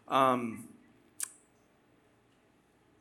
Um, 0.07 0.69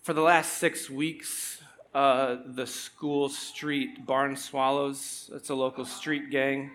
for 0.00 0.14
the 0.14 0.22
last 0.22 0.54
six 0.54 0.88
weeks, 0.88 1.55
uh, 1.96 2.36
the 2.44 2.66
school 2.66 3.26
street 3.26 4.04
Barn 4.04 4.36
Swallows, 4.36 5.30
that's 5.32 5.48
a 5.48 5.54
local 5.54 5.86
street 5.86 6.28
gang, 6.30 6.72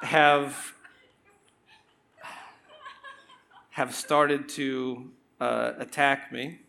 have, 0.00 0.72
have 3.70 3.92
started 3.92 4.48
to 4.50 5.10
uh, 5.40 5.72
attack 5.76 6.30
me. 6.30 6.60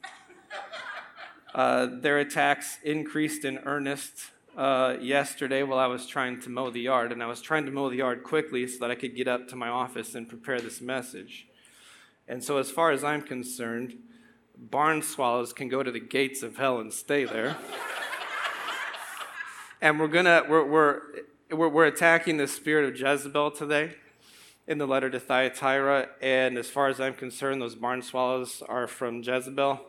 Uh, 1.53 1.85
their 2.01 2.17
attacks 2.17 2.79
increased 2.83 3.45
in 3.45 3.59
earnest 3.59 4.31
uh, 4.57 4.95
yesterday 4.99 5.61
while 5.61 5.77
I 5.77 5.85
was 5.85 6.07
trying 6.07 6.41
to 6.41 6.49
mow 6.49 6.71
the 6.71 6.81
yard, 6.81 7.11
and 7.11 7.21
I 7.21 7.27
was 7.27 7.39
trying 7.39 7.67
to 7.67 7.71
mow 7.71 7.91
the 7.91 7.97
yard 7.97 8.23
quickly 8.23 8.65
so 8.65 8.79
that 8.79 8.89
I 8.89 8.95
could 8.95 9.15
get 9.15 9.27
up 9.27 9.47
to 9.49 9.55
my 9.55 9.69
office 9.69 10.15
and 10.15 10.27
prepare 10.27 10.59
this 10.59 10.81
message. 10.81 11.45
And 12.27 12.43
so, 12.43 12.57
as 12.57 12.71
far 12.71 12.89
as 12.89 13.03
I'm 13.03 13.21
concerned, 13.21 13.99
barn 14.69 15.01
swallows 15.01 15.53
can 15.53 15.67
go 15.67 15.83
to 15.83 15.91
the 15.91 15.99
gates 15.99 16.43
of 16.43 16.57
hell 16.57 16.79
and 16.79 16.93
stay 16.93 17.25
there. 17.25 17.57
and 19.81 19.99
we're 19.99 20.07
gonna 20.07 20.43
we're, 20.47 20.65
we're, 20.65 21.01
we're, 21.51 21.69
we're 21.69 21.85
attacking 21.85 22.37
the 22.37 22.47
spirit 22.47 22.89
of 22.89 22.99
Jezebel 22.99 23.51
today 23.51 23.95
in 24.67 24.77
the 24.77 24.87
letter 24.87 25.09
to 25.09 25.19
Thyatira. 25.19 26.09
And 26.21 26.57
as 26.57 26.69
far 26.69 26.87
as 26.87 26.99
I'm 26.99 27.13
concerned, 27.13 27.61
those 27.61 27.75
barn 27.75 28.01
swallows 28.01 28.63
are 28.67 28.87
from 28.87 29.21
Jezebel, 29.21 29.81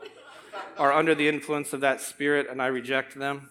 are 0.77 0.93
under 0.93 1.15
the 1.15 1.29
influence 1.29 1.73
of 1.73 1.81
that 1.81 2.01
spirit, 2.01 2.49
and 2.51 2.61
I 2.61 2.67
reject 2.67 3.17
them. 3.17 3.51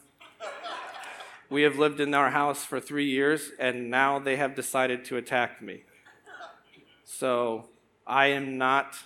We 1.50 1.62
have 1.64 1.78
lived 1.78 2.00
in 2.00 2.14
our 2.14 2.31
house 2.31 2.66
for 2.66 2.80
three 2.80 3.09
years, 3.09 3.52
and 3.59 3.90
now 3.90 4.19
they 4.19 4.38
have 4.38 4.56
decided 4.56 5.06
to 5.06 5.17
attack 5.17 5.62
me. 5.62 5.84
So 7.06 7.69
I 8.08 8.28
am 8.28 8.58
not 8.58 8.97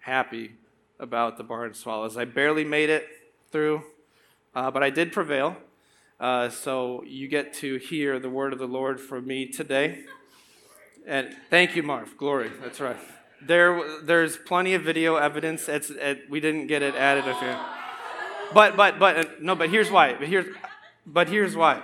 happy 0.00 0.52
about 1.00 1.38
the 1.38 1.42
barn 1.42 1.74
swallows. 1.74 2.16
I 2.16 2.24
barely 2.24 2.64
made 2.64 2.90
it 2.90 3.08
through, 3.50 3.82
uh, 4.54 4.70
but 4.70 4.82
I 4.82 4.90
did 4.90 5.12
prevail. 5.12 5.56
Uh, 6.20 6.50
so 6.50 7.02
you 7.06 7.26
get 7.26 7.54
to 7.54 7.76
hear 7.76 8.18
the 8.18 8.28
word 8.28 8.52
of 8.52 8.58
the 8.58 8.68
Lord 8.68 9.00
from 9.00 9.26
me 9.26 9.46
today. 9.46 10.04
And 11.06 11.34
thank 11.48 11.74
you, 11.74 11.82
Marv. 11.82 12.16
Glory. 12.18 12.50
That's 12.62 12.78
right. 12.78 12.98
There, 13.40 14.02
there's 14.02 14.36
plenty 14.36 14.74
of 14.74 14.82
video 14.82 15.16
evidence. 15.16 15.66
It's, 15.68 15.88
it, 15.88 16.28
we 16.28 16.40
didn't 16.40 16.66
get 16.66 16.82
it 16.82 16.94
added 16.94 17.26
a 17.26 17.34
few. 17.34 17.56
But, 18.52 18.76
but, 18.76 18.98
but, 18.98 19.16
uh, 19.16 19.24
no, 19.40 19.54
but 19.54 19.70
here's 19.70 19.90
why. 19.90 20.14
But 20.14 20.28
here's, 20.28 20.54
but 21.06 21.28
here's 21.28 21.56
why. 21.56 21.82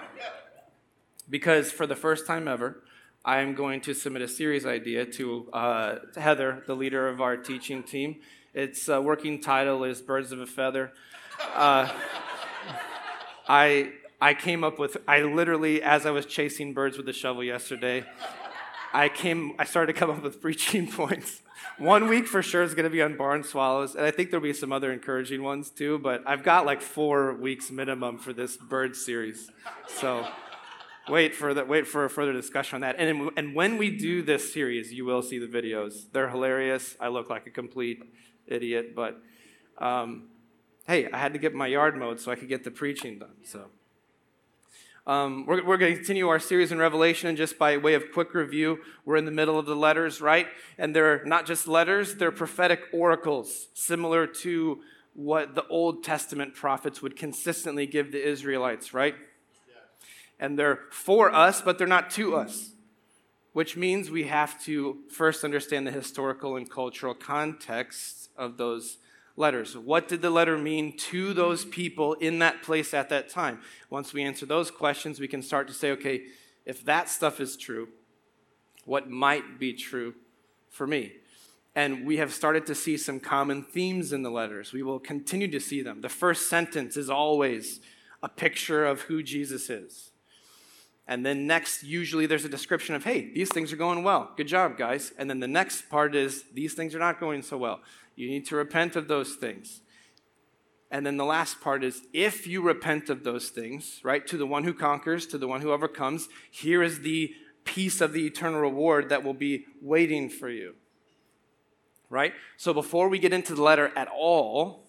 Because 1.31 1.72
for 1.72 1.87
the 1.87 1.97
first 1.97 2.27
time 2.27 2.47
ever, 2.47 2.83
I 3.25 3.39
am 3.41 3.55
going 3.55 3.81
to 3.83 3.94
submit 3.94 4.22
a 4.22 4.28
series 4.28 4.67
idea 4.67 5.06
to 5.06 5.48
uh, 5.53 5.94
Heather, 6.17 6.62
the 6.67 6.77
leader 6.77 7.09
of 7.09 7.20
our 7.20 7.37
teaching 7.37 7.83
team, 7.83 8.17
its 8.56 8.88
uh, 8.88 9.00
working 9.02 9.38
title 9.38 9.84
is 9.84 10.00
Birds 10.00 10.32
of 10.32 10.40
a 10.40 10.46
Feather. 10.46 10.90
Uh, 11.54 11.92
I, 13.46 13.92
I 14.18 14.32
came 14.32 14.64
up 14.64 14.78
with, 14.78 14.96
I 15.06 15.20
literally, 15.20 15.82
as 15.82 16.06
I 16.06 16.10
was 16.10 16.25
chasing 16.25 16.72
birds 16.72 16.97
with 16.97 17.06
a 17.10 17.12
shovel 17.12 17.44
yesterday, 17.44 18.04
I 18.94 19.10
came, 19.10 19.53
I 19.58 19.66
started 19.66 19.92
to 19.92 19.98
come 19.98 20.10
up 20.10 20.22
with 20.22 20.41
preaching 20.41 20.91
points. 20.91 21.42
One 21.76 22.08
week 22.08 22.26
for 22.26 22.42
sure 22.42 22.62
is 22.62 22.72
going 22.72 22.84
to 22.84 22.91
be 22.91 23.03
on 23.03 23.19
barn 23.19 23.44
swallows, 23.44 23.94
and 23.94 24.06
I 24.06 24.10
think 24.10 24.31
there'll 24.31 24.42
be 24.42 24.54
some 24.54 24.72
other 24.72 24.91
encouraging 24.91 25.42
ones 25.42 25.69
too. 25.69 25.98
But 25.98 26.22
I've 26.26 26.42
got 26.42 26.64
like 26.64 26.81
four 26.81 27.34
weeks 27.34 27.70
minimum 27.70 28.16
for 28.16 28.32
this 28.32 28.56
bird 28.56 28.97
series, 28.97 29.50
so 29.86 30.26
wait 31.10 31.34
for 31.34 31.52
the, 31.52 31.64
wait 31.66 31.86
for 31.86 32.06
a 32.06 32.10
further 32.10 32.32
discussion 32.32 32.76
on 32.76 32.81
that. 32.82 32.97
And 32.98 33.31
and 33.36 33.54
when 33.54 33.76
we 33.76 33.91
do 33.91 34.22
this 34.22 34.50
series, 34.50 34.92
you 34.92 35.04
will 35.04 35.20
see 35.20 35.38
the 35.38 35.47
videos. 35.47 36.10
They're 36.12 36.31
hilarious. 36.31 36.97
I 36.98 37.08
look 37.08 37.28
like 37.28 37.47
a 37.47 37.50
complete 37.50 38.02
idiot, 38.46 38.94
but 38.94 39.20
um, 39.78 40.28
hey, 40.86 41.10
I 41.10 41.18
had 41.18 41.32
to 41.32 41.38
get 41.38 41.54
my 41.54 41.66
yard 41.66 41.96
mowed 41.96 42.20
so 42.20 42.30
I 42.30 42.36
could 42.36 42.48
get 42.48 42.64
the 42.64 42.70
preaching 42.70 43.18
done. 43.18 43.36
So. 43.44 43.66
Um, 45.06 45.46
we're, 45.46 45.64
we're 45.64 45.76
going 45.76 45.92
to 45.92 45.96
continue 45.96 46.26
our 46.28 46.40
series 46.40 46.72
in 46.72 46.78
Revelation, 46.78 47.28
and 47.28 47.38
just 47.38 47.60
by 47.60 47.76
way 47.76 47.94
of 47.94 48.10
quick 48.12 48.34
review, 48.34 48.80
we're 49.04 49.16
in 49.16 49.24
the 49.24 49.30
middle 49.30 49.56
of 49.56 49.64
the 49.64 49.76
letters, 49.76 50.20
right? 50.20 50.48
And 50.78 50.96
they're 50.96 51.24
not 51.24 51.46
just 51.46 51.68
letters, 51.68 52.16
they're 52.16 52.32
prophetic 52.32 52.80
oracles, 52.92 53.68
similar 53.72 54.26
to 54.26 54.80
what 55.14 55.54
the 55.54 55.64
Old 55.68 56.02
Testament 56.02 56.56
prophets 56.56 57.02
would 57.02 57.14
consistently 57.14 57.86
give 57.86 58.10
the 58.10 58.20
Israelites, 58.20 58.92
right? 58.92 59.14
And 60.40 60.58
they're 60.58 60.80
for 60.90 61.32
us, 61.32 61.60
but 61.60 61.78
they're 61.78 61.86
not 61.86 62.10
to 62.10 62.34
us 62.34 62.72
which 63.56 63.74
means 63.74 64.10
we 64.10 64.24
have 64.24 64.62
to 64.62 64.98
first 65.08 65.42
understand 65.42 65.86
the 65.86 65.90
historical 65.90 66.56
and 66.56 66.70
cultural 66.70 67.14
context 67.14 68.25
of 68.36 68.56
those 68.56 68.98
letters. 69.36 69.76
What 69.76 70.08
did 70.08 70.22
the 70.22 70.30
letter 70.30 70.56
mean 70.56 70.97
to 70.97 71.34
those 71.34 71.64
people 71.64 72.14
in 72.14 72.38
that 72.38 72.62
place 72.62 72.94
at 72.94 73.08
that 73.10 73.28
time? 73.28 73.60
Once 73.91 74.12
we 74.12 74.22
answer 74.22 74.47
those 74.47 74.70
questions, 74.70 75.20
we 75.20 75.28
can 75.28 75.42
start 75.42 75.69
to 75.69 75.74
say, 75.74 75.91
okay, 75.92 76.24
if 76.64 76.84
that 76.84 77.08
stuff 77.08 77.41
is 77.41 77.56
true, 77.56 77.88
what 78.84 79.10
might 79.10 79.58
be 79.58 79.72
true 79.72 80.14
for 80.70 80.86
me? 80.86 81.12
And 81.75 82.06
we 82.06 82.16
have 82.16 82.32
started 82.32 82.64
to 82.66 82.75
see 82.75 82.96
some 82.96 83.20
common 83.20 83.62
themes 83.62 84.12
in 84.12 84.22
the 84.22 84.30
letters. 84.30 84.72
We 84.72 84.82
will 84.82 84.98
continue 84.98 85.48
to 85.48 85.60
see 85.60 85.82
them. 85.82 86.00
The 86.00 86.08
first 86.08 86.48
sentence 86.48 86.96
is 86.96 87.10
always 87.10 87.80
a 88.22 88.30
picture 88.30 88.86
of 88.86 89.02
who 89.02 89.22
Jesus 89.22 89.69
is. 89.69 90.10
And 91.06 91.25
then 91.25 91.46
next, 91.46 91.84
usually 91.84 92.26
there's 92.26 92.46
a 92.46 92.48
description 92.48 92.94
of, 92.94 93.04
hey, 93.04 93.30
these 93.32 93.50
things 93.50 93.72
are 93.72 93.76
going 93.76 94.02
well. 94.02 94.32
Good 94.36 94.48
job, 94.48 94.78
guys. 94.78 95.12
And 95.19 95.28
then 95.28 95.38
the 95.38 95.46
next 95.46 95.91
part 95.91 96.16
is, 96.16 96.44
these 96.52 96.75
things 96.75 96.94
are 96.94 96.98
not 96.98 97.20
going 97.20 97.42
so 97.42 97.58
well. 97.58 97.80
You 98.16 98.28
need 98.28 98.47
to 98.47 98.56
repent 98.56 98.97
of 98.97 99.09
those 99.09 99.34
things. 99.34 99.82
And 100.91 101.04
then 101.04 101.16
the 101.16 101.25
last 101.25 101.60
part 101.60 101.84
is, 101.84 102.03
if 102.12 102.47
you 102.47 102.62
repent 102.62 103.10
of 103.10 103.25
those 103.25 103.50
things, 103.50 104.00
right, 104.03 104.27
to 104.27 104.37
the 104.37 104.47
one 104.47 104.65
who 104.65 104.72
conquers, 104.72 105.27
to 105.27 105.38
the 105.38 105.49
one 105.49 105.60
who 105.60 105.72
overcomes, 105.72 106.28
here 106.50 106.82
is 106.82 107.00
the 107.00 107.34
piece 107.65 108.00
of 108.00 108.12
the 108.12 108.26
eternal 108.26 108.60
reward 108.60 109.09
that 109.09 109.25
will 109.25 109.34
be 109.34 109.66
waiting 109.82 110.31
for 110.31 110.49
you. 110.49 110.75
Right? 112.09 112.32
So 112.56 112.72
before 112.72 113.09
we 113.09 113.19
get 113.19 113.32
into 113.32 113.55
the 113.55 113.62
letter 113.62 113.91
at 113.97 114.09
all, 114.09 114.87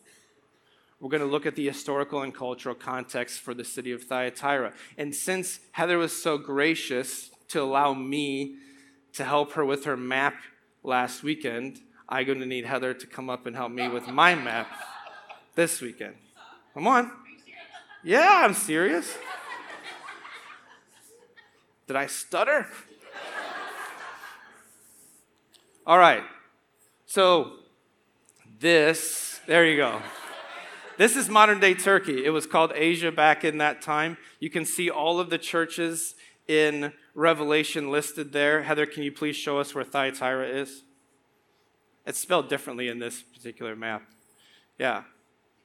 we're 1.00 1.10
going 1.10 1.22
to 1.22 1.28
look 1.28 1.46
at 1.46 1.56
the 1.56 1.68
historical 1.68 2.22
and 2.22 2.34
cultural 2.34 2.76
context 2.76 3.40
for 3.42 3.54
the 3.54 3.64
city 3.64 3.92
of 3.92 4.04
Thyatira. 4.04 4.74
And 4.98 5.14
since 5.14 5.60
Heather 5.72 5.98
was 5.98 6.22
so 6.22 6.38
gracious 6.38 7.32
to 7.50 7.62
allow 7.62 7.94
me 7.94 8.56
to 9.14 9.24
help 9.24 9.54
her 9.54 9.66
with 9.66 9.86
her 9.86 9.98
map 9.98 10.36
last 10.84 11.24
weekend, 11.24 11.82
I'm 12.10 12.26
going 12.26 12.40
to 12.40 12.46
need 12.46 12.66
Heather 12.66 12.94
to 12.94 13.08
come 13.08 13.30
up 13.30 13.46
and 13.46 13.56
help 13.56 13.72
me 13.72 13.88
with 13.88 14.08
my 14.08 14.34
map 14.36 14.68
this 15.56 15.82
weekend. 15.82 16.16
Come 16.74 16.88
on. 16.88 17.12
Yeah, 18.04 18.42
I'm 18.44 18.54
serious. 18.54 19.18
Did 21.88 21.96
I 21.96 22.06
stutter? 22.08 22.68
All 25.86 25.98
right. 25.98 26.24
So, 27.06 27.54
this, 28.60 29.40
there 29.48 29.66
you 29.66 29.78
go. 29.78 30.02
This 30.98 31.16
is 31.16 31.30
modern 31.30 31.60
day 31.60 31.74
Turkey. 31.74 32.26
It 32.26 32.30
was 32.30 32.48
called 32.48 32.72
Asia 32.74 33.12
back 33.12 33.44
in 33.44 33.58
that 33.60 33.82
time. 33.82 34.18
You 34.40 34.50
can 34.50 34.66
see 34.66 34.90
all 34.90 35.20
of 35.20 35.30
the 35.30 35.38
churches 35.38 36.16
in 36.48 36.94
Revelation 37.14 37.92
listed 37.92 38.32
there. 38.34 38.64
Heather, 38.64 38.86
can 38.86 39.04
you 39.04 39.12
please 39.12 39.36
show 39.36 39.60
us 39.60 39.76
where 39.76 39.84
Thyatira 39.84 40.48
is? 40.48 40.84
It's 42.08 42.20
spelled 42.20 42.48
differently 42.48 42.88
in 42.88 43.00
this 43.00 43.22
particular 43.22 43.76
map. 43.76 44.02
Yeah. 44.80 45.04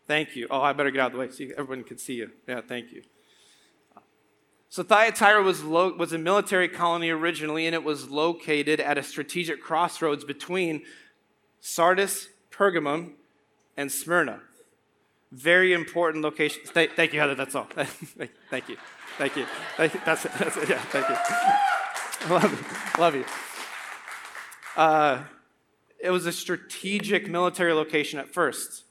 Thank 0.09 0.35
you. 0.35 0.49
Oh, 0.51 0.61
I 0.61 0.73
better 0.73 0.91
get 0.91 1.01
out 1.01 1.07
of 1.07 1.13
the 1.13 1.19
way 1.19 1.31
so 1.31 1.45
everyone 1.57 1.85
can 1.85 1.99
see 1.99 2.15
you. 2.15 2.33
Yeah, 2.49 2.61
thank 2.61 2.91
you. 2.93 3.03
So 4.69 4.83
Thyatira 4.83 5.43
was, 5.43 5.63
lo- 5.63 5.95
was 5.97 6.13
a 6.13 6.19
military 6.19 6.69
colony 6.69 7.11
originally, 7.11 7.67
and 7.67 7.75
it 7.75 7.85
was 7.85 8.11
located 8.11 8.81
at 8.81 8.99
a 8.99 9.03
strategic 9.03 9.63
crossroads 9.63 10.25
between 10.25 10.83
Sardis, 11.61 12.29
Pergamum, 12.51 13.13
and 13.77 13.93
Smyrna. 13.93 14.41
Very 15.31 15.73
important 15.73 16.25
location. 16.25 16.63
Thank, 16.67 16.93
thank 16.93 17.13
you, 17.13 17.21
Heather. 17.21 17.37
That's 17.37 17.55
all. 17.55 17.65
thank 17.75 18.69
you. 18.69 18.77
Thank 19.17 19.37
you. 19.37 19.47
Thank 19.77 19.95
you. 19.95 20.01
That's 20.05 20.25
it. 20.25 20.33
That's 20.39 20.57
it. 20.57 20.69
Yeah, 20.69 20.81
thank 20.91 21.09
you. 21.09 22.35
Love 22.35 22.53
you. 22.53 23.01
Love 23.01 23.15
you. 23.15 23.25
Uh, 24.77 25.23
it 26.03 26.11
was 26.11 26.27
a 26.27 26.33
strategic 26.33 27.29
military 27.29 27.73
location 27.73 28.19
at 28.19 28.29
first. 28.29 28.85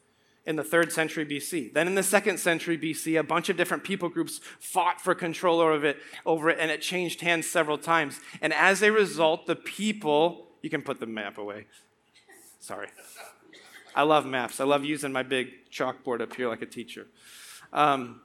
in 0.43 0.55
the 0.55 0.63
third 0.63 0.91
century 0.91 1.23
BC. 1.23 1.71
Then 1.71 1.85
in 1.85 1.93
the 1.93 2.01
second 2.01 2.39
century 2.39 2.75
BC, 2.75 3.19
a 3.19 3.21
bunch 3.21 3.49
of 3.49 3.57
different 3.57 3.83
people 3.83 4.09
groups 4.09 4.41
fought 4.59 4.99
for 4.99 5.13
control 5.13 5.59
over 5.59 5.85
it, 5.85 5.97
over 6.25 6.49
it, 6.49 6.57
and 6.59 6.71
it 6.71 6.81
changed 6.81 7.21
hands 7.21 7.45
several 7.45 7.77
times. 7.77 8.19
And 8.41 8.51
as 8.51 8.81
a 8.81 8.91
result, 8.91 9.45
the 9.45 9.55
people, 9.55 10.47
you 10.63 10.71
can 10.71 10.81
put 10.81 10.99
the 10.99 11.05
map 11.05 11.37
away. 11.37 11.67
Sorry. 12.59 12.87
I 13.95 14.01
love 14.01 14.25
maps. 14.25 14.59
I 14.59 14.63
love 14.63 14.83
using 14.83 15.11
my 15.11 15.21
big 15.21 15.69
chalkboard 15.71 16.21
up 16.21 16.35
here 16.35 16.47
like 16.47 16.63
a 16.63 16.65
teacher. 16.65 17.05
Um, 17.71 18.21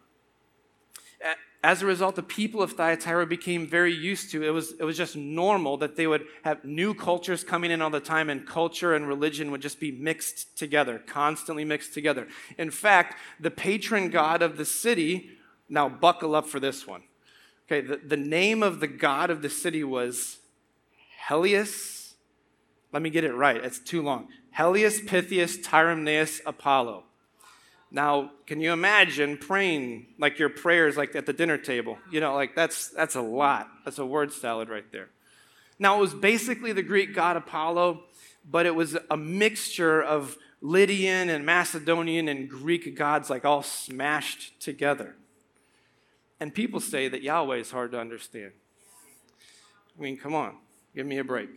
as 1.66 1.82
a 1.82 1.86
result, 1.86 2.14
the 2.14 2.22
people 2.22 2.62
of 2.62 2.74
Thyatira 2.74 3.26
became 3.26 3.66
very 3.66 3.92
used 3.92 4.30
to 4.30 4.44
it. 4.44 4.50
Was, 4.50 4.74
it 4.78 4.84
was 4.84 4.96
just 4.96 5.16
normal 5.16 5.76
that 5.78 5.96
they 5.96 6.06
would 6.06 6.24
have 6.44 6.64
new 6.64 6.94
cultures 6.94 7.42
coming 7.42 7.72
in 7.72 7.82
all 7.82 7.90
the 7.90 7.98
time, 7.98 8.30
and 8.30 8.46
culture 8.46 8.94
and 8.94 9.08
religion 9.08 9.50
would 9.50 9.62
just 9.62 9.80
be 9.80 9.90
mixed 9.90 10.56
together, 10.56 11.02
constantly 11.08 11.64
mixed 11.64 11.92
together. 11.92 12.28
In 12.56 12.70
fact, 12.70 13.18
the 13.40 13.50
patron 13.50 14.10
god 14.10 14.42
of 14.42 14.58
the 14.58 14.64
city, 14.64 15.30
now 15.68 15.88
buckle 15.88 16.36
up 16.36 16.46
for 16.46 16.60
this 16.60 16.86
one. 16.86 17.02
Okay, 17.66 17.80
the, 17.80 17.96
the 17.96 18.16
name 18.16 18.62
of 18.62 18.78
the 18.78 18.86
god 18.86 19.28
of 19.28 19.42
the 19.42 19.50
city 19.50 19.82
was 19.82 20.38
Helios. 21.28 22.14
Let 22.92 23.02
me 23.02 23.10
get 23.10 23.24
it 23.24 23.34
right, 23.34 23.56
it's 23.56 23.80
too 23.80 24.02
long. 24.02 24.28
Helios 24.56 25.00
Pythius 25.00 25.60
Tyrimnaeus 25.64 26.42
Apollo. 26.46 27.02
Now, 27.96 28.32
can 28.46 28.60
you 28.60 28.74
imagine 28.74 29.38
praying 29.38 30.08
like 30.18 30.38
your 30.38 30.50
prayers 30.50 30.98
like 30.98 31.16
at 31.16 31.24
the 31.24 31.32
dinner 31.32 31.56
table? 31.56 31.96
You 32.12 32.20
know, 32.20 32.34
like 32.34 32.54
that's 32.54 32.88
that's 32.88 33.14
a 33.14 33.22
lot. 33.22 33.70
That's 33.86 33.98
a 33.98 34.04
word 34.04 34.34
salad 34.34 34.68
right 34.68 34.84
there. 34.92 35.08
Now, 35.78 35.96
it 35.96 36.00
was 36.00 36.12
basically 36.12 36.74
the 36.74 36.82
Greek 36.82 37.14
god 37.14 37.38
Apollo, 37.38 38.02
but 38.44 38.66
it 38.66 38.74
was 38.74 38.98
a 39.10 39.16
mixture 39.16 40.02
of 40.02 40.36
Lydian 40.60 41.30
and 41.30 41.46
Macedonian 41.46 42.28
and 42.28 42.50
Greek 42.50 42.98
gods 42.98 43.30
like 43.30 43.46
all 43.46 43.62
smashed 43.62 44.60
together. 44.60 45.16
And 46.38 46.52
people 46.54 46.80
say 46.80 47.08
that 47.08 47.22
Yahweh 47.22 47.56
is 47.56 47.70
hard 47.70 47.92
to 47.92 47.98
understand. 47.98 48.52
I 49.98 50.02
mean, 50.02 50.18
come 50.18 50.34
on, 50.34 50.56
give 50.94 51.06
me 51.06 51.16
a 51.16 51.24
break. 51.24 51.48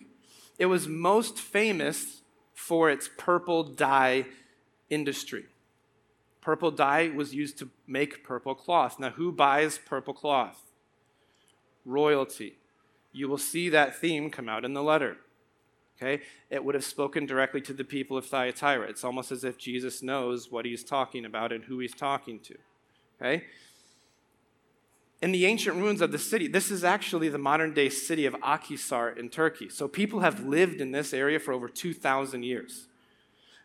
It 0.58 0.68
was 0.68 0.88
most 0.88 1.38
famous 1.38 2.22
for 2.54 2.90
its 2.90 3.10
purple 3.18 3.66
dye 3.66 4.26
industry. 4.90 5.48
Purple 6.42 6.72
dye 6.72 7.12
was 7.14 7.34
used 7.36 7.58
to 7.60 7.70
make 7.88 8.24
purple 8.24 8.56
cloth. 8.56 9.00
Now, 9.00 9.12
who 9.12 9.32
buys 9.32 9.78
purple 9.78 10.14
cloth? 10.14 10.72
Royalty. 11.86 12.58
You 13.12 13.28
will 13.28 13.38
see 13.38 13.70
that 13.70 14.00
theme 14.00 14.30
come 14.30 14.48
out 14.48 14.64
in 14.64 14.74
the 14.74 14.84
letter. 14.84 15.18
Okay? 16.02 16.24
It 16.50 16.64
would 16.64 16.76
have 16.76 16.86
spoken 16.86 17.26
directly 17.26 17.62
to 17.62 17.74
the 17.74 17.84
people 17.84 18.18
of 18.18 18.26
Thyatira. 18.26 18.88
It's 18.88 19.04
almost 19.04 19.32
as 19.32 19.44
if 19.44 19.58
Jesus 19.58 20.02
knows 20.02 20.50
what 20.50 20.66
he's 20.66 20.84
talking 20.84 21.26
about 21.26 21.52
and 21.52 21.66
who 21.66 21.80
he's 21.80 21.94
talking 21.94 22.40
to. 22.40 22.56
Okay? 23.22 23.44
In 25.22 25.34
the 25.34 25.46
ancient 25.46 25.76
ruins 25.76 26.00
of 26.00 26.14
the 26.14 26.18
city, 26.18 26.48
this 26.48 26.72
is 26.72 26.86
actually 26.86 27.28
the 27.28 27.38
modern 27.38 27.74
day 27.74 27.90
city 27.90 28.26
of 28.26 28.34
Akhisar 28.36 29.18
in 29.18 29.28
Turkey. 29.30 29.68
So 29.68 29.90
people 29.90 30.22
have 30.22 30.46
lived 30.46 30.80
in 30.80 30.92
this 30.92 31.14
area 31.14 31.40
for 31.40 31.54
over 31.54 31.68
2,000 31.68 32.44
years. 32.44 32.88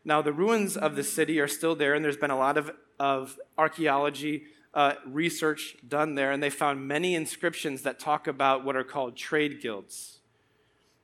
Now, 0.04 0.20
the 0.20 0.32
ruins 0.32 0.76
of 0.76 0.96
the 0.96 1.04
city 1.04 1.40
are 1.40 1.48
still 1.48 1.74
there, 1.74 1.94
and 1.94 2.04
there's 2.04 2.16
been 2.16 2.30
a 2.30 2.38
lot 2.38 2.58
of, 2.58 2.70
of 3.00 3.38
archaeology 3.56 4.44
uh, 4.74 4.94
research 5.06 5.76
done 5.86 6.14
there, 6.14 6.32
and 6.32 6.42
they 6.42 6.50
found 6.50 6.86
many 6.86 7.14
inscriptions 7.14 7.82
that 7.82 7.98
talk 7.98 8.26
about 8.26 8.64
what 8.64 8.76
are 8.76 8.84
called 8.84 9.16
trade 9.16 9.62
guilds 9.62 10.18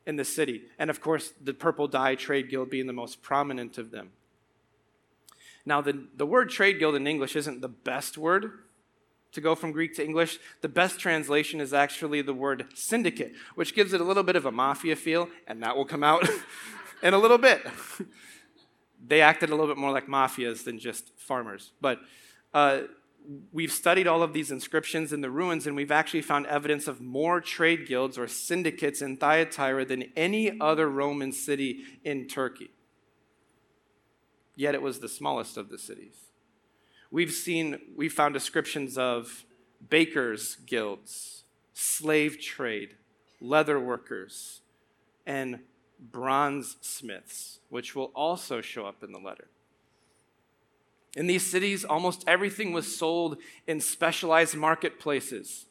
in 0.07 0.17
the 0.17 0.25
city. 0.25 0.63
And 0.79 0.91
of 0.91 1.01
course, 1.01 1.33
the 1.41 1.55
Purple 1.55 1.87
Dye 1.89 2.15
Trade 2.15 2.51
Guild 2.51 2.69
being 2.69 2.87
the 2.87 2.93
most 2.93 3.23
prominent 3.23 3.79
of 3.79 3.91
them. 3.91 4.11
Now, 5.65 5.81
the, 5.81 6.09
the 6.17 6.27
word 6.27 6.51
trade 6.51 6.79
guild 6.79 6.95
in 6.95 7.07
English 7.07 7.37
isn't 7.37 7.61
the 7.61 7.69
best 7.69 8.19
word 8.19 8.51
to 9.33 9.41
go 9.41 9.55
from 9.55 9.73
Greek 9.73 9.95
to 9.97 10.05
English. 10.05 10.39
The 10.63 10.69
best 10.69 10.99
translation 10.99 11.61
is 11.61 11.73
actually 11.73 12.23
the 12.23 12.35
word 12.35 12.67
syndicate, 12.75 13.33
which 13.55 13.75
gives 13.75 13.93
it 13.93 14.01
a 14.01 14.05
little 14.05 14.23
bit 14.23 14.37
of 14.37 14.47
a 14.47 14.53
mafia 14.53 14.97
feel, 14.97 15.29
and 15.47 15.63
that 15.63 15.77
will 15.77 15.85
come 15.85 16.03
out 16.03 16.29
in 17.03 17.15
a 17.15 17.19
little 17.19 17.39
bit 17.39 17.65
they 19.07 19.21
acted 19.21 19.51
a 19.51 19.53
little 19.53 19.67
bit 19.67 19.79
more 19.79 19.93
like 19.93 20.07
mafias 20.07 20.65
than 20.65 20.79
just 20.79 21.13
farmers. 21.17 21.73
But 21.81 22.01
uh, 22.53 22.83
we've 23.53 23.73
studied 23.73 24.07
all 24.07 24.23
of 24.23 24.33
these 24.33 24.51
inscriptions 24.51 25.13
in 25.13 25.21
the 25.21 25.31
ruins, 25.31 25.67
and 25.67 25.77
we've 25.77 25.91
actually 25.91 26.23
found 26.23 26.47
evidence 26.47 26.89
of 26.89 27.01
more 27.01 27.41
trade 27.41 27.87
guilds 27.87 28.19
or 28.19 28.27
syndicates 28.29 29.03
in 29.03 29.17
Thyatira 29.17 29.85
than 29.85 30.05
any 30.17 30.59
other 30.61 30.89
Roman 30.89 31.33
city 31.33 31.81
in 32.05 32.27
Turkey. 32.27 32.71
Yet 34.57 34.75
it 34.75 34.83
was 34.83 35.01
the 35.01 35.09
smallest 35.09 35.57
of 35.57 35.71
the 35.71 35.79
cities. 35.79 36.17
We've 37.11 37.33
seen, 37.33 37.79
we 37.97 38.09
found 38.09 38.35
descriptions 38.35 38.97
of 38.99 39.45
bakers' 39.89 40.57
guilds, 40.67 41.45
slave 41.73 42.39
trade, 42.41 42.97
leather 43.41 43.81
workers, 43.81 44.61
and 45.27 45.61
bronze 46.01 46.77
smiths, 46.81 47.61
which 47.69 47.95
will 47.95 48.11
also 48.15 48.61
show 48.61 48.87
up 48.87 49.03
in 49.03 49.13
the 49.13 49.19
letter. 49.19 49.49
In 51.17 51.27
these 51.27 51.45
cities, 51.45 51.85
almost 51.85 52.25
everything 52.27 52.73
was 52.73 52.97
sold 52.97 53.37
in 53.67 53.81
specialized 53.81 54.57
marketplaces. 54.57 55.67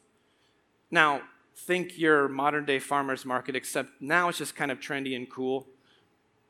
Now, 0.90 1.22
think 1.56 1.98
your 1.98 2.28
modern 2.28 2.64
day 2.64 2.78
farmer's 2.78 3.24
market, 3.24 3.56
except 3.56 3.90
now 4.00 4.28
it's 4.28 4.38
just 4.38 4.54
kind 4.54 4.70
of 4.70 4.80
trendy 4.80 5.16
and 5.16 5.30
cool. 5.30 5.66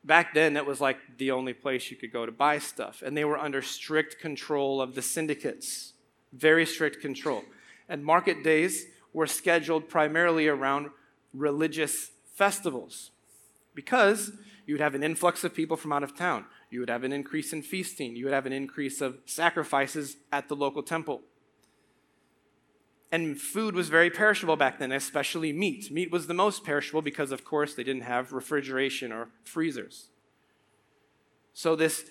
Back 0.03 0.35
then, 0.35 0.57
it 0.57 0.67
was 0.67 0.81
like 0.81 0.99
the 1.19 1.31
only 1.31 1.53
place 1.53 1.91
you 1.91 1.97
could 1.97 2.13
go 2.13 2.27
to 2.27 2.33
buy 2.33 2.59
stuff, 2.59 3.03
and 3.05 3.17
they 3.17 3.25
were 3.25 3.39
under 3.39 3.63
strict 3.63 4.19
control 4.19 4.81
of 4.81 4.95
the 4.95 5.03
syndicates. 5.03 5.93
Very 6.33 6.65
strict 6.65 7.01
control. 7.01 7.45
And 7.89 8.05
market 8.05 8.43
days 8.43 8.87
were 9.13 9.27
scheduled 9.27 9.89
primarily 9.89 10.49
around 10.49 10.91
religious 11.35 12.11
festivals 12.35 13.11
because 13.75 14.33
you 14.67 14.75
would 14.75 14.81
have 14.81 14.95
an 14.95 15.03
influx 15.03 15.43
of 15.45 15.55
people 15.55 15.77
from 15.77 15.93
out 15.93 16.03
of 16.03 16.17
town. 16.17 16.45
You 16.71 16.81
would 16.81 16.91
have 16.91 17.05
an 17.05 17.13
increase 17.13 17.53
in 17.53 17.63
feasting. 17.63 18.15
You 18.15 18.27
would 18.27 18.35
have 18.35 18.47
an 18.47 18.53
increase 18.53 19.01
of 19.01 19.19
sacrifices 19.27 20.17
at 20.31 20.49
the 20.49 20.57
local 20.57 20.83
temple. 20.83 21.23
And 23.13 23.41
food 23.41 23.75
was 23.75 23.89
very 23.89 24.11
perishable 24.11 24.57
back 24.57 24.79
then, 24.79 24.93
especially 24.93 25.53
meat. 25.53 25.91
Meat 25.91 26.13
was 26.13 26.29
the 26.29 26.35
most 26.35 26.65
perishable 26.65 27.03
because, 27.03 27.33
of 27.33 27.45
course, 27.45 27.75
they 27.75 27.83
didn't 27.83 28.03
have 28.03 28.33
refrigeration 28.33 29.11
or 29.11 29.31
freezers. 29.43 30.11
So, 31.53 31.75
this 31.75 32.05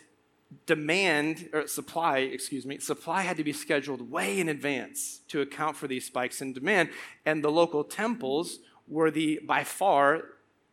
demand, 0.65 1.49
or 1.53 1.67
supply, 1.67 2.19
excuse 2.19 2.65
me, 2.65 2.79
supply 2.79 3.21
had 3.21 3.37
to 3.37 3.43
be 3.43 3.53
scheduled 3.53 4.11
way 4.11 4.39
in 4.39 4.49
advance 4.49 5.21
to 5.29 5.41
account 5.41 5.77
for 5.77 5.87
these 5.87 6.05
spikes 6.05 6.41
in 6.41 6.51
demand. 6.51 6.89
And 7.25 7.43
the 7.43 7.51
local 7.51 7.83
temples 7.83 8.59
were 8.87 9.11
the, 9.11 9.39
by 9.47 9.63
far, 9.63 10.23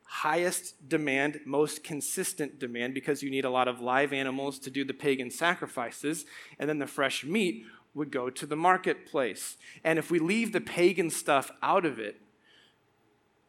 highest 0.08 0.88
demand, 0.88 1.40
most 1.44 1.82
consistent 1.82 2.58
demand, 2.58 2.94
because 2.94 3.22
you 3.22 3.30
need 3.30 3.44
a 3.44 3.50
lot 3.50 3.68
of 3.68 3.80
live 3.80 4.12
animals 4.12 4.58
to 4.60 4.70
do 4.70 4.84
the 4.84 4.94
pagan 4.94 5.30
sacrifices, 5.30 6.24
and 6.58 6.68
then 6.68 6.78
the 6.78 6.86
fresh 6.86 7.24
meat 7.24 7.64
would 7.92 8.10
go 8.10 8.30
to 8.30 8.46
the 8.46 8.56
marketplace. 8.56 9.56
And 9.82 9.98
if 9.98 10.10
we 10.10 10.18
leave 10.18 10.52
the 10.52 10.60
pagan 10.60 11.10
stuff 11.10 11.50
out 11.62 11.84
of 11.84 11.98
it, 11.98 12.20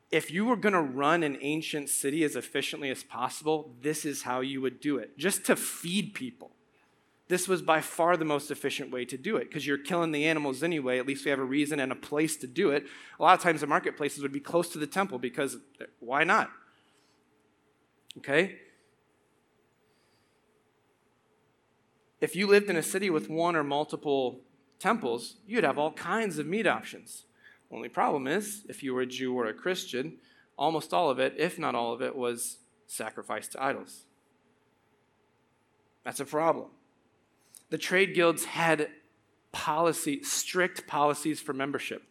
if 0.09 0.31
you 0.31 0.45
were 0.45 0.55
going 0.55 0.73
to 0.73 0.81
run 0.81 1.21
an 1.21 1.37
ancient 1.41 1.89
city 1.89 2.23
as 2.23 2.35
efficiently 2.35 2.89
as 2.89 3.03
possible, 3.03 3.75
this 3.81 4.05
is 4.05 4.23
how 4.23 4.39
you 4.39 4.61
would 4.61 4.79
do 4.79 4.97
it, 4.97 5.17
just 5.17 5.45
to 5.45 5.55
feed 5.55 6.13
people. 6.13 6.51
This 7.29 7.47
was 7.47 7.61
by 7.61 7.81
far 7.81 8.15
the 8.15 8.25
most 8.25 8.51
efficient 8.51 8.89
way 8.89 9.03
to 9.05 9.17
do 9.17 9.35
it 9.35 9.49
because 9.49 9.67
you're 9.67 9.77
killing 9.77 10.13
the 10.13 10.25
animals 10.25 10.63
anyway. 10.63 10.97
At 10.97 11.05
least 11.05 11.25
we 11.25 11.31
have 11.31 11.39
a 11.39 11.45
reason 11.45 11.79
and 11.79 11.91
a 11.91 11.95
place 11.95 12.37
to 12.37 12.47
do 12.47 12.71
it. 12.71 12.85
A 13.19 13.23
lot 13.23 13.37
of 13.37 13.43
times 13.43 13.61
the 13.61 13.67
marketplaces 13.67 14.21
would 14.21 14.31
be 14.31 14.39
close 14.39 14.69
to 14.69 14.77
the 14.77 14.87
temple 14.87 15.19
because 15.19 15.57
why 15.99 16.23
not? 16.23 16.49
Okay? 18.19 18.59
If 22.21 22.35
you 22.35 22.47
lived 22.47 22.69
in 22.69 22.77
a 22.77 22.83
city 22.83 23.09
with 23.09 23.29
one 23.29 23.55
or 23.55 23.63
multiple 23.63 24.39
temples, 24.79 25.35
you'd 25.45 25.65
have 25.65 25.77
all 25.77 25.91
kinds 25.91 26.39
of 26.39 26.47
meat 26.47 26.65
options. 26.65 27.25
Only 27.69 27.89
problem 27.89 28.27
is, 28.27 28.65
if 28.69 28.81
you 28.81 28.93
were 28.93 29.01
a 29.01 29.05
Jew 29.05 29.37
or 29.37 29.47
a 29.47 29.53
Christian, 29.53 30.17
almost 30.57 30.93
all 30.93 31.09
of 31.09 31.19
it, 31.19 31.35
if 31.37 31.59
not 31.59 31.75
all 31.75 31.93
of 31.93 32.01
it, 32.01 32.15
was 32.15 32.59
sacrificed 32.87 33.51
to 33.51 33.63
idols. 33.63 34.05
That's 36.05 36.21
a 36.21 36.25
problem 36.25 36.69
the 37.69 37.77
trade 37.77 38.13
guilds 38.13 38.45
had 38.45 38.89
policy, 39.51 40.23
strict 40.23 40.87
policies 40.87 41.39
for 41.39 41.53
membership. 41.53 42.03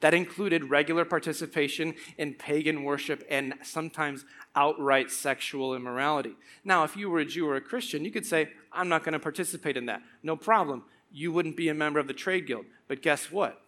That 0.00 0.12
included 0.14 0.70
regular 0.70 1.04
participation 1.04 1.94
in 2.18 2.34
pagan 2.34 2.84
worship 2.84 3.24
and 3.30 3.54
sometimes 3.62 4.24
outright 4.54 5.10
sexual 5.10 5.74
immorality. 5.74 6.34
Now, 6.62 6.84
if 6.84 6.96
you 6.96 7.08
were 7.08 7.20
a 7.20 7.24
Jew 7.24 7.48
or 7.48 7.56
a 7.56 7.60
Christian, 7.60 8.04
you 8.04 8.10
could 8.10 8.26
say, 8.26 8.50
I'm 8.70 8.88
not 8.88 9.02
going 9.02 9.14
to 9.14 9.18
participate 9.18 9.76
in 9.76 9.86
that. 9.86 10.02
No 10.22 10.36
problem. 10.36 10.84
You 11.10 11.32
wouldn't 11.32 11.56
be 11.56 11.68
a 11.68 11.74
member 11.74 12.00
of 12.00 12.06
the 12.06 12.12
trade 12.12 12.46
guild. 12.46 12.66
But 12.86 13.00
guess 13.00 13.32
what? 13.32 13.62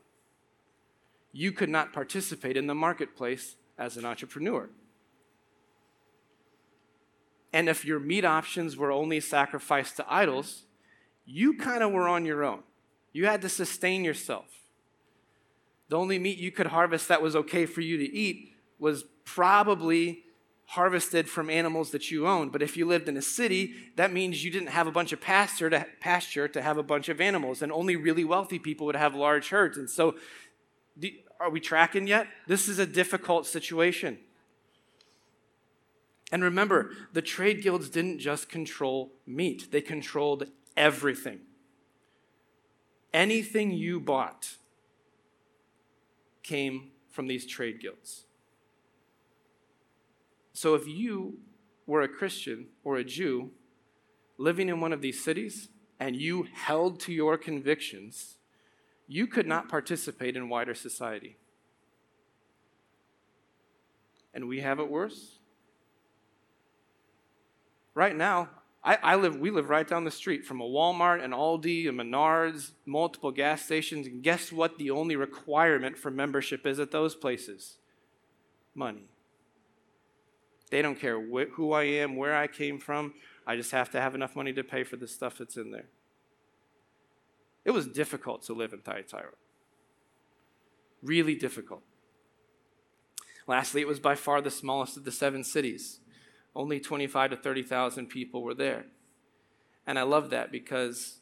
You 1.32 1.52
could 1.52 1.70
not 1.70 1.92
participate 1.92 2.56
in 2.56 2.66
the 2.66 2.74
marketplace 2.74 3.56
as 3.78 3.96
an 3.96 4.04
entrepreneur. 4.04 4.68
And 7.50 7.68
if 7.68 7.84
your 7.84 7.98
meat 7.98 8.26
options 8.26 8.76
were 8.76 8.92
only 8.92 9.20
sacrificed 9.20 9.96
to 9.96 10.06
idols, 10.06 10.65
you 11.26 11.54
kind 11.58 11.82
of 11.82 11.92
were 11.92 12.08
on 12.08 12.24
your 12.24 12.44
own. 12.44 12.62
You 13.12 13.26
had 13.26 13.42
to 13.42 13.48
sustain 13.48 14.04
yourself. 14.04 14.46
The 15.88 15.96
only 15.96 16.18
meat 16.18 16.38
you 16.38 16.50
could 16.50 16.68
harvest 16.68 17.08
that 17.08 17.22
was 17.22 17.36
okay 17.36 17.66
for 17.66 17.80
you 17.80 17.98
to 17.98 18.04
eat 18.04 18.54
was 18.78 19.04
probably 19.24 20.22
harvested 20.70 21.28
from 21.28 21.48
animals 21.48 21.90
that 21.90 22.10
you 22.10 22.26
owned. 22.26 22.52
But 22.52 22.62
if 22.62 22.76
you 22.76 22.86
lived 22.86 23.08
in 23.08 23.16
a 23.16 23.22
city, 23.22 23.74
that 23.96 24.12
means 24.12 24.44
you 24.44 24.50
didn't 24.50 24.68
have 24.68 24.86
a 24.86 24.92
bunch 24.92 25.12
of 25.12 25.20
pasture 25.20 25.70
to, 25.70 25.86
pasture 26.00 26.48
to 26.48 26.62
have 26.62 26.76
a 26.76 26.82
bunch 26.82 27.08
of 27.08 27.20
animals, 27.20 27.62
and 27.62 27.70
only 27.70 27.94
really 27.94 28.24
wealthy 28.24 28.58
people 28.58 28.86
would 28.86 28.96
have 28.96 29.14
large 29.14 29.50
herds. 29.50 29.78
And 29.78 29.88
so, 29.88 30.16
are 31.38 31.50
we 31.50 31.60
tracking 31.60 32.06
yet? 32.06 32.26
This 32.48 32.66
is 32.66 32.78
a 32.78 32.86
difficult 32.86 33.46
situation. 33.46 34.18
And 36.32 36.42
remember, 36.42 36.90
the 37.12 37.22
trade 37.22 37.62
guilds 37.62 37.88
didn't 37.88 38.18
just 38.18 38.48
control 38.48 39.12
meat, 39.26 39.68
they 39.70 39.80
controlled 39.80 40.48
everything. 40.76 41.40
Anything 43.12 43.70
you 43.70 43.98
bought 44.00 44.56
came 46.42 46.90
from 47.10 47.26
these 47.26 47.46
trade 47.46 47.80
guilds. 47.80 48.26
So 50.52 50.74
if 50.74 50.86
you 50.86 51.38
were 51.86 52.02
a 52.02 52.08
Christian 52.08 52.66
or 52.84 52.96
a 52.96 53.04
Jew 53.04 53.50
living 54.38 54.68
in 54.68 54.80
one 54.80 54.92
of 54.92 55.00
these 55.00 55.22
cities 55.22 55.68
and 55.98 56.16
you 56.16 56.46
held 56.52 57.00
to 57.00 57.12
your 57.12 57.38
convictions, 57.38 58.36
you 59.08 59.26
could 59.26 59.46
not 59.46 59.68
participate 59.68 60.36
in 60.36 60.48
wider 60.48 60.74
society. 60.74 61.36
And 64.34 64.48
we 64.48 64.60
have 64.60 64.78
it 64.78 64.90
worse. 64.90 65.38
Right 67.94 68.14
now, 68.14 68.50
I, 68.86 68.98
I, 69.02 69.16
live, 69.16 69.40
we 69.40 69.50
live 69.50 69.68
right 69.68 69.86
down 69.86 70.04
the 70.04 70.12
street 70.12 70.44
from 70.44 70.60
a 70.60 70.64
Walmart, 70.64 71.22
an 71.22 71.32
Aldi, 71.32 71.88
a 71.88 71.92
Menards, 71.92 72.70
multiple 72.86 73.32
gas 73.32 73.64
stations. 73.64 74.06
And 74.06 74.22
guess 74.22 74.52
what 74.52 74.78
the 74.78 74.90
only 74.90 75.16
requirement 75.16 75.98
for 75.98 76.08
membership 76.08 76.64
is 76.64 76.78
at 76.78 76.92
those 76.92 77.16
places? 77.16 77.78
Money. 78.76 79.08
They 80.70 80.82
don't 80.82 81.00
care 81.00 81.20
wh- 81.20 81.50
who 81.54 81.72
I 81.72 81.82
am, 81.82 82.14
where 82.14 82.36
I 82.36 82.46
came 82.46 82.78
from. 82.78 83.14
I 83.44 83.56
just 83.56 83.72
have 83.72 83.90
to 83.90 84.00
have 84.00 84.14
enough 84.14 84.36
money 84.36 84.52
to 84.52 84.62
pay 84.62 84.84
for 84.84 84.94
the 84.94 85.08
stuff 85.08 85.38
that's 85.38 85.56
in 85.56 85.72
there. 85.72 85.88
It 87.64 87.72
was 87.72 87.88
difficult 87.88 88.42
to 88.44 88.52
live 88.52 88.72
in 88.72 88.80
Thyatira. 88.80 89.32
Really 91.02 91.34
difficult. 91.34 91.82
Lastly, 93.48 93.80
it 93.80 93.88
was 93.88 93.98
by 93.98 94.14
far 94.14 94.40
the 94.40 94.50
smallest 94.50 94.96
of 94.96 95.04
the 95.04 95.10
seven 95.10 95.42
cities. 95.42 95.98
Only 96.56 96.80
25 96.80 97.30
to 97.30 97.36
30,000 97.36 98.06
people 98.06 98.42
were 98.42 98.54
there. 98.54 98.86
And 99.86 99.98
I 99.98 100.02
love 100.02 100.30
that 100.30 100.50
because, 100.50 101.18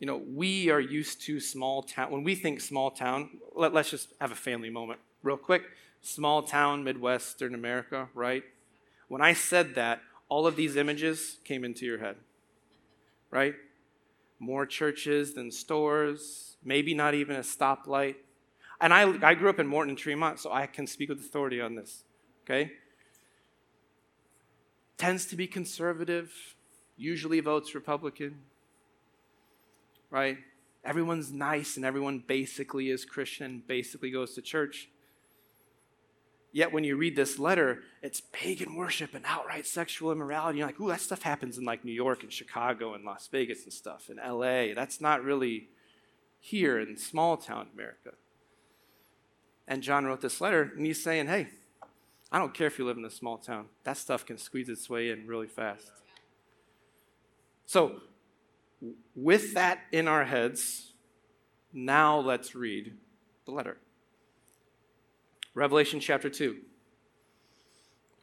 you 0.00 0.06
know, 0.06 0.16
we 0.16 0.70
are 0.70 0.80
used 0.80 1.22
to 1.22 1.38
small 1.38 1.84
town. 1.84 2.10
When 2.10 2.24
we 2.24 2.34
think 2.34 2.60
small 2.60 2.90
town, 2.90 3.38
let, 3.54 3.74
us 3.74 3.90
just 3.90 4.08
have 4.20 4.32
a 4.32 4.34
family 4.34 4.70
moment 4.70 4.98
real 5.22 5.36
quick 5.36 5.62
small 6.02 6.42
town, 6.42 6.82
Midwestern 6.82 7.54
America, 7.54 8.08
right? 8.12 8.42
When 9.06 9.22
I 9.22 9.34
said 9.34 9.76
that, 9.76 10.00
all 10.28 10.48
of 10.48 10.56
these 10.56 10.74
images 10.74 11.38
came 11.44 11.64
into 11.64 11.86
your 11.86 11.98
head, 11.98 12.16
right? 13.30 13.54
More 14.40 14.66
churches 14.66 15.34
than 15.34 15.52
stores, 15.52 16.56
maybe 16.64 16.92
not 16.92 17.14
even 17.14 17.36
a 17.36 17.40
stoplight. 17.40 18.16
And 18.80 18.92
I, 18.92 19.14
I 19.24 19.34
grew 19.34 19.48
up 19.48 19.60
in 19.60 19.66
Morton 19.68 19.90
and 19.90 19.98
Tremont, 19.98 20.40
so 20.40 20.50
I 20.52 20.66
can 20.66 20.88
speak 20.88 21.08
with 21.08 21.20
authority 21.20 21.60
on 21.60 21.76
this, 21.76 22.02
okay? 22.44 22.72
Tends 25.02 25.26
to 25.26 25.34
be 25.34 25.48
conservative, 25.48 26.30
usually 26.96 27.40
votes 27.40 27.74
Republican, 27.74 28.38
right? 30.10 30.38
Everyone's 30.84 31.32
nice 31.32 31.74
and 31.76 31.84
everyone 31.84 32.22
basically 32.24 32.88
is 32.88 33.04
Christian, 33.04 33.64
basically 33.66 34.12
goes 34.12 34.34
to 34.34 34.42
church. 34.42 34.88
Yet 36.52 36.72
when 36.72 36.84
you 36.84 36.94
read 36.94 37.16
this 37.16 37.40
letter, 37.40 37.80
it's 38.00 38.22
pagan 38.30 38.76
worship 38.76 39.12
and 39.12 39.24
outright 39.26 39.66
sexual 39.66 40.12
immorality. 40.12 40.58
You're 40.58 40.68
like, 40.68 40.78
ooh, 40.78 40.90
that 40.90 41.00
stuff 41.00 41.22
happens 41.22 41.58
in 41.58 41.64
like 41.64 41.84
New 41.84 41.90
York 41.90 42.22
and 42.22 42.32
Chicago 42.32 42.94
and 42.94 43.04
Las 43.04 43.26
Vegas 43.26 43.64
and 43.64 43.72
stuff, 43.72 44.08
and 44.08 44.20
LA. 44.24 44.72
That's 44.72 45.00
not 45.00 45.24
really 45.24 45.66
here 46.38 46.78
in 46.78 46.96
small 46.96 47.36
town 47.36 47.66
America. 47.74 48.12
And 49.66 49.82
John 49.82 50.04
wrote 50.04 50.20
this 50.20 50.40
letter, 50.40 50.70
and 50.76 50.86
he's 50.86 51.02
saying, 51.02 51.26
hey, 51.26 51.48
I 52.32 52.38
don't 52.38 52.54
care 52.54 52.66
if 52.66 52.78
you 52.78 52.86
live 52.86 52.96
in 52.96 53.04
a 53.04 53.10
small 53.10 53.36
town. 53.36 53.66
That 53.84 53.98
stuff 53.98 54.24
can 54.24 54.38
squeeze 54.38 54.70
its 54.70 54.88
way 54.88 55.10
in 55.10 55.26
really 55.26 55.46
fast. 55.46 55.92
So, 57.66 58.00
with 59.14 59.52
that 59.52 59.80
in 59.92 60.08
our 60.08 60.24
heads, 60.24 60.94
now 61.74 62.18
let's 62.18 62.54
read 62.54 62.94
the 63.44 63.52
letter. 63.52 63.76
Revelation 65.54 66.00
chapter 66.00 66.30
2, 66.30 66.56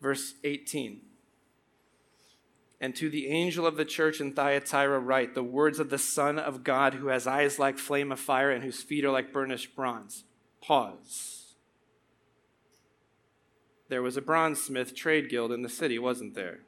verse 0.01 0.33
18. 0.43 1.01
And 2.81 2.95
to 2.95 3.09
the 3.09 3.27
angel 3.27 3.67
of 3.67 3.77
the 3.77 3.85
church 3.85 4.19
in 4.19 4.33
Thyatira, 4.33 4.99
write 4.99 5.35
the 5.35 5.43
words 5.43 5.79
of 5.79 5.89
the 5.89 5.97
Son 5.97 6.39
of 6.39 6.63
God, 6.63 6.95
who 6.95 7.07
has 7.07 7.27
eyes 7.27 7.59
like 7.59 7.77
flame 7.77 8.11
of 8.11 8.19
fire 8.19 8.49
and 8.49 8.63
whose 8.63 8.81
feet 8.81 9.05
are 9.05 9.11
like 9.11 9.33
burnished 9.33 9.75
bronze. 9.75 10.23
Pause. 10.61 11.38
There 13.89 14.01
was 14.01 14.15
a 14.15 14.22
bronze 14.22 14.62
smith 14.62 14.96
trade 14.96 15.29
guild 15.29 15.51
in 15.51 15.63
the 15.63 15.69
city, 15.69 16.00
wasn't 16.00 16.36
there? 16.36 16.60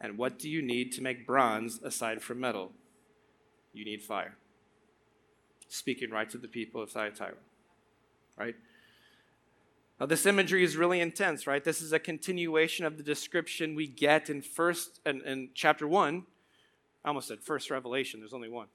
And 0.00 0.16
what 0.16 0.38
do 0.38 0.48
you 0.48 0.62
need 0.62 0.92
to 0.92 1.02
make 1.02 1.26
bronze 1.26 1.80
aside 1.82 2.22
from 2.22 2.40
metal? 2.40 2.72
You 3.72 3.84
need 3.84 4.02
fire. 4.02 4.36
Speaking 5.68 6.10
right 6.10 6.30
to 6.30 6.38
the 6.38 6.48
people 6.48 6.80
of 6.80 6.90
Thyatira, 6.90 7.34
right? 8.38 8.54
Now, 9.98 10.06
this 10.06 10.26
imagery 10.26 10.64
is 10.64 10.76
really 10.76 11.00
intense, 11.00 11.46
right? 11.46 11.62
This 11.62 11.80
is 11.80 11.92
a 11.92 11.98
continuation 11.98 12.84
of 12.84 12.96
the 12.96 13.02
description 13.02 13.74
we 13.74 13.86
get 13.86 14.30
in 14.30 14.42
first 14.42 15.00
in, 15.04 15.22
in 15.22 15.50
chapter 15.54 15.86
one. 15.86 16.24
I 17.04 17.08
almost 17.08 17.28
said 17.28 17.40
first 17.40 17.70
revelation, 17.70 18.20
there's 18.20 18.32
only 18.32 18.48
one. 18.48 18.68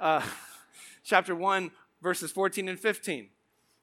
Uh, 0.00 0.22
chapter 1.04 1.34
1, 1.34 1.70
verses 2.02 2.32
14 2.32 2.68
and 2.68 2.78
15. 2.78 3.28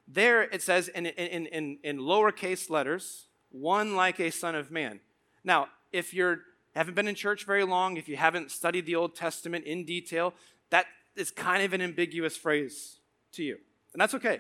There 0.08 0.44
it 0.44 0.62
says 0.62 0.88
in, 0.90 1.06
in, 1.06 1.48
in, 1.48 1.78
in 1.84 1.98
lowercase 2.00 2.70
letters, 2.70 3.25
one 3.62 3.95
like 3.95 4.19
a 4.19 4.31
son 4.31 4.55
of 4.55 4.71
man. 4.71 5.00
Now, 5.43 5.69
if 5.91 6.13
you 6.13 6.38
haven't 6.75 6.95
been 6.95 7.07
in 7.07 7.15
church 7.15 7.45
very 7.45 7.63
long, 7.63 7.97
if 7.97 8.09
you 8.09 8.17
haven't 8.17 8.51
studied 8.51 8.85
the 8.85 8.95
Old 8.95 9.15
Testament 9.15 9.65
in 9.65 9.85
detail, 9.85 10.33
that 10.71 10.88
is 11.15 11.31
kind 11.31 11.63
of 11.63 11.74
an 11.74 11.81
ambiguous 11.81 12.35
phrase 12.35 12.97
to 13.33 13.43
you. 13.43 13.57
And 13.93 14.01
that's 14.01 14.13
okay. 14.15 14.39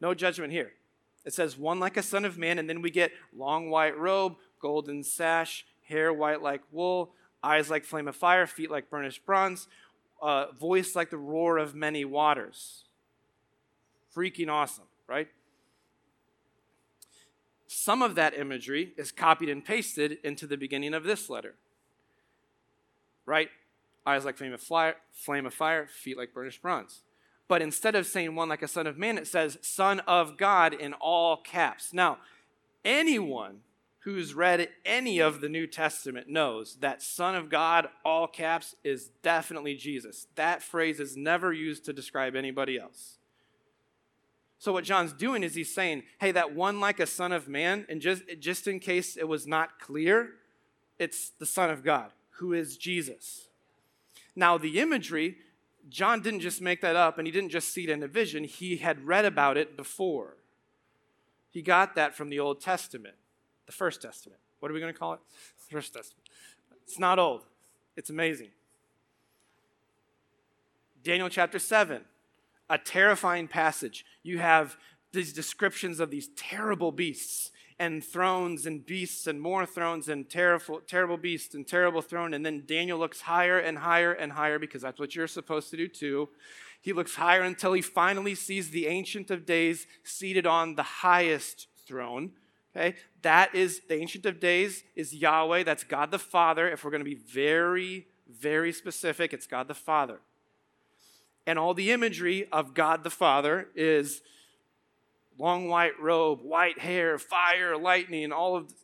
No 0.00 0.14
judgment 0.14 0.52
here. 0.52 0.72
It 1.24 1.34
says, 1.34 1.58
one 1.58 1.80
like 1.80 1.96
a 1.96 2.02
son 2.02 2.24
of 2.24 2.38
man, 2.38 2.58
and 2.58 2.70
then 2.70 2.80
we 2.80 2.90
get 2.90 3.12
long 3.36 3.68
white 3.68 3.98
robe, 3.98 4.36
golden 4.60 5.02
sash, 5.02 5.66
hair 5.88 6.12
white 6.12 6.40
like 6.40 6.62
wool, 6.70 7.12
eyes 7.42 7.68
like 7.68 7.84
flame 7.84 8.08
of 8.08 8.16
fire, 8.16 8.46
feet 8.46 8.70
like 8.70 8.88
burnished 8.88 9.26
bronze, 9.26 9.66
uh, 10.22 10.52
voice 10.52 10.94
like 10.94 11.10
the 11.10 11.18
roar 11.18 11.58
of 11.58 11.74
many 11.74 12.04
waters. 12.04 12.84
Freaking 14.14 14.48
awesome, 14.48 14.86
right? 15.06 15.28
Some 17.66 18.02
of 18.02 18.14
that 18.14 18.38
imagery 18.38 18.92
is 18.96 19.10
copied 19.12 19.48
and 19.48 19.64
pasted 19.64 20.18
into 20.22 20.46
the 20.46 20.56
beginning 20.56 20.94
of 20.94 21.04
this 21.04 21.28
letter. 21.28 21.54
Right? 23.24 23.48
Eyes 24.06 24.24
like 24.24 24.36
flame 24.36 24.52
of 24.52 24.60
fire, 24.60 24.96
flame 25.12 25.46
of 25.46 25.54
fire, 25.54 25.86
feet 25.86 26.16
like 26.16 26.32
burnished 26.32 26.62
bronze. 26.62 27.02
But 27.48 27.62
instead 27.62 27.94
of 27.94 28.06
saying 28.06 28.34
one 28.34 28.48
like 28.48 28.62
a 28.62 28.68
son 28.68 28.86
of 28.86 28.98
man, 28.98 29.18
it 29.18 29.26
says 29.26 29.58
son 29.62 30.00
of 30.00 30.36
God 30.36 30.74
in 30.74 30.92
all 30.94 31.36
caps. 31.36 31.92
Now, 31.92 32.18
anyone 32.84 33.60
who's 34.06 34.34
read 34.34 34.68
any 34.84 35.18
of 35.18 35.40
the 35.40 35.48
New 35.48 35.66
Testament 35.66 36.28
knows 36.28 36.76
that 36.76 37.02
Son 37.02 37.34
of 37.34 37.50
God, 37.50 37.88
all 38.04 38.28
caps, 38.28 38.76
is 38.84 39.10
definitely 39.20 39.74
Jesus. 39.74 40.28
That 40.36 40.62
phrase 40.62 41.00
is 41.00 41.16
never 41.16 41.52
used 41.52 41.84
to 41.86 41.92
describe 41.92 42.36
anybody 42.36 42.78
else. 42.78 43.15
So, 44.58 44.72
what 44.72 44.84
John's 44.84 45.12
doing 45.12 45.42
is 45.42 45.54
he's 45.54 45.74
saying, 45.74 46.04
hey, 46.18 46.32
that 46.32 46.54
one 46.54 46.80
like 46.80 46.98
a 46.98 47.06
Son 47.06 47.32
of 47.32 47.46
Man, 47.46 47.84
and 47.88 48.00
just, 48.00 48.22
just 48.40 48.66
in 48.66 48.80
case 48.80 49.16
it 49.16 49.28
was 49.28 49.46
not 49.46 49.78
clear, 49.78 50.30
it's 50.98 51.30
the 51.38 51.46
Son 51.46 51.70
of 51.70 51.84
God, 51.84 52.12
who 52.38 52.52
is 52.52 52.76
Jesus. 52.76 53.48
Now, 54.34 54.56
the 54.56 54.80
imagery 54.80 55.36
John 55.88 56.20
didn't 56.20 56.40
just 56.40 56.60
make 56.60 56.80
that 56.80 56.96
up 56.96 57.18
and 57.18 57.26
he 57.26 57.32
didn't 57.32 57.50
just 57.50 57.72
see 57.72 57.84
it 57.84 57.90
in 57.90 58.02
a 58.02 58.08
vision, 58.08 58.44
he 58.44 58.76
had 58.76 59.06
read 59.06 59.24
about 59.24 59.56
it 59.56 59.76
before. 59.76 60.36
He 61.50 61.62
got 61.62 61.94
that 61.94 62.14
from 62.14 62.28
the 62.28 62.40
Old 62.40 62.60
Testament, 62.60 63.14
the 63.66 63.72
First 63.72 64.02
Testament. 64.02 64.40
What 64.60 64.70
are 64.70 64.74
we 64.74 64.80
going 64.80 64.92
to 64.92 64.98
call 64.98 65.14
it? 65.14 65.20
First 65.70 65.94
Testament. 65.94 66.28
It's 66.84 66.98
not 66.98 67.18
old, 67.18 67.42
it's 67.96 68.10
amazing. 68.10 68.50
Daniel 71.02 71.28
chapter 71.28 71.58
7, 71.58 72.02
a 72.68 72.78
terrifying 72.78 73.48
passage. 73.48 74.04
You 74.22 74.38
have 74.38 74.76
these 75.12 75.32
descriptions 75.32 76.00
of 76.00 76.10
these 76.10 76.28
terrible 76.36 76.92
beasts 76.92 77.50
and 77.78 78.02
thrones 78.02 78.66
and 78.66 78.84
beasts 78.86 79.26
and 79.26 79.40
more 79.40 79.66
thrones 79.66 80.08
and 80.08 80.28
terrible, 80.28 80.80
terrible 80.86 81.16
beasts 81.16 81.54
and 81.54 81.66
terrible 81.66 82.02
throne. 82.02 82.32
And 82.34 82.44
then 82.44 82.64
Daniel 82.66 82.98
looks 82.98 83.22
higher 83.22 83.58
and 83.58 83.78
higher 83.78 84.12
and 84.12 84.32
higher 84.32 84.58
because 84.58 84.82
that's 84.82 84.98
what 84.98 85.14
you're 85.14 85.26
supposed 85.26 85.70
to 85.70 85.76
do 85.76 85.88
too. 85.88 86.28
He 86.80 86.92
looks 86.92 87.16
higher 87.16 87.42
until 87.42 87.72
he 87.72 87.82
finally 87.82 88.34
sees 88.34 88.70
the 88.70 88.86
Ancient 88.86 89.30
of 89.30 89.44
Days 89.44 89.86
seated 90.04 90.46
on 90.46 90.74
the 90.74 90.82
highest 90.82 91.68
throne. 91.86 92.32
Okay? 92.74 92.96
That 93.22 93.54
is 93.54 93.82
the 93.88 93.96
Ancient 93.96 94.24
of 94.26 94.40
Days 94.40 94.84
is 94.94 95.14
Yahweh. 95.14 95.64
That's 95.64 95.84
God 95.84 96.10
the 96.10 96.18
Father. 96.18 96.68
If 96.70 96.84
we're 96.84 96.90
going 96.90 97.04
to 97.04 97.10
be 97.10 97.14
very, 97.14 98.06
very 98.28 98.72
specific, 98.72 99.32
it's 99.32 99.46
God 99.46 99.68
the 99.68 99.74
Father. 99.74 100.20
And 101.46 101.58
all 101.58 101.74
the 101.74 101.92
imagery 101.92 102.48
of 102.50 102.74
God 102.74 103.04
the 103.04 103.10
Father 103.10 103.68
is 103.74 104.20
long 105.38 105.68
white 105.68 105.98
robe, 106.00 106.40
white 106.42 106.80
hair, 106.80 107.18
fire, 107.18 107.76
lightning, 107.76 108.32
all 108.32 108.56
of 108.56 108.68
the 108.68 108.74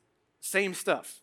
same 0.40 0.74
stuff. 0.74 1.20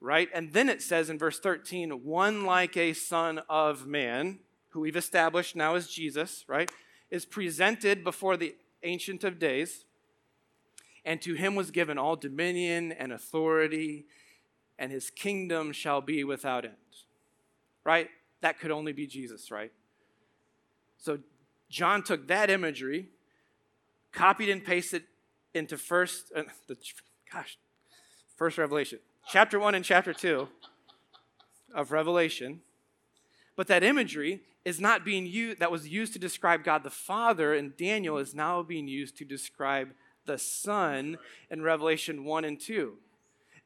Right? 0.00 0.28
And 0.32 0.52
then 0.52 0.68
it 0.68 0.80
says 0.80 1.10
in 1.10 1.18
verse 1.18 1.38
13, 1.38 2.04
one 2.04 2.44
like 2.44 2.76
a 2.76 2.94
son 2.94 3.42
of 3.48 3.86
man, 3.86 4.38
who 4.70 4.80
we've 4.80 4.96
established 4.96 5.54
now 5.54 5.74
as 5.74 5.88
Jesus, 5.88 6.44
right, 6.48 6.70
is 7.10 7.26
presented 7.26 8.02
before 8.02 8.36
the 8.36 8.54
Ancient 8.82 9.24
of 9.24 9.38
Days. 9.38 9.84
And 11.04 11.20
to 11.22 11.34
him 11.34 11.54
was 11.54 11.70
given 11.70 11.98
all 11.98 12.16
dominion 12.16 12.92
and 12.92 13.12
authority, 13.12 14.06
and 14.78 14.92
his 14.92 15.10
kingdom 15.10 15.72
shall 15.72 16.00
be 16.00 16.24
without 16.24 16.64
end. 16.64 16.74
Right? 17.84 18.08
That 18.40 18.58
could 18.58 18.70
only 18.70 18.92
be 18.92 19.06
Jesus, 19.06 19.50
right? 19.50 19.72
So 21.00 21.18
John 21.70 22.02
took 22.02 22.28
that 22.28 22.50
imagery 22.50 23.08
copied 24.12 24.50
and 24.50 24.64
pasted 24.64 25.04
into 25.54 25.78
first, 25.78 26.30
uh, 26.34 26.42
the, 26.68 26.76
gosh, 27.32 27.58
first 28.36 28.58
Revelation, 28.58 28.98
chapter 29.28 29.58
one 29.58 29.74
and 29.74 29.84
chapter 29.84 30.12
two 30.12 30.48
of 31.74 31.92
Revelation. 31.92 32.60
But 33.56 33.66
that 33.68 33.82
imagery 33.82 34.42
is 34.64 34.80
not 34.80 35.04
being 35.04 35.26
used, 35.26 35.60
that 35.60 35.70
was 35.70 35.88
used 35.88 36.12
to 36.12 36.18
describe 36.18 36.64
God 36.64 36.82
the 36.82 36.90
Father 36.90 37.54
and 37.54 37.76
Daniel, 37.76 38.18
is 38.18 38.34
now 38.34 38.62
being 38.62 38.88
used 38.88 39.16
to 39.18 39.24
describe 39.24 39.90
the 40.26 40.38
Son 40.38 41.16
in 41.50 41.62
Revelation 41.62 42.24
1 42.24 42.44
and 42.44 42.60
2. 42.60 42.94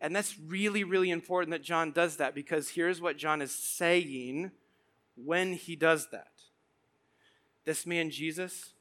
And 0.01 0.15
that's 0.15 0.39
really, 0.39 0.85
really 0.85 1.11
important 1.11 1.51
that 1.51 1.63
John 1.63 1.91
does 1.91 2.17
that 2.19 2.35
because 2.35 2.71
here's 2.71 3.01
what 3.01 3.17
John 3.17 3.43
is 3.43 3.53
saying 3.53 4.53
when 5.17 5.55
he 5.55 5.77
does 5.77 6.09
that. 6.11 6.34
This 7.65 7.87
man, 7.87 8.11
Jesus, 8.11 8.73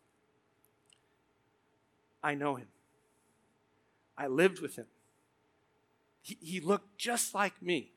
I 2.23 2.35
know 2.35 2.55
him. 2.55 2.67
I 4.17 4.27
lived 4.27 4.59
with 4.59 4.75
him. 4.75 4.85
He, 6.21 6.37
he 6.41 6.59
looked 6.59 6.97
just 6.97 7.33
like 7.33 7.61
me. 7.61 7.91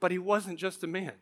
But 0.00 0.10
he 0.10 0.18
wasn't 0.18 0.58
just 0.58 0.84
a 0.84 0.86
man. 0.86 1.12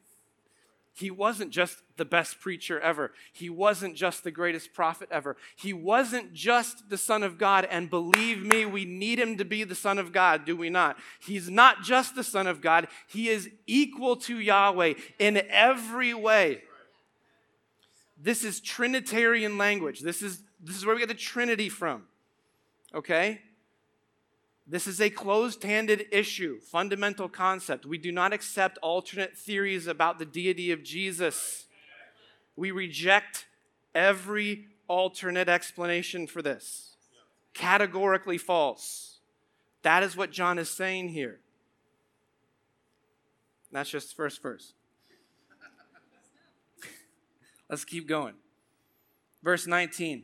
He 0.96 1.10
wasn't 1.10 1.50
just 1.50 1.78
the 1.96 2.04
best 2.04 2.38
preacher 2.38 2.78
ever. 2.78 3.12
He 3.32 3.50
wasn't 3.50 3.96
just 3.96 4.22
the 4.22 4.30
greatest 4.30 4.72
prophet 4.72 5.08
ever. 5.10 5.36
He 5.56 5.72
wasn't 5.72 6.32
just 6.32 6.88
the 6.88 6.96
Son 6.96 7.24
of 7.24 7.36
God. 7.36 7.66
And 7.68 7.90
believe 7.90 8.42
me, 8.42 8.64
we 8.64 8.84
need 8.84 9.18
him 9.18 9.36
to 9.38 9.44
be 9.44 9.64
the 9.64 9.74
Son 9.74 9.98
of 9.98 10.12
God, 10.12 10.44
do 10.44 10.56
we 10.56 10.70
not? 10.70 10.96
He's 11.18 11.50
not 11.50 11.82
just 11.82 12.14
the 12.14 12.22
Son 12.22 12.46
of 12.46 12.60
God, 12.60 12.86
he 13.08 13.28
is 13.28 13.50
equal 13.66 14.14
to 14.16 14.38
Yahweh 14.38 14.94
in 15.18 15.42
every 15.48 16.14
way. 16.14 16.62
This 18.24 18.42
is 18.42 18.58
Trinitarian 18.58 19.58
language. 19.58 20.00
This 20.00 20.22
is 20.22 20.40
this 20.58 20.76
is 20.76 20.86
where 20.86 20.94
we 20.94 21.00
get 21.02 21.08
the 21.08 21.14
Trinity 21.14 21.68
from. 21.68 22.04
Okay? 22.94 23.42
This 24.66 24.86
is 24.86 24.98
a 24.98 25.10
closed 25.10 25.62
handed 25.62 26.06
issue, 26.10 26.58
fundamental 26.58 27.28
concept. 27.28 27.84
We 27.84 27.98
do 27.98 28.10
not 28.10 28.32
accept 28.32 28.78
alternate 28.78 29.36
theories 29.36 29.86
about 29.86 30.18
the 30.18 30.24
deity 30.24 30.72
of 30.72 30.82
Jesus. 30.82 31.66
We 32.56 32.70
reject 32.70 33.44
every 33.94 34.68
alternate 34.88 35.50
explanation 35.50 36.26
for 36.26 36.40
this. 36.40 36.94
Categorically 37.52 38.38
false. 38.38 39.18
That 39.82 40.02
is 40.02 40.16
what 40.16 40.30
John 40.30 40.58
is 40.58 40.70
saying 40.70 41.10
here. 41.10 41.40
That's 43.70 43.90
just 43.90 44.08
the 44.08 44.14
first 44.14 44.40
verse. 44.40 44.72
Let's 47.74 47.84
keep 47.84 48.06
going. 48.06 48.34
Verse 49.42 49.66
19. 49.66 50.22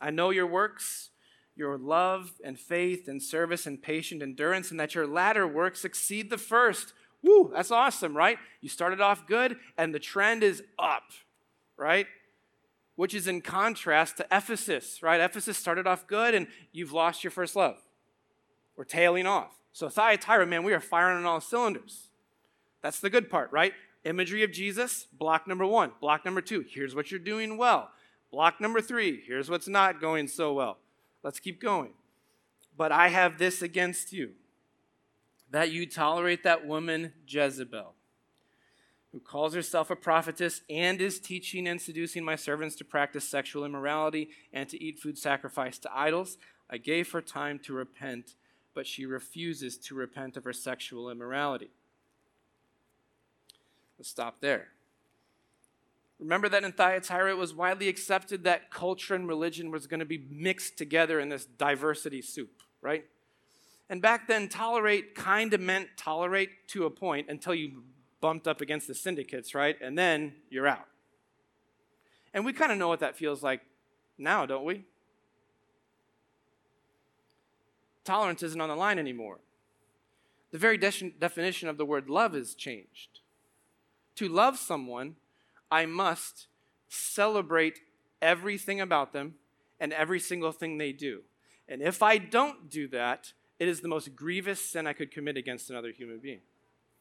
I 0.00 0.08
know 0.08 0.30
your 0.30 0.46
works, 0.46 1.10
your 1.54 1.76
love 1.76 2.32
and 2.42 2.58
faith 2.58 3.06
and 3.06 3.22
service 3.22 3.66
and 3.66 3.82
patient 3.82 4.22
endurance, 4.22 4.70
and 4.70 4.80
that 4.80 4.94
your 4.94 5.06
latter 5.06 5.46
works 5.46 5.84
exceed 5.84 6.30
the 6.30 6.38
first. 6.38 6.94
Woo, 7.22 7.50
that's 7.54 7.70
awesome, 7.70 8.16
right? 8.16 8.38
You 8.62 8.70
started 8.70 8.98
off 9.02 9.26
good, 9.26 9.58
and 9.76 9.94
the 9.94 9.98
trend 9.98 10.42
is 10.42 10.62
up, 10.78 11.02
right? 11.76 12.06
Which 12.96 13.12
is 13.12 13.28
in 13.28 13.42
contrast 13.42 14.16
to 14.16 14.26
Ephesus, 14.32 15.02
right? 15.02 15.20
Ephesus 15.20 15.58
started 15.58 15.86
off 15.86 16.06
good, 16.06 16.34
and 16.34 16.46
you've 16.72 16.94
lost 16.94 17.22
your 17.22 17.30
first 17.30 17.54
love. 17.56 17.76
We're 18.74 18.84
tailing 18.84 19.26
off. 19.26 19.52
So 19.74 19.90
Thyatira, 19.90 20.46
man, 20.46 20.64
we 20.64 20.72
are 20.72 20.80
firing 20.80 21.18
on 21.18 21.26
all 21.26 21.42
cylinders. 21.42 22.08
That's 22.80 23.00
the 23.00 23.10
good 23.10 23.28
part, 23.28 23.52
right? 23.52 23.74
Imagery 24.04 24.42
of 24.42 24.52
Jesus, 24.52 25.06
block 25.18 25.46
number 25.46 25.66
one. 25.66 25.92
Block 26.00 26.24
number 26.24 26.40
two, 26.40 26.64
here's 26.68 26.94
what 26.94 27.10
you're 27.10 27.20
doing 27.20 27.56
well. 27.56 27.90
Block 28.30 28.60
number 28.60 28.80
three 28.80 29.22
here's 29.26 29.48
what's 29.48 29.68
not 29.68 30.00
going 30.00 30.28
so 30.28 30.52
well. 30.52 30.78
Let's 31.22 31.40
keep 31.40 31.60
going. 31.60 31.92
But 32.76 32.92
I 32.92 33.08
have 33.08 33.38
this 33.38 33.62
against 33.62 34.12
you 34.12 34.32
that 35.50 35.70
you 35.70 35.86
tolerate 35.86 36.42
that 36.42 36.66
woman 36.66 37.12
Jezebel, 37.28 37.94
who 39.12 39.20
calls 39.20 39.54
herself 39.54 39.88
a 39.88 39.96
prophetess 39.96 40.62
and 40.68 41.00
is 41.00 41.20
teaching 41.20 41.68
and 41.68 41.80
seducing 41.80 42.24
my 42.24 42.34
servants 42.34 42.74
to 42.76 42.84
practice 42.84 43.28
sexual 43.28 43.64
immorality 43.64 44.30
and 44.52 44.68
to 44.68 44.82
eat 44.82 44.98
food 44.98 45.16
sacrificed 45.16 45.82
to 45.82 45.96
idols. 45.96 46.36
I 46.68 46.78
gave 46.78 47.12
her 47.12 47.22
time 47.22 47.60
to 47.60 47.72
repent, 47.72 48.34
but 48.74 48.86
she 48.86 49.06
refuses 49.06 49.78
to 49.78 49.94
repent 49.94 50.36
of 50.36 50.42
her 50.42 50.52
sexual 50.52 51.08
immorality. 51.08 51.70
Let's 53.98 54.08
stop 54.08 54.40
there. 54.40 54.68
Remember 56.18 56.48
that 56.48 56.64
in 56.64 56.72
Thyatira, 56.72 57.30
it 57.30 57.36
was 57.36 57.54
widely 57.54 57.88
accepted 57.88 58.44
that 58.44 58.70
culture 58.70 59.14
and 59.14 59.28
religion 59.28 59.70
was 59.70 59.86
going 59.86 60.00
to 60.00 60.06
be 60.06 60.26
mixed 60.30 60.78
together 60.78 61.20
in 61.20 61.28
this 61.28 61.44
diversity 61.44 62.22
soup, 62.22 62.62
right? 62.80 63.04
And 63.90 64.00
back 64.00 64.26
then, 64.28 64.48
tolerate 64.48 65.14
kind 65.14 65.52
of 65.52 65.60
meant 65.60 65.88
tolerate 65.96 66.68
to 66.68 66.86
a 66.86 66.90
point 66.90 67.28
until 67.28 67.54
you 67.54 67.82
bumped 68.20 68.48
up 68.48 68.60
against 68.60 68.86
the 68.86 68.94
syndicates, 68.94 69.54
right? 69.54 69.76
And 69.82 69.98
then 69.98 70.34
you're 70.48 70.66
out. 70.66 70.86
And 72.32 72.44
we 72.44 72.52
kind 72.52 72.72
of 72.72 72.78
know 72.78 72.88
what 72.88 73.00
that 73.00 73.16
feels 73.16 73.42
like 73.42 73.60
now, 74.16 74.46
don't 74.46 74.64
we? 74.64 74.84
Tolerance 78.04 78.42
isn't 78.42 78.60
on 78.60 78.68
the 78.68 78.76
line 78.76 78.98
anymore. 78.98 79.40
The 80.52 80.58
very 80.58 80.78
de- 80.78 81.10
definition 81.18 81.68
of 81.68 81.76
the 81.76 81.84
word 81.84 82.08
love 82.08 82.34
is 82.34 82.54
changed. 82.54 83.20
To 84.16 84.28
love 84.28 84.58
someone 84.58 85.16
I 85.70 85.86
must 85.86 86.46
celebrate 86.88 87.80
everything 88.22 88.80
about 88.80 89.12
them 89.12 89.34
and 89.80 89.92
every 89.92 90.20
single 90.20 90.52
thing 90.52 90.78
they 90.78 90.92
do. 90.92 91.22
And 91.68 91.82
if 91.82 92.02
I 92.02 92.18
don't 92.18 92.70
do 92.70 92.86
that, 92.88 93.32
it 93.58 93.68
is 93.68 93.80
the 93.80 93.88
most 93.88 94.14
grievous 94.14 94.60
sin 94.60 94.86
I 94.86 94.92
could 94.92 95.10
commit 95.10 95.36
against 95.36 95.70
another 95.70 95.90
human 95.90 96.18
being. 96.18 96.40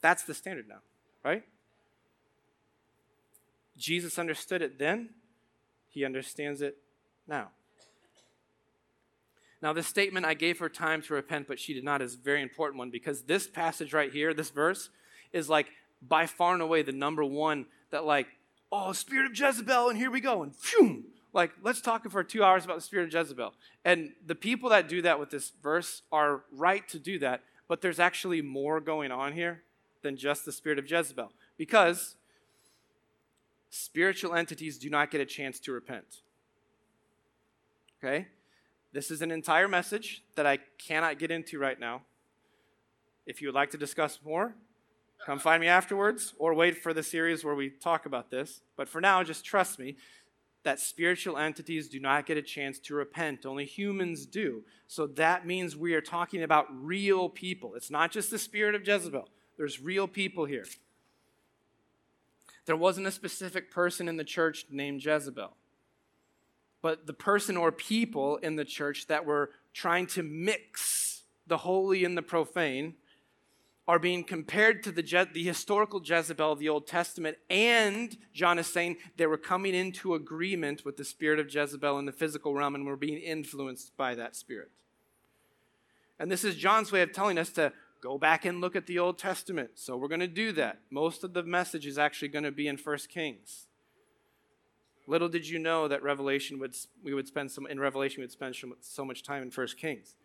That's 0.02 0.24
the 0.24 0.34
standard 0.34 0.68
now, 0.68 0.80
right? 1.24 1.44
Jesus 3.78 4.20
understood 4.20 4.62
it 4.62 4.80
then, 4.80 5.10
he 5.90 6.06
understands 6.06 6.62
it 6.62 6.78
now. 7.28 7.50
Now, 9.62 9.72
this 9.72 9.88
statement, 9.88 10.26
I 10.26 10.34
gave 10.34 10.60
her 10.60 10.68
time 10.68 11.02
to 11.04 11.14
repent, 11.14 11.48
but 11.48 11.58
she 11.58 11.74
did 11.74 11.86
not, 11.86 12.02
is 12.02 12.16
a 12.16 12.18
very 12.18 12.42
important 12.42 12.80
one 12.80 12.90
because 12.90 13.24
this 13.24 13.48
passage 13.48 13.94
right 13.94 14.12
here, 14.12 14.34
this 14.34 14.50
verse, 14.50 14.90
is 15.32 15.50
like 15.50 15.68
by 16.08 16.26
far 16.26 16.54
and 16.54 16.62
away 16.62 16.82
the 16.82 16.92
number 16.92 17.24
one 17.24 17.66
that, 17.92 18.06
like, 18.06 18.28
oh, 18.72 18.92
spirit 18.92 19.26
of 19.26 19.38
Jezebel, 19.38 19.90
and 19.90 19.98
here 19.98 20.12
we 20.12 20.20
go. 20.20 20.44
And 20.44 20.56
phew, 20.56 21.04
like, 21.34 21.52
let's 21.64 21.82
talk 21.82 22.10
for 22.10 22.24
two 22.24 22.44
hours 22.44 22.66
about 22.66 22.76
the 22.76 22.82
spirit 22.82 23.08
of 23.08 23.14
Jezebel. 23.14 23.54
And 23.84 24.14
the 24.26 24.36
people 24.36 24.70
that 24.70 24.88
do 24.88 25.02
that 25.02 25.20
with 25.20 25.30
this 25.30 25.52
verse 25.62 26.04
are 26.12 26.44
right 26.52 26.88
to 26.90 27.00
do 27.00 27.20
that, 27.20 27.42
but 27.68 27.82
there's 27.82 28.00
actually 28.00 28.42
more 28.42 28.80
going 28.80 29.12
on 29.12 29.34
here 29.34 29.64
than 30.02 30.16
just 30.16 30.46
the 30.46 30.52
spirit 30.52 30.78
of 30.78 30.90
Jezebel. 30.90 31.32
Because 31.58 32.16
spiritual 33.70 34.36
entities 34.36 34.78
do 34.78 34.90
not 34.90 35.10
get 35.10 35.22
a 35.22 35.26
chance 35.26 35.60
to 35.62 35.72
repent. 35.72 36.22
Okay? 38.04 38.28
This 38.92 39.10
is 39.10 39.24
an 39.24 39.32
entire 39.32 39.68
message 39.68 40.24
that 40.36 40.46
I 40.46 40.60
cannot 40.78 41.18
get 41.18 41.32
into 41.32 41.58
right 41.58 41.80
now. 41.80 42.02
If 43.26 43.42
you 43.42 43.48
would 43.48 43.56
like 43.56 43.72
to 43.72 43.78
discuss 43.78 44.20
more, 44.24 44.54
Come 45.26 45.40
find 45.40 45.62
me 45.62 45.68
afterwards 45.68 46.34
or 46.38 46.54
wait 46.54 46.84
for 46.84 46.94
the 46.94 47.04
series 47.04 47.46
where 47.46 47.56
we 47.56 47.70
talk 47.70 48.06
about 48.06 48.30
this. 48.30 48.62
But 48.76 48.90
for 48.90 49.00
now, 49.00 49.24
just 49.24 49.46
trust 49.46 49.80
me. 49.80 49.96
that 50.64 50.80
spiritual 50.80 51.38
entities 51.38 51.90
do 51.90 52.00
not 52.00 52.26
get 52.26 52.38
a 52.38 52.42
chance 52.42 52.80
to 52.80 52.96
repent. 52.96 53.46
Only 53.46 53.66
humans 53.66 54.26
do. 54.26 54.64
So 54.88 55.08
that 55.08 55.46
means 55.46 55.76
we 55.76 55.94
are 55.94 56.02
talking 56.02 56.44
about 56.44 56.68
real 56.72 57.30
people. 57.30 57.76
It's 57.76 57.92
not 57.92 58.12
just 58.12 58.32
the 58.32 58.40
spirit 58.40 58.76
of 58.76 58.88
Jezebel, 58.88 59.28
there's 59.58 59.82
real 59.82 60.08
people 60.08 60.46
here. 60.46 60.66
There 62.66 62.78
wasn't 62.78 63.08
a 63.08 63.12
specific 63.12 63.70
person 63.72 64.08
in 64.08 64.16
the 64.16 64.24
church 64.24 64.68
named 64.72 65.04
Jezebel, 65.04 65.54
but 66.82 67.08
the 67.08 67.14
person 67.14 67.58
or 67.58 67.74
people 67.74 68.38
in 68.38 68.56
the 68.56 68.64
church 68.64 69.08
that 69.08 69.26
were 69.26 69.52
trying 69.74 70.08
to 70.08 70.24
mix 70.24 71.24
the 71.46 71.58
holy 71.58 72.06
and 72.06 72.18
the 72.18 72.22
profane 72.22 72.96
are 73.88 74.00
being 74.00 74.24
compared 74.24 74.82
to 74.84 74.92
the, 74.92 75.04
Je- 75.04 75.28
the 75.34 75.44
historical 75.44 76.02
Jezebel 76.04 76.54
of 76.54 76.60
the 76.60 76.70
Old 76.70 76.88
Testament, 76.88 77.38
and 77.50 78.18
John 78.34 78.58
is 78.58 78.68
saying 78.68 78.98
they 79.18 79.28
were 79.28 79.38
coming 79.38 79.76
into 79.76 80.14
agreement 80.14 80.86
with 80.86 80.96
the 80.96 81.04
spirit 81.04 81.40
of 81.40 81.54
Jezebel 81.54 82.00
in 82.00 82.06
the 82.06 82.12
physical 82.12 82.54
realm 82.54 82.76
and 82.76 82.86
were 82.86 82.96
being 82.96 83.20
influenced 83.20 83.96
by 83.98 84.16
that 84.16 84.36
spirit. 84.36 84.72
And 86.18 86.32
this 86.32 86.46
is 86.46 86.56
John's 86.56 86.92
way 86.92 87.02
of 87.02 87.12
telling 87.12 87.38
us 87.38 87.50
to 87.52 87.74
go 88.02 88.18
back 88.18 88.46
and 88.46 88.62
look 88.62 88.76
at 88.76 88.88
the 88.88 89.00
Old 89.00 89.18
Testament. 89.18 89.72
So 89.76 89.98
we're 89.98 90.08
going 90.08 90.20
to 90.22 90.28
do 90.28 90.54
that. 90.54 90.80
Most 90.90 91.24
of 91.24 91.34
the 91.34 91.44
message 91.44 91.86
is 91.86 91.98
actually 91.98 92.30
going 92.30 92.44
to 92.44 92.52
be 92.52 92.68
in 92.68 92.78
1 92.78 92.98
Kings. 93.10 93.68
Little 95.06 95.28
did 95.28 95.48
you 95.48 95.60
know 95.60 95.90
that 95.90 96.02
Revelation 96.02 96.60
would 96.60 96.76
we 97.04 97.14
would 97.14 97.28
spend 97.28 97.52
some 97.52 97.68
in 97.68 97.78
Revelation 97.78 98.22
we 98.22 98.24
would 98.24 98.32
spend 98.32 98.56
so 98.80 99.04
much 99.04 99.24
time 99.24 99.42
in 99.42 99.52
1 99.52 99.68
Kings. 99.78 100.16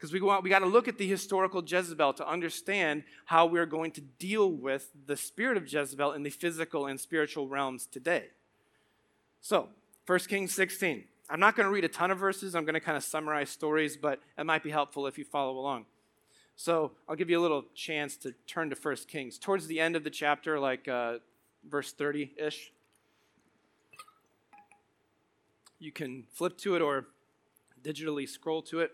Because 0.00 0.14
we, 0.14 0.20
we 0.20 0.48
got 0.48 0.60
to 0.60 0.66
look 0.66 0.88
at 0.88 0.96
the 0.96 1.06
historical 1.06 1.62
Jezebel 1.62 2.14
to 2.14 2.26
understand 2.26 3.04
how 3.26 3.44
we're 3.44 3.66
going 3.66 3.90
to 3.92 4.00
deal 4.00 4.50
with 4.50 4.88
the 5.04 5.14
spirit 5.14 5.58
of 5.58 5.70
Jezebel 5.70 6.12
in 6.12 6.22
the 6.22 6.30
physical 6.30 6.86
and 6.86 6.98
spiritual 6.98 7.48
realms 7.48 7.84
today. 7.84 8.28
So, 9.42 9.68
1 10.06 10.18
Kings 10.20 10.54
16. 10.54 11.04
I'm 11.28 11.38
not 11.38 11.54
going 11.54 11.66
to 11.66 11.70
read 11.70 11.84
a 11.84 11.88
ton 11.88 12.10
of 12.10 12.16
verses. 12.16 12.54
I'm 12.54 12.64
going 12.64 12.74
to 12.74 12.80
kind 12.80 12.96
of 12.96 13.04
summarize 13.04 13.50
stories, 13.50 13.98
but 13.98 14.20
it 14.38 14.46
might 14.46 14.62
be 14.62 14.70
helpful 14.70 15.06
if 15.06 15.18
you 15.18 15.24
follow 15.24 15.58
along. 15.58 15.84
So, 16.56 16.92
I'll 17.06 17.14
give 17.14 17.28
you 17.28 17.38
a 17.38 17.42
little 17.42 17.66
chance 17.74 18.16
to 18.18 18.32
turn 18.46 18.70
to 18.70 18.76
1 18.80 18.96
Kings. 19.06 19.38
Towards 19.38 19.66
the 19.66 19.80
end 19.80 19.96
of 19.96 20.04
the 20.04 20.10
chapter, 20.10 20.58
like 20.58 20.88
uh, 20.88 21.18
verse 21.68 21.92
30 21.92 22.32
ish, 22.38 22.72
you 25.78 25.92
can 25.92 26.24
flip 26.32 26.56
to 26.58 26.74
it 26.74 26.80
or 26.80 27.04
digitally 27.84 28.26
scroll 28.26 28.62
to 28.62 28.80
it 28.80 28.92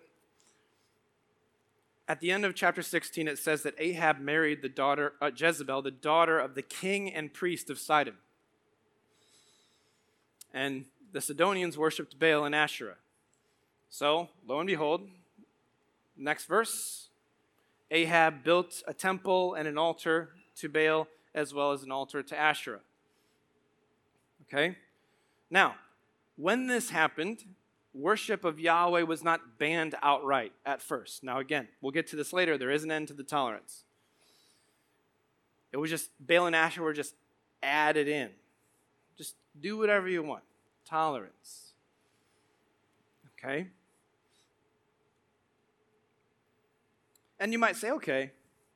at 2.09 2.21
the 2.21 2.31
end 2.31 2.45
of 2.45 2.55
chapter 2.55 2.83
16, 2.83 3.27
it 3.27 3.39
says 3.39 3.63
that 3.63 3.75
Ahab 3.79 4.21
married 4.21 4.63
the 4.63 4.69
daughter, 4.69 5.15
uh, 5.21 5.31
Jezebel, 5.35 5.83
the 5.83 5.91
daughter 5.91 6.39
of 6.39 6.55
the 6.55 6.63
king 6.63 7.13
and 7.13 7.33
priest 7.33 7.69
of 7.69 7.79
Sidon. 7.79 8.15
And 10.55 10.87
the 11.13 11.21
Sidonians 11.21 11.77
worshipped 11.77 12.19
Baal 12.19 12.45
and 12.45 12.55
Asherah. 12.55 12.97
So, 13.91 14.29
lo 14.47 14.61
and 14.61 14.67
behold, 14.67 15.09
next 16.17 16.47
verse 16.47 17.09
Ahab 17.91 18.43
built 18.43 18.83
a 18.87 18.95
temple 18.95 19.55
and 19.55 19.69
an 19.69 19.79
altar 19.79 20.31
to 20.57 20.69
Baal 20.69 21.09
as 21.35 21.53
well 21.53 21.73
as 21.73 21.83
an 21.83 21.93
altar 21.93 22.23
to 22.23 22.39
Asherah. 22.39 22.81
Okay? 24.43 24.77
Now, 25.51 25.77
when 26.37 26.67
this 26.67 26.91
happened, 26.91 27.45
worship 27.97 28.45
of 28.45 28.61
Yahweh 28.61 29.03
was 29.03 29.25
not 29.25 29.59
banned 29.59 29.95
outright 30.03 30.53
at 30.65 30.83
first. 30.83 31.25
Now, 31.25 31.39
again, 31.39 31.69
we'll 31.81 31.93
get 31.93 32.07
to 32.09 32.17
this 32.17 32.33
later. 32.33 32.59
There 32.59 32.71
is 32.71 32.85
an 32.85 32.91
end 32.91 33.09
to 33.09 33.15
the 33.15 33.23
tolerance. 33.23 33.85
It 35.73 35.79
was 35.79 35.91
just, 35.91 36.11
Baal 36.21 36.47
and 36.47 36.55
Asher 36.55 36.83
were 36.83 36.93
just 36.93 37.15
added 37.63 38.09
in. 38.09 38.31
Just 39.17 39.35
do 39.59 39.77
whatever 39.77 40.09
you 40.09 40.23
want. 40.23 40.45
Tolerance. 40.85 41.73
Okay? 43.39 43.69
And 47.39 47.53
you 47.53 47.59
might 47.59 47.77
say, 47.77 47.91
okay, 47.91 48.31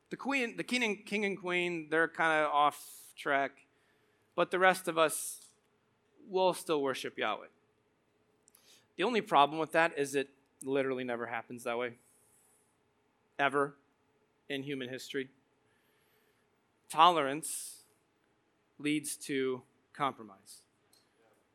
the 0.09 0.17
queen, 0.17 0.57
the 0.57 0.63
king 0.63 0.83
and, 0.83 1.05
king 1.05 1.25
and 1.25 1.39
queen, 1.39 1.87
they're 1.89 2.07
kind 2.07 2.43
of 2.43 2.51
off 2.51 2.79
track, 3.17 3.51
but 4.35 4.51
the 4.51 4.59
rest 4.59 4.87
of 4.87 4.97
us 4.97 5.41
will 6.29 6.53
still 6.53 6.81
worship 6.81 7.17
Yahweh. 7.17 7.47
The 9.01 9.07
only 9.07 9.21
problem 9.21 9.57
with 9.57 9.71
that 9.71 9.97
is 9.97 10.13
it 10.13 10.29
literally 10.63 11.03
never 11.03 11.25
happens 11.25 11.63
that 11.63 11.75
way. 11.75 11.93
Ever 13.39 13.73
in 14.47 14.61
human 14.61 14.89
history. 14.89 15.29
Tolerance 16.87 17.77
leads 18.77 19.15
to 19.15 19.63
compromise, 19.91 20.61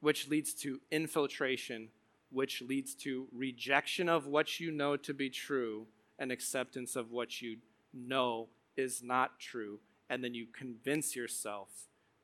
which 0.00 0.26
leads 0.26 0.54
to 0.54 0.80
infiltration, 0.90 1.90
which 2.32 2.62
leads 2.62 2.96
to 2.96 3.28
rejection 3.32 4.08
of 4.08 4.26
what 4.26 4.58
you 4.58 4.72
know 4.72 4.96
to 4.96 5.14
be 5.14 5.30
true 5.30 5.86
and 6.18 6.32
acceptance 6.32 6.96
of 6.96 7.12
what 7.12 7.40
you 7.40 7.58
know 7.94 8.48
is 8.76 9.04
not 9.04 9.38
true. 9.38 9.78
And 10.10 10.24
then 10.24 10.34
you 10.34 10.46
convince 10.52 11.14
yourself 11.14 11.68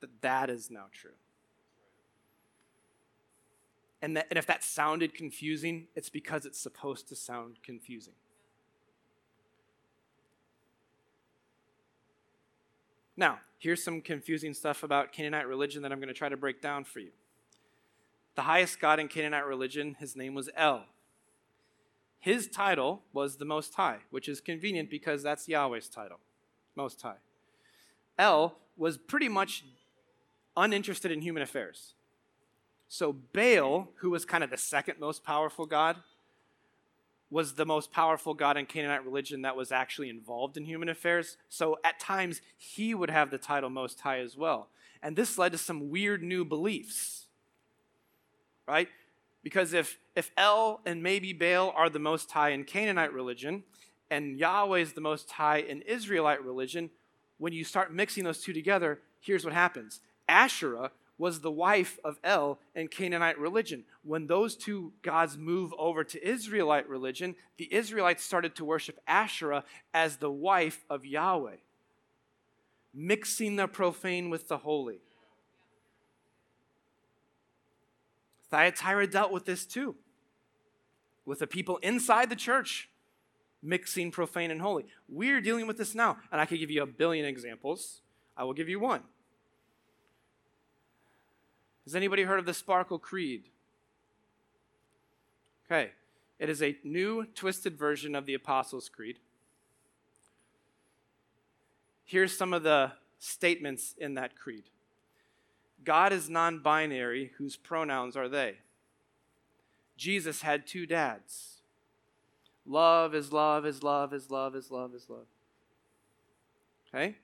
that 0.00 0.20
that 0.22 0.50
is 0.50 0.68
now 0.68 0.86
true. 0.90 1.12
And, 4.02 4.16
that, 4.16 4.26
and 4.30 4.38
if 4.38 4.46
that 4.46 4.64
sounded 4.64 5.14
confusing, 5.14 5.86
it's 5.94 6.10
because 6.10 6.44
it's 6.44 6.58
supposed 6.58 7.08
to 7.08 7.16
sound 7.16 7.58
confusing. 7.62 8.14
Now, 13.16 13.38
here's 13.58 13.84
some 13.84 14.00
confusing 14.00 14.54
stuff 14.54 14.82
about 14.82 15.12
Canaanite 15.12 15.46
religion 15.46 15.82
that 15.82 15.92
I'm 15.92 15.98
going 15.98 16.08
to 16.08 16.14
try 16.14 16.28
to 16.28 16.36
break 16.36 16.60
down 16.60 16.82
for 16.82 16.98
you. 16.98 17.10
The 18.34 18.42
highest 18.42 18.80
god 18.80 18.98
in 18.98 19.06
Canaanite 19.06 19.46
religion, 19.46 19.96
his 20.00 20.16
name 20.16 20.34
was 20.34 20.50
El. 20.56 20.86
His 22.18 22.48
title 22.48 23.02
was 23.12 23.36
the 23.36 23.44
Most 23.44 23.74
High, 23.74 23.98
which 24.10 24.28
is 24.28 24.40
convenient 24.40 24.90
because 24.90 25.22
that's 25.22 25.48
Yahweh's 25.48 25.88
title, 25.88 26.18
Most 26.74 27.02
High. 27.02 27.18
El 28.18 28.56
was 28.76 28.96
pretty 28.96 29.28
much 29.28 29.64
uninterested 30.56 31.12
in 31.12 31.20
human 31.20 31.42
affairs. 31.42 31.94
So 32.92 33.14
Baal, 33.14 33.88
who 34.00 34.10
was 34.10 34.26
kind 34.26 34.44
of 34.44 34.50
the 34.50 34.58
second 34.58 35.00
most 35.00 35.24
powerful 35.24 35.64
god, 35.64 35.96
was 37.30 37.54
the 37.54 37.64
most 37.64 37.90
powerful 37.90 38.34
god 38.34 38.58
in 38.58 38.66
Canaanite 38.66 39.06
religion 39.06 39.40
that 39.42 39.56
was 39.56 39.72
actually 39.72 40.10
involved 40.10 40.58
in 40.58 40.66
human 40.66 40.90
affairs. 40.90 41.38
So 41.48 41.78
at 41.84 41.98
times, 41.98 42.42
he 42.58 42.92
would 42.92 43.08
have 43.08 43.30
the 43.30 43.38
title 43.38 43.70
Most 43.70 44.02
High 44.02 44.18
as 44.18 44.36
well. 44.36 44.68
And 45.02 45.16
this 45.16 45.38
led 45.38 45.52
to 45.52 45.58
some 45.58 45.88
weird 45.88 46.22
new 46.22 46.44
beliefs, 46.44 47.28
right? 48.68 48.90
Because 49.42 49.72
if, 49.72 49.98
if 50.14 50.30
El 50.36 50.82
and 50.84 51.02
maybe 51.02 51.32
Baal 51.32 51.72
are 51.74 51.88
the 51.88 51.98
Most 51.98 52.30
High 52.30 52.50
in 52.50 52.64
Canaanite 52.64 53.14
religion, 53.14 53.62
and 54.10 54.38
Yahweh 54.38 54.80
is 54.80 54.92
the 54.92 55.00
Most 55.00 55.30
High 55.30 55.60
in 55.60 55.80
Israelite 55.80 56.44
religion, 56.44 56.90
when 57.38 57.54
you 57.54 57.64
start 57.64 57.90
mixing 57.90 58.24
those 58.24 58.42
two 58.42 58.52
together, 58.52 59.00
here's 59.18 59.46
what 59.46 59.54
happens 59.54 60.02
Asherah 60.28 60.90
was 61.18 61.40
the 61.40 61.50
wife 61.50 61.98
of 62.04 62.18
El 62.24 62.58
in 62.74 62.88
Canaanite 62.88 63.38
religion. 63.38 63.84
When 64.02 64.26
those 64.26 64.56
two 64.56 64.92
gods 65.02 65.36
move 65.36 65.72
over 65.78 66.04
to 66.04 66.26
Israelite 66.28 66.88
religion, 66.88 67.36
the 67.58 67.72
Israelites 67.72 68.24
started 68.24 68.56
to 68.56 68.64
worship 68.64 68.98
Asherah 69.06 69.64
as 69.94 70.16
the 70.16 70.30
wife 70.30 70.84
of 70.90 71.06
Yahweh, 71.06 71.56
mixing 72.92 73.56
the 73.56 73.68
profane 73.68 74.30
with 74.30 74.48
the 74.48 74.58
holy. 74.58 75.00
Thyatira 78.50 79.06
dealt 79.06 79.32
with 79.32 79.46
this 79.46 79.64
too, 79.64 79.96
with 81.24 81.38
the 81.38 81.46
people 81.46 81.78
inside 81.78 82.28
the 82.30 82.36
church 82.36 82.88
mixing 83.62 84.10
profane 84.10 84.50
and 84.50 84.60
holy. 84.60 84.86
We're 85.08 85.40
dealing 85.40 85.66
with 85.66 85.78
this 85.78 85.94
now, 85.94 86.18
and 86.30 86.40
I 86.40 86.46
could 86.46 86.58
give 86.58 86.70
you 86.70 86.82
a 86.82 86.86
billion 86.86 87.24
examples. 87.24 88.02
I 88.36 88.44
will 88.44 88.54
give 88.54 88.68
you 88.68 88.80
one. 88.80 89.02
Has 91.84 91.94
anybody 91.94 92.22
heard 92.22 92.38
of 92.38 92.46
the 92.46 92.54
Sparkle 92.54 92.98
Creed? 92.98 93.44
Okay, 95.66 95.90
it 96.38 96.48
is 96.48 96.62
a 96.62 96.76
new, 96.84 97.26
twisted 97.34 97.76
version 97.76 98.14
of 98.14 98.26
the 98.26 98.34
Apostles' 98.34 98.88
Creed. 98.88 99.18
Here's 102.04 102.36
some 102.36 102.52
of 102.52 102.62
the 102.62 102.92
statements 103.18 103.94
in 103.98 104.14
that 104.14 104.36
creed 104.36 104.64
God 105.84 106.12
is 106.12 106.28
non 106.28 106.60
binary, 106.60 107.32
whose 107.38 107.56
pronouns 107.56 108.16
are 108.16 108.28
they. 108.28 108.56
Jesus 109.96 110.42
had 110.42 110.66
two 110.66 110.86
dads. 110.86 111.62
Love 112.66 113.14
is 113.14 113.32
love 113.32 113.66
is 113.66 113.82
love 113.82 114.12
is 114.12 114.30
love 114.30 114.54
is 114.54 114.70
love 114.70 114.94
is 114.94 115.06
love. 115.08 115.26
Okay? 116.88 117.16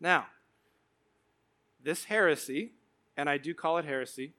Now, 0.00 0.26
this 1.82 2.04
heresy 2.04 2.72
and 3.16 3.28
I 3.28 3.38
do 3.38 3.54
call 3.54 3.78
it 3.78 3.84
heresy. 3.84 4.32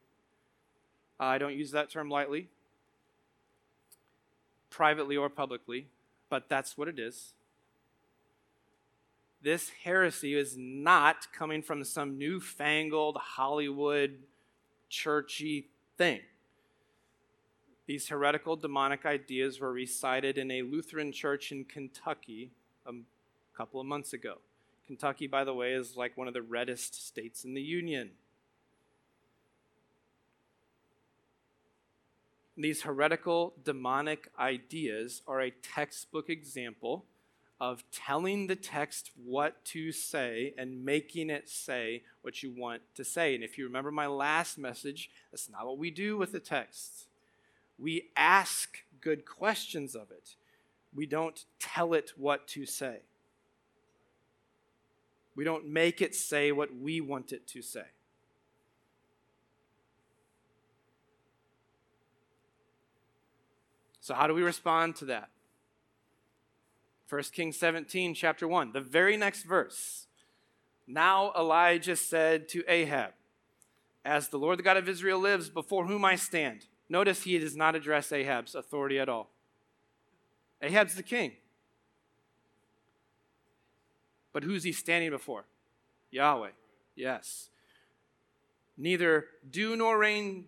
I 1.20 1.38
don't 1.38 1.56
use 1.56 1.72
that 1.72 1.90
term 1.90 2.10
lightly, 2.10 2.50
privately 4.70 5.18
or 5.18 5.30
publicly, 5.30 5.88
but 6.30 6.48
that's 6.50 6.78
what 6.78 6.88
it 6.88 7.00
is. 7.00 7.34
This 9.42 9.72
heresy 9.84 10.36
is 10.36 10.56
not 10.58 11.32
coming 11.32 11.62
from 11.62 11.84
some 11.84 12.18
newfangled 12.18 13.18
Hollywood 13.18 14.20
churchy 14.90 15.70
thing. 15.98 16.22
These 17.86 18.10
heretical 18.10 18.56
demonic 18.58 19.06
ideas 19.06 19.60
were 19.60 19.72
recited 19.72 20.38
in 20.38 20.52
a 20.52 20.62
Lutheran 20.62 21.12
church 21.12 21.52
in 21.52 21.64
Kentucky 21.64 22.52
a 22.86 22.92
couple 23.56 23.80
of 23.80 23.88
months 23.88 24.12
ago. 24.12 24.40
Kentucky, 24.88 25.28
by 25.28 25.44
the 25.44 25.54
way, 25.54 25.74
is 25.74 25.96
like 25.96 26.18
one 26.18 26.28
of 26.28 26.34
the 26.34 26.42
reddest 26.42 27.08
states 27.08 27.46
in 27.46 27.54
the 27.54 27.62
Union. 27.62 28.12
These 32.58 32.82
heretical 32.82 33.54
demonic 33.64 34.30
ideas 34.40 35.22
are 35.28 35.42
a 35.42 35.52
textbook 35.52 36.28
example 36.28 37.06
of 37.60 37.84
telling 37.92 38.48
the 38.48 38.56
text 38.56 39.12
what 39.24 39.64
to 39.66 39.92
say 39.92 40.54
and 40.58 40.84
making 40.84 41.30
it 41.30 41.50
say 41.50 42.04
what 42.22 42.42
you 42.42 42.52
want 42.52 42.82
to 42.96 43.04
say. 43.04 43.36
And 43.36 43.44
if 43.44 43.58
you 43.58 43.66
remember 43.66 43.92
my 43.92 44.08
last 44.08 44.58
message, 44.58 45.10
that's 45.32 45.50
not 45.50 45.66
what 45.66 45.78
we 45.78 45.92
do 45.92 46.18
with 46.18 46.32
the 46.32 46.40
text. 46.40 47.08
We 47.80 48.10
ask 48.16 48.78
good 49.02 49.26
questions 49.26 49.96
of 49.96 50.10
it, 50.10 50.36
we 50.96 51.06
don't 51.06 51.46
tell 51.60 51.94
it 51.94 52.12
what 52.18 52.48
to 52.50 52.66
say. 52.66 53.02
We 55.36 55.44
don't 55.44 55.68
make 55.68 56.02
it 56.02 56.16
say 56.16 56.52
what 56.52 56.76
we 56.76 57.00
want 57.02 57.32
it 57.32 57.46
to 57.50 57.62
say. 57.62 57.86
So, 64.08 64.14
how 64.14 64.26
do 64.26 64.34
we 64.34 64.42
respond 64.42 64.96
to 64.98 65.06
that? 65.08 65.28
1 67.10 67.24
Kings 67.34 67.58
17, 67.58 68.14
chapter 68.14 68.48
1, 68.48 68.72
the 68.72 68.80
very 68.80 69.18
next 69.18 69.44
verse. 69.44 70.08
Now 70.88 71.34
Elijah 71.38 71.98
said 71.98 72.48
to 72.50 72.64
Ahab, 72.70 73.12
As 74.06 74.30
the 74.30 74.38
Lord 74.40 74.60
the 74.60 74.64
God 74.64 74.78
of 74.78 74.88
Israel 74.88 75.20
lives, 75.20 75.50
before 75.50 75.88
whom 75.88 76.06
I 76.06 76.16
stand. 76.16 76.68
Notice 76.88 77.24
he 77.24 77.38
does 77.38 77.58
not 77.58 77.76
address 77.76 78.14
Ahab's 78.14 78.56
authority 78.56 78.98
at 78.98 79.10
all. 79.10 79.30
Ahab's 80.62 80.96
the 80.96 81.04
king. 81.04 81.34
But 84.32 84.44
who's 84.44 84.64
he 84.64 84.72
standing 84.72 85.10
before? 85.10 85.44
Yahweh. 86.12 86.52
Yes. 86.96 87.50
Neither 88.78 89.26
dew 89.52 89.76
nor 89.76 89.98
rain 89.98 90.46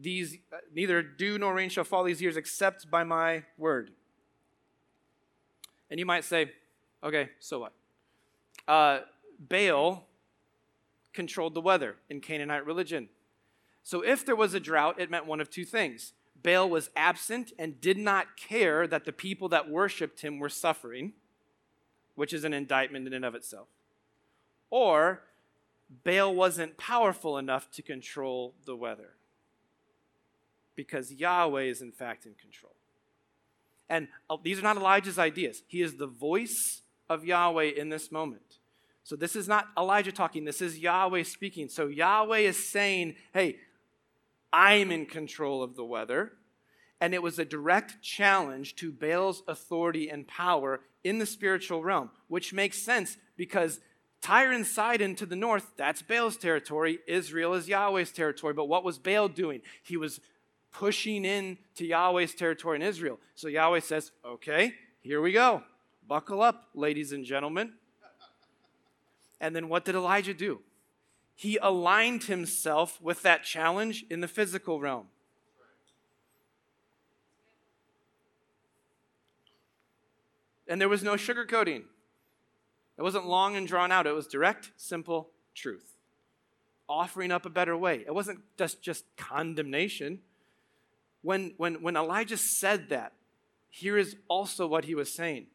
these 0.00 0.38
uh, 0.52 0.56
neither 0.74 1.02
dew 1.02 1.38
nor 1.38 1.54
rain 1.54 1.68
shall 1.68 1.84
fall 1.84 2.04
these 2.04 2.22
years 2.22 2.36
except 2.36 2.90
by 2.90 3.04
my 3.04 3.44
word. 3.58 3.90
And 5.90 5.98
you 5.98 6.06
might 6.06 6.24
say, 6.24 6.52
okay, 7.02 7.30
so 7.40 7.60
what? 7.60 7.72
Uh, 8.66 9.00
Baal 9.38 10.06
controlled 11.12 11.54
the 11.54 11.60
weather 11.60 11.96
in 12.08 12.20
Canaanite 12.20 12.64
religion. 12.64 13.08
So 13.82 14.02
if 14.02 14.24
there 14.24 14.36
was 14.36 14.54
a 14.54 14.60
drought, 14.60 15.00
it 15.00 15.10
meant 15.10 15.26
one 15.26 15.40
of 15.40 15.50
two 15.50 15.64
things. 15.64 16.12
Baal 16.42 16.70
was 16.70 16.90
absent 16.96 17.52
and 17.58 17.80
did 17.80 17.98
not 17.98 18.36
care 18.36 18.86
that 18.86 19.04
the 19.04 19.12
people 19.12 19.48
that 19.48 19.68
worshiped 19.68 20.20
him 20.20 20.38
were 20.38 20.48
suffering, 20.48 21.12
which 22.14 22.32
is 22.32 22.44
an 22.44 22.54
indictment 22.54 23.06
in 23.06 23.12
and 23.12 23.24
of 23.24 23.34
itself. 23.34 23.66
Or 24.70 25.22
Baal 26.04 26.34
wasn't 26.34 26.78
powerful 26.78 27.36
enough 27.36 27.70
to 27.72 27.82
control 27.82 28.54
the 28.64 28.76
weather 28.76 29.14
because 30.76 31.12
Yahweh 31.12 31.62
is 31.62 31.82
in 31.82 31.92
fact 31.92 32.26
in 32.26 32.34
control. 32.34 32.74
And 33.88 34.08
uh, 34.28 34.36
these 34.42 34.58
are 34.58 34.62
not 34.62 34.76
Elijah's 34.76 35.18
ideas. 35.18 35.62
He 35.66 35.82
is 35.82 35.96
the 35.96 36.06
voice 36.06 36.82
of 37.08 37.24
Yahweh 37.24 37.72
in 37.76 37.88
this 37.88 38.12
moment. 38.12 38.58
So 39.02 39.16
this 39.16 39.34
is 39.34 39.48
not 39.48 39.66
Elijah 39.76 40.12
talking, 40.12 40.44
this 40.44 40.62
is 40.62 40.78
Yahweh 40.78 41.24
speaking. 41.24 41.68
So 41.68 41.88
Yahweh 41.88 42.38
is 42.38 42.70
saying, 42.70 43.16
hey, 43.34 43.56
I'm 44.52 44.92
in 44.92 45.06
control 45.06 45.62
of 45.62 45.74
the 45.74 45.84
weather. 45.84 46.32
And 47.00 47.14
it 47.14 47.22
was 47.22 47.38
a 47.38 47.44
direct 47.44 48.02
challenge 48.02 48.76
to 48.76 48.92
Baal's 48.92 49.42
authority 49.48 50.08
and 50.08 50.28
power 50.28 50.80
in 51.02 51.18
the 51.18 51.26
spiritual 51.26 51.82
realm, 51.82 52.10
which 52.28 52.52
makes 52.52 52.84
sense 52.84 53.16
because 53.36 53.80
Tyre 54.20 54.52
and 54.52 54.66
Sidon 54.66 55.14
to 55.16 55.24
the 55.24 55.34
north, 55.34 55.66
that's 55.76 56.02
Baal's 56.02 56.36
territory. 56.36 56.98
Israel 57.08 57.54
is 57.54 57.68
Yahweh's 57.68 58.12
territory. 58.12 58.52
But 58.52 58.68
what 58.68 58.84
was 58.84 58.98
Baal 58.98 59.28
doing? 59.28 59.62
He 59.82 59.96
was 59.96 60.20
pushing 60.72 61.24
in 61.24 61.58
to 61.76 61.86
Yahweh's 61.86 62.34
territory 62.34 62.76
in 62.76 62.82
Israel. 62.82 63.18
So 63.34 63.48
Yahweh 63.48 63.80
says, 63.80 64.12
okay, 64.24 64.74
here 65.02 65.20
we 65.20 65.32
go. 65.32 65.62
Buckle 66.06 66.42
up, 66.42 66.68
ladies 66.74 67.12
and 67.12 67.24
gentlemen. 67.24 67.72
And 69.40 69.56
then 69.56 69.68
what 69.68 69.84
did 69.84 69.94
Elijah 69.94 70.34
do? 70.34 70.60
He 71.34 71.56
aligned 71.56 72.24
himself 72.24 73.00
with 73.00 73.22
that 73.22 73.44
challenge 73.44 74.04
in 74.10 74.20
the 74.20 74.28
physical 74.28 74.80
realm. 74.80 75.06
And 80.68 80.80
there 80.80 80.88
was 80.88 81.02
no 81.02 81.14
sugarcoating. 81.14 81.82
It 82.96 83.02
wasn't 83.02 83.26
long 83.26 83.56
and 83.56 83.66
drawn 83.66 83.90
out. 83.90 84.06
It 84.06 84.14
was 84.14 84.26
direct, 84.26 84.70
simple 84.76 85.30
truth. 85.54 85.96
Offering 86.88 87.32
up 87.32 87.46
a 87.46 87.50
better 87.50 87.76
way. 87.76 88.04
It 88.06 88.14
wasn't 88.14 88.40
just, 88.58 88.82
just 88.82 89.04
condemnation 89.16 90.20
when, 91.22 91.54
when, 91.56 91.82
when 91.82 91.96
Elijah 91.96 92.36
said 92.36 92.88
that, 92.90 93.12
here 93.68 93.96
is 93.96 94.16
also 94.28 94.66
what 94.66 94.84
he 94.84 94.94
was 94.94 95.12
saying 95.12 95.46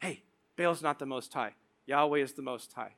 Hey, 0.00 0.22
Baal's 0.56 0.82
not 0.82 0.98
the 0.98 1.06
Most 1.06 1.32
High, 1.32 1.54
Yahweh 1.86 2.18
is 2.18 2.34
the 2.34 2.42
Most 2.42 2.72
High. 2.72 2.94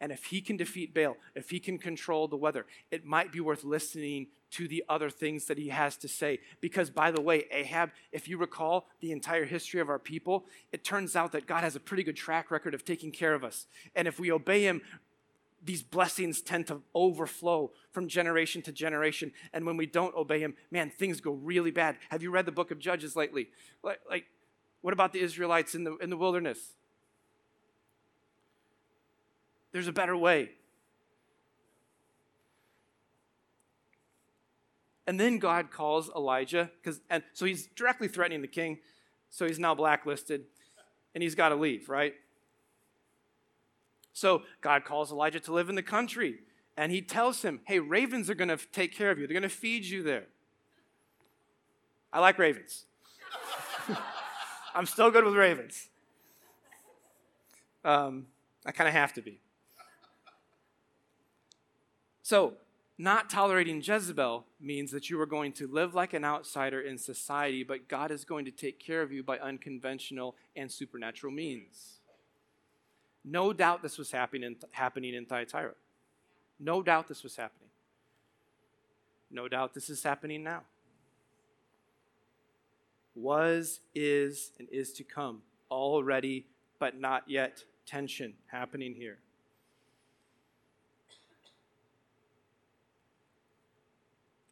And 0.00 0.12
if 0.12 0.26
he 0.26 0.40
can 0.40 0.56
defeat 0.56 0.94
Baal, 0.94 1.16
if 1.34 1.50
he 1.50 1.58
can 1.58 1.76
control 1.76 2.28
the 2.28 2.36
weather, 2.36 2.66
it 2.90 3.04
might 3.04 3.32
be 3.32 3.40
worth 3.40 3.64
listening 3.64 4.28
to 4.50 4.68
the 4.68 4.84
other 4.88 5.10
things 5.10 5.46
that 5.46 5.58
he 5.58 5.68
has 5.68 5.96
to 5.98 6.08
say. 6.08 6.38
Because, 6.60 6.88
by 6.88 7.10
the 7.10 7.20
way, 7.20 7.46
Ahab, 7.50 7.90
if 8.12 8.28
you 8.28 8.38
recall 8.38 8.86
the 9.00 9.10
entire 9.10 9.44
history 9.44 9.80
of 9.80 9.88
our 9.88 9.98
people, 9.98 10.46
it 10.72 10.84
turns 10.84 11.16
out 11.16 11.32
that 11.32 11.46
God 11.46 11.64
has 11.64 11.74
a 11.74 11.80
pretty 11.80 12.04
good 12.04 12.16
track 12.16 12.50
record 12.50 12.74
of 12.74 12.84
taking 12.84 13.10
care 13.10 13.34
of 13.34 13.42
us. 13.42 13.66
And 13.94 14.06
if 14.06 14.20
we 14.20 14.30
obey 14.30 14.62
him, 14.62 14.82
these 15.68 15.82
blessings 15.82 16.40
tend 16.40 16.66
to 16.66 16.80
overflow 16.94 17.70
from 17.92 18.08
generation 18.08 18.62
to 18.62 18.72
generation. 18.72 19.30
And 19.52 19.66
when 19.66 19.76
we 19.76 19.84
don't 19.84 20.14
obey 20.14 20.40
him, 20.40 20.54
man, 20.70 20.88
things 20.88 21.20
go 21.20 21.32
really 21.32 21.70
bad. 21.70 21.98
Have 22.08 22.22
you 22.22 22.30
read 22.30 22.46
the 22.46 22.52
book 22.52 22.70
of 22.70 22.78
Judges 22.78 23.14
lately? 23.14 23.50
Like, 23.82 24.00
like 24.08 24.24
what 24.80 24.94
about 24.94 25.12
the 25.12 25.20
Israelites 25.20 25.74
in 25.74 25.84
the, 25.84 25.94
in 25.98 26.08
the 26.08 26.16
wilderness? 26.16 26.58
There's 29.70 29.88
a 29.88 29.92
better 29.92 30.16
way. 30.16 30.52
And 35.06 35.20
then 35.20 35.38
God 35.38 35.70
calls 35.70 36.10
Elijah, 36.16 36.70
because 36.82 37.02
and 37.10 37.22
so 37.34 37.44
he's 37.44 37.66
directly 37.76 38.08
threatening 38.08 38.40
the 38.40 38.48
king, 38.48 38.78
so 39.28 39.46
he's 39.46 39.58
now 39.58 39.74
blacklisted, 39.74 40.44
and 41.14 41.22
he's 41.22 41.34
got 41.34 41.50
to 41.50 41.56
leave, 41.56 41.90
right? 41.90 42.14
So 44.18 44.42
God 44.60 44.84
calls 44.84 45.12
Elijah 45.12 45.38
to 45.38 45.52
live 45.52 45.68
in 45.68 45.76
the 45.76 45.82
country. 45.82 46.40
And 46.76 46.90
he 46.90 47.00
tells 47.00 47.42
him, 47.42 47.60
hey, 47.66 47.78
ravens 47.78 48.28
are 48.28 48.34
going 48.34 48.48
to 48.48 48.58
take 48.72 48.92
care 48.92 49.12
of 49.12 49.18
you, 49.18 49.26
they're 49.26 49.34
going 49.34 49.42
to 49.42 49.48
feed 49.48 49.84
you 49.84 50.02
there. 50.02 50.26
I 52.12 52.18
like 52.20 52.38
ravens. 52.38 52.84
I'm 54.74 54.86
still 54.86 55.10
good 55.10 55.24
with 55.24 55.34
ravens. 55.34 55.88
Um, 57.84 58.26
I 58.66 58.72
kind 58.72 58.88
of 58.88 58.94
have 58.94 59.12
to 59.14 59.22
be. 59.22 59.40
So, 62.22 62.54
not 63.00 63.30
tolerating 63.30 63.80
Jezebel 63.80 64.46
means 64.60 64.90
that 64.90 65.08
you 65.08 65.20
are 65.20 65.26
going 65.26 65.52
to 65.52 65.68
live 65.68 65.94
like 65.94 66.12
an 66.12 66.24
outsider 66.24 66.80
in 66.80 66.98
society, 66.98 67.62
but 67.62 67.88
God 67.88 68.10
is 68.10 68.24
going 68.24 68.44
to 68.46 68.50
take 68.50 68.80
care 68.80 69.02
of 69.02 69.12
you 69.12 69.22
by 69.22 69.38
unconventional 69.38 70.34
and 70.56 70.70
supernatural 70.72 71.32
means. 71.32 71.97
No 73.30 73.52
doubt 73.52 73.82
this 73.82 73.98
was 73.98 74.10
happening 74.10 74.42
in, 74.42 74.56
happening 74.70 75.14
in 75.14 75.26
Thyatira. 75.26 75.72
No 76.58 76.82
doubt 76.82 77.08
this 77.08 77.22
was 77.22 77.36
happening. 77.36 77.68
No 79.30 79.48
doubt 79.48 79.74
this 79.74 79.90
is 79.90 80.02
happening 80.02 80.42
now. 80.42 80.62
Was, 83.14 83.80
is, 83.94 84.52
and 84.58 84.66
is 84.72 84.92
to 84.94 85.04
come. 85.04 85.42
Already, 85.70 86.46
but 86.78 86.98
not 86.98 87.24
yet. 87.26 87.64
Tension 87.84 88.32
happening 88.46 88.94
here. 88.94 89.18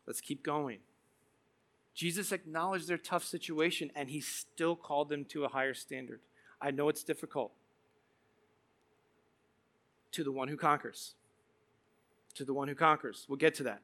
Let's 0.07 0.21
keep 0.21 0.43
going. 0.43 0.79
Jesus 1.95 2.31
acknowledged 2.31 2.89
their 2.89 2.99
tough 2.99 3.25
situation 3.25 3.91
and 3.97 4.11
he 4.11 4.21
still 4.21 4.77
called 4.77 5.09
them 5.09 5.25
to 5.27 5.45
a 5.45 5.49
higher 5.49 5.73
standard. 5.73 6.21
I 6.61 6.71
know 6.71 6.91
it's 6.91 7.03
difficult 7.03 7.53
to 10.13 10.25
the 10.25 10.33
one 10.33 10.49
who 10.49 10.57
conquers. 10.57 11.15
To 12.35 12.45
the 12.45 12.55
one 12.55 12.69
who 12.69 12.75
conquers. 12.75 13.27
We'll 13.29 13.37
get 13.37 13.55
to 13.57 13.63
that. 13.65 13.83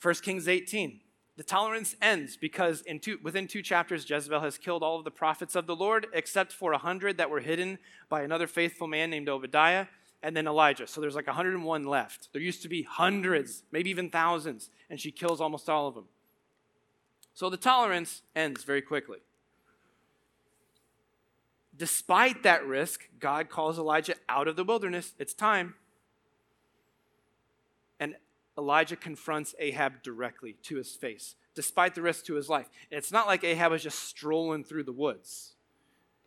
1 0.00 0.14
Kings 0.16 0.48
18. 0.48 1.00
The 1.36 1.42
tolerance 1.42 1.96
ends 2.02 2.36
because 2.36 2.82
in 2.82 3.00
two, 3.00 3.18
within 3.22 3.46
two 3.48 3.62
chapters, 3.62 4.08
Jezebel 4.08 4.40
has 4.40 4.58
killed 4.58 4.82
all 4.82 4.98
of 4.98 5.04
the 5.04 5.10
prophets 5.10 5.54
of 5.54 5.66
the 5.66 5.76
Lord 5.76 6.06
except 6.12 6.52
for 6.52 6.72
a 6.72 6.78
hundred 6.78 7.16
that 7.16 7.30
were 7.30 7.40
hidden 7.40 7.78
by 8.08 8.22
another 8.22 8.46
faithful 8.46 8.86
man 8.86 9.10
named 9.10 9.28
Obadiah. 9.28 9.86
and 10.22 10.36
then 10.36 10.46
Elijah. 10.46 10.86
So 10.86 11.00
there's 11.00 11.16
like 11.16 11.26
101 11.26 11.84
left. 11.84 12.28
There 12.32 12.40
used 12.40 12.62
to 12.62 12.68
be 12.68 12.82
hundreds, 12.82 13.64
maybe 13.72 13.90
even 13.90 14.08
thousands, 14.08 14.70
and 14.88 15.00
she 15.00 15.10
kills 15.10 15.40
almost 15.40 15.68
all 15.68 15.88
of 15.88 15.94
them. 15.94 16.04
So 17.34 17.50
the 17.50 17.56
tolerance 17.56 18.22
ends 18.36 18.62
very 18.62 18.82
quickly. 18.82 19.18
Despite 21.76 22.42
that 22.42 22.66
risk, 22.66 23.08
God 23.18 23.48
calls 23.48 23.78
Elijah 23.78 24.14
out 24.28 24.48
of 24.48 24.56
the 24.56 24.64
wilderness. 24.64 25.14
It's 25.18 25.34
time. 25.34 25.74
And 27.98 28.16
Elijah 28.58 28.96
confronts 28.96 29.54
Ahab 29.58 30.02
directly 30.02 30.56
to 30.64 30.76
his 30.76 30.94
face, 30.94 31.34
despite 31.54 31.94
the 31.94 32.02
risk 32.02 32.26
to 32.26 32.34
his 32.34 32.48
life. 32.48 32.68
And 32.90 32.98
it's 32.98 33.12
not 33.12 33.26
like 33.26 33.42
Ahab 33.42 33.72
was 33.72 33.82
just 33.82 34.00
strolling 34.00 34.64
through 34.64 34.84
the 34.84 34.92
woods. 34.92 35.54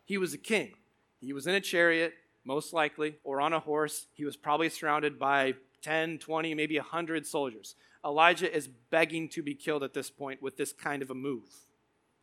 He 0.05 0.17
was 0.17 0.33
a 0.33 0.37
king. 0.39 0.73
He 1.21 1.33
was 1.33 1.47
in 1.47 1.55
a 1.55 1.61
chariot, 1.61 2.13
most 2.43 2.73
likely, 2.73 3.15
or 3.23 3.41
on 3.41 3.53
a 3.53 3.59
horse. 3.59 4.07
He 4.13 4.25
was 4.25 4.37
probably 4.37 4.69
surrounded 4.69 5.19
by 5.19 5.55
10, 5.81 6.17
20, 6.19 6.55
maybe 6.55 6.77
100 6.77 7.27
soldiers. 7.27 7.75
Elijah 8.03 8.51
is 8.53 8.67
begging 8.67 9.29
to 9.29 9.43
be 9.43 9.55
killed 9.55 9.83
at 9.83 9.93
this 9.93 10.09
point 10.09 10.41
with 10.41 10.57
this 10.57 10.73
kind 10.73 11.01
of 11.01 11.09
a 11.11 11.15
move. 11.15 11.49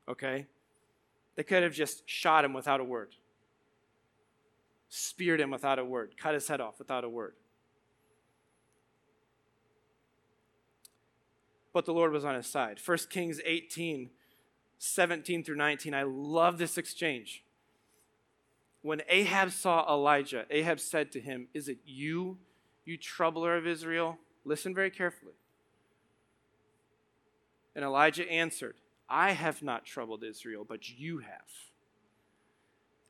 Okay? 0.09 0.47
They 1.37 1.43
could 1.43 1.63
have 1.63 1.73
just 1.73 2.09
shot 2.09 2.45
him 2.45 2.53
without 2.53 2.81
a 2.81 2.85
word, 2.85 3.15
speared 4.89 5.41
him 5.41 5.51
without 5.51 5.79
a 5.79 5.85
word, 5.85 6.15
cut 6.19 6.35
his 6.35 6.49
head 6.49 6.61
off 6.61 6.79
without 6.79 7.05
a 7.05 7.09
word. 7.09 7.35
But 11.73 11.87
the 11.87 11.95
Lord 11.95 12.13
was 12.13 12.25
on 12.25 12.35
his 12.35 12.47
side. 12.47 12.79
1 12.85 12.99
Kings 13.09 13.41
18, 13.45 14.11
17 14.79 15.45
through 15.45 15.57
19. 15.57 15.95
I 15.95 16.03
love 16.03 16.59
this 16.59 16.77
exchange. 16.77 17.43
When 18.83 19.01
Ahab 19.09 19.53
saw 19.53 19.89
Elijah, 19.89 20.45
Ahab 20.51 20.81
said 20.81 21.13
to 21.13 21.21
him, 21.21 21.49
Is 21.55 21.69
it 21.69 21.79
you, 21.87 22.39
you 22.85 22.99
troubler 22.99 23.57
of 23.57 23.67
Israel? 23.67 24.19
Listen 24.45 24.75
very 24.75 24.91
carefully. 24.91 25.33
And 27.75 27.85
Elijah 27.85 28.29
answered, 28.31 28.75
I 29.13 29.33
have 29.33 29.63
not 29.63 29.85
troubled 29.85 30.25
Israel, 30.25 30.65
but 30.67 30.89
you 30.89 31.19
have, 31.19 31.51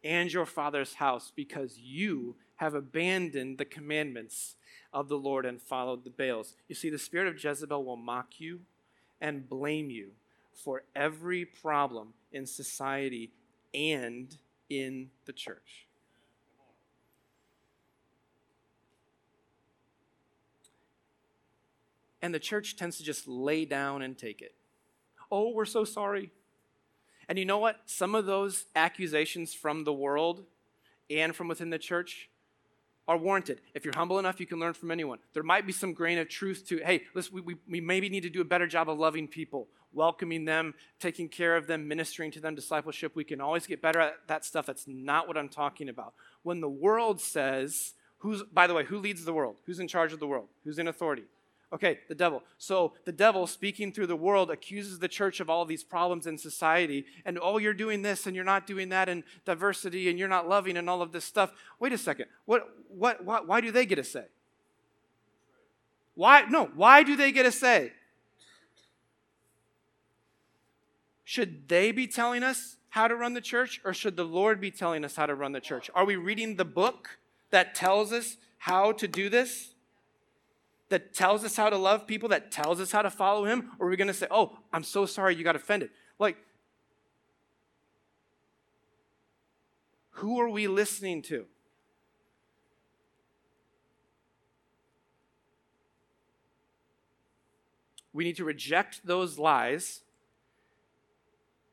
and 0.02 0.32
your 0.32 0.46
father's 0.46 0.94
house, 0.94 1.30
because 1.34 1.78
you 1.78 2.34
have 2.56 2.74
abandoned 2.74 3.58
the 3.58 3.64
commandments 3.64 4.56
of 4.92 5.08
the 5.08 5.16
Lord 5.16 5.46
and 5.46 5.62
followed 5.62 6.02
the 6.02 6.10
Baals. 6.10 6.56
You 6.68 6.74
see, 6.74 6.90
the 6.90 6.98
spirit 6.98 7.28
of 7.28 7.42
Jezebel 7.42 7.84
will 7.84 7.96
mock 7.96 8.40
you 8.40 8.62
and 9.20 9.48
blame 9.48 9.90
you 9.90 10.08
for 10.52 10.82
every 10.96 11.44
problem 11.44 12.14
in 12.32 12.46
society 12.46 13.30
and 13.72 14.36
in 14.68 15.10
the 15.24 15.32
church. 15.32 15.86
And 22.20 22.34
the 22.34 22.40
church 22.40 22.74
tends 22.74 22.96
to 22.98 23.04
just 23.04 23.28
lay 23.28 23.64
down 23.64 24.02
and 24.02 24.18
take 24.18 24.42
it. 24.42 24.54
Oh, 25.32 25.48
we're 25.48 25.64
so 25.64 25.84
sorry. 25.84 26.30
And 27.26 27.38
you 27.38 27.46
know 27.46 27.56
what? 27.56 27.80
Some 27.86 28.14
of 28.14 28.26
those 28.26 28.66
accusations 28.76 29.54
from 29.54 29.84
the 29.84 29.92
world 29.92 30.44
and 31.08 31.34
from 31.34 31.48
within 31.48 31.70
the 31.70 31.78
church 31.78 32.28
are 33.08 33.16
warranted. 33.16 33.62
If 33.74 33.86
you're 33.86 33.96
humble 33.96 34.18
enough, 34.18 34.40
you 34.40 34.46
can 34.46 34.60
learn 34.60 34.74
from 34.74 34.90
anyone. 34.90 35.20
There 35.32 35.42
might 35.42 35.66
be 35.66 35.72
some 35.72 35.94
grain 35.94 36.18
of 36.18 36.28
truth 36.28 36.66
to, 36.68 36.78
hey, 36.84 37.04
listen, 37.14 37.34
we, 37.34 37.40
we, 37.40 37.56
we 37.66 37.80
maybe 37.80 38.10
need 38.10 38.24
to 38.24 38.30
do 38.30 38.42
a 38.42 38.44
better 38.44 38.66
job 38.66 38.90
of 38.90 38.98
loving 38.98 39.26
people, 39.26 39.68
welcoming 39.94 40.44
them, 40.44 40.74
taking 41.00 41.30
care 41.30 41.56
of 41.56 41.66
them, 41.66 41.88
ministering 41.88 42.30
to 42.32 42.40
them, 42.40 42.54
discipleship. 42.54 43.16
We 43.16 43.24
can 43.24 43.40
always 43.40 43.66
get 43.66 43.80
better 43.80 44.00
at 44.00 44.16
that 44.28 44.44
stuff. 44.44 44.66
That's 44.66 44.86
not 44.86 45.28
what 45.28 45.38
I'm 45.38 45.48
talking 45.48 45.88
about. 45.88 46.12
When 46.42 46.60
the 46.60 46.68
world 46.68 47.22
says, 47.22 47.94
who's, 48.18 48.42
by 48.42 48.66
the 48.66 48.74
way, 48.74 48.84
who 48.84 48.98
leads 48.98 49.24
the 49.24 49.32
world? 49.32 49.56
Who's 49.64 49.80
in 49.80 49.88
charge 49.88 50.12
of 50.12 50.20
the 50.20 50.26
world? 50.26 50.48
Who's 50.64 50.78
in 50.78 50.88
authority? 50.88 51.24
Okay, 51.72 52.00
the 52.08 52.14
devil. 52.14 52.42
So 52.58 52.92
the 53.06 53.12
devil, 53.12 53.46
speaking 53.46 53.92
through 53.92 54.08
the 54.08 54.16
world, 54.16 54.50
accuses 54.50 54.98
the 54.98 55.08
church 55.08 55.40
of 55.40 55.48
all 55.48 55.64
these 55.64 55.82
problems 55.82 56.26
in 56.26 56.36
society. 56.36 57.06
And 57.24 57.38
oh, 57.40 57.56
you're 57.56 57.72
doing 57.72 58.02
this 58.02 58.26
and 58.26 58.36
you're 58.36 58.44
not 58.44 58.66
doing 58.66 58.90
that, 58.90 59.08
and 59.08 59.22
diversity, 59.46 60.10
and 60.10 60.18
you're 60.18 60.28
not 60.28 60.46
loving, 60.48 60.76
and 60.76 60.90
all 60.90 61.00
of 61.00 61.12
this 61.12 61.24
stuff. 61.24 61.52
Wait 61.80 61.92
a 61.92 61.98
second. 61.98 62.26
What, 62.44 62.68
what, 62.88 63.24
why, 63.24 63.40
why 63.40 63.60
do 63.62 63.70
they 63.70 63.86
get 63.86 63.98
a 63.98 64.04
say? 64.04 64.24
Why? 66.14 66.42
No, 66.42 66.66
why 66.74 67.02
do 67.02 67.16
they 67.16 67.32
get 67.32 67.46
a 67.46 67.52
say? 67.52 67.92
Should 71.24 71.68
they 71.68 71.90
be 71.90 72.06
telling 72.06 72.42
us 72.42 72.76
how 72.90 73.08
to 73.08 73.16
run 73.16 73.32
the 73.32 73.40
church, 73.40 73.80
or 73.86 73.94
should 73.94 74.16
the 74.16 74.24
Lord 74.24 74.60
be 74.60 74.70
telling 74.70 75.02
us 75.06 75.16
how 75.16 75.24
to 75.24 75.34
run 75.34 75.52
the 75.52 75.60
church? 75.60 75.90
Are 75.94 76.04
we 76.04 76.16
reading 76.16 76.56
the 76.56 76.66
book 76.66 77.18
that 77.48 77.74
tells 77.74 78.12
us 78.12 78.36
how 78.58 78.92
to 78.92 79.08
do 79.08 79.30
this? 79.30 79.71
That 80.92 81.14
tells 81.14 81.42
us 81.42 81.56
how 81.56 81.70
to 81.70 81.76
love 81.78 82.06
people, 82.06 82.28
that 82.28 82.50
tells 82.52 82.78
us 82.78 82.92
how 82.92 83.00
to 83.00 83.08
follow 83.08 83.46
him? 83.46 83.70
Or 83.78 83.86
are 83.86 83.90
we 83.90 83.96
going 83.96 84.08
to 84.08 84.14
say, 84.14 84.26
oh, 84.30 84.58
I'm 84.74 84.84
so 84.84 85.06
sorry 85.06 85.34
you 85.34 85.42
got 85.42 85.56
offended? 85.56 85.88
Like, 86.18 86.36
who 90.10 90.38
are 90.38 90.50
we 90.50 90.68
listening 90.68 91.22
to? 91.22 91.46
We 98.12 98.24
need 98.24 98.36
to 98.36 98.44
reject 98.44 99.06
those 99.06 99.38
lies 99.38 100.02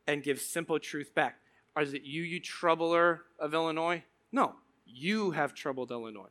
and 0.08 0.24
give 0.24 0.40
simple 0.40 0.80
truth 0.80 1.14
back. 1.14 1.40
Is 1.78 1.94
it 1.94 2.04
you, 2.04 2.24
you 2.24 2.40
troubler 2.40 3.24
of 3.38 3.54
Illinois? 3.54 4.04
No, 4.32 4.56
you 4.86 5.32
have 5.32 5.54
troubled 5.54 5.92
Illinois. 5.92 6.30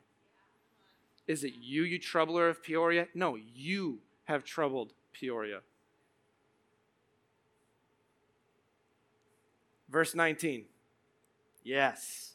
Is 1.29 1.45
it 1.45 1.53
you, 1.61 1.83
you 1.83 1.99
troubler 1.99 2.49
of 2.49 2.63
Peoria? 2.63 3.07
No, 3.15 3.37
you 3.37 3.99
have 4.25 4.45
troubled 4.45 4.95
Peoria. 5.13 5.61
Verse 9.91 10.15
19. 10.15 10.65
Yes. 11.63 12.35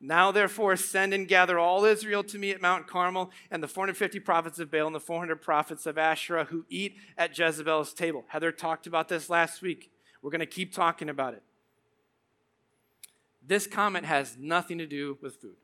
Now, 0.00 0.30
therefore, 0.30 0.76
send 0.76 1.14
and 1.14 1.26
gather 1.26 1.58
all 1.58 1.84
Israel 1.84 2.22
to 2.24 2.38
me 2.38 2.50
at 2.50 2.60
Mount 2.60 2.86
Carmel, 2.86 3.30
and 3.50 3.62
the 3.62 3.68
450 3.68 4.20
prophets 4.20 4.58
of 4.58 4.70
Baal 4.70 4.86
and 4.86 4.94
the 4.94 5.00
400 5.00 5.40
prophets 5.40 5.86
of 5.86 5.96
Asherah 5.96 6.44
who 6.44 6.66
eat 6.68 6.96
at 7.16 7.36
Jezebel's 7.36 7.94
table. 7.94 8.24
Heather 8.28 8.52
talked 8.52 8.86
about 8.86 9.08
this 9.08 9.30
last 9.30 9.62
week. 9.62 9.90
We're 10.20 10.30
going 10.30 10.40
to 10.40 10.46
keep 10.46 10.74
talking 10.74 11.08
about 11.08 11.34
it. 11.34 11.42
This 13.46 13.66
comment 13.66 14.04
has 14.04 14.36
nothing 14.36 14.78
to 14.78 14.86
do 14.86 15.16
with 15.22 15.36
food. 15.36 15.56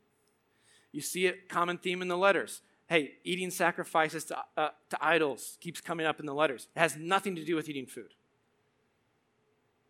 You 0.93 1.01
see 1.01 1.27
a 1.27 1.33
common 1.33 1.77
theme 1.77 2.01
in 2.01 2.07
the 2.07 2.17
letters. 2.17 2.61
Hey, 2.87 3.15
eating 3.23 3.49
sacrifices 3.49 4.23
to, 4.25 4.37
uh, 4.55 4.69
to 4.89 4.97
idols 5.01 5.57
keeps 5.59 5.81
coming 5.81 6.05
up 6.05 6.19
in 6.19 6.25
the 6.25 6.33
letters. 6.33 6.67
It 6.75 6.79
has 6.79 6.95
nothing 6.95 7.35
to 7.35 7.43
do 7.43 7.55
with 7.55 7.67
eating 7.67 7.87
food. 7.87 8.13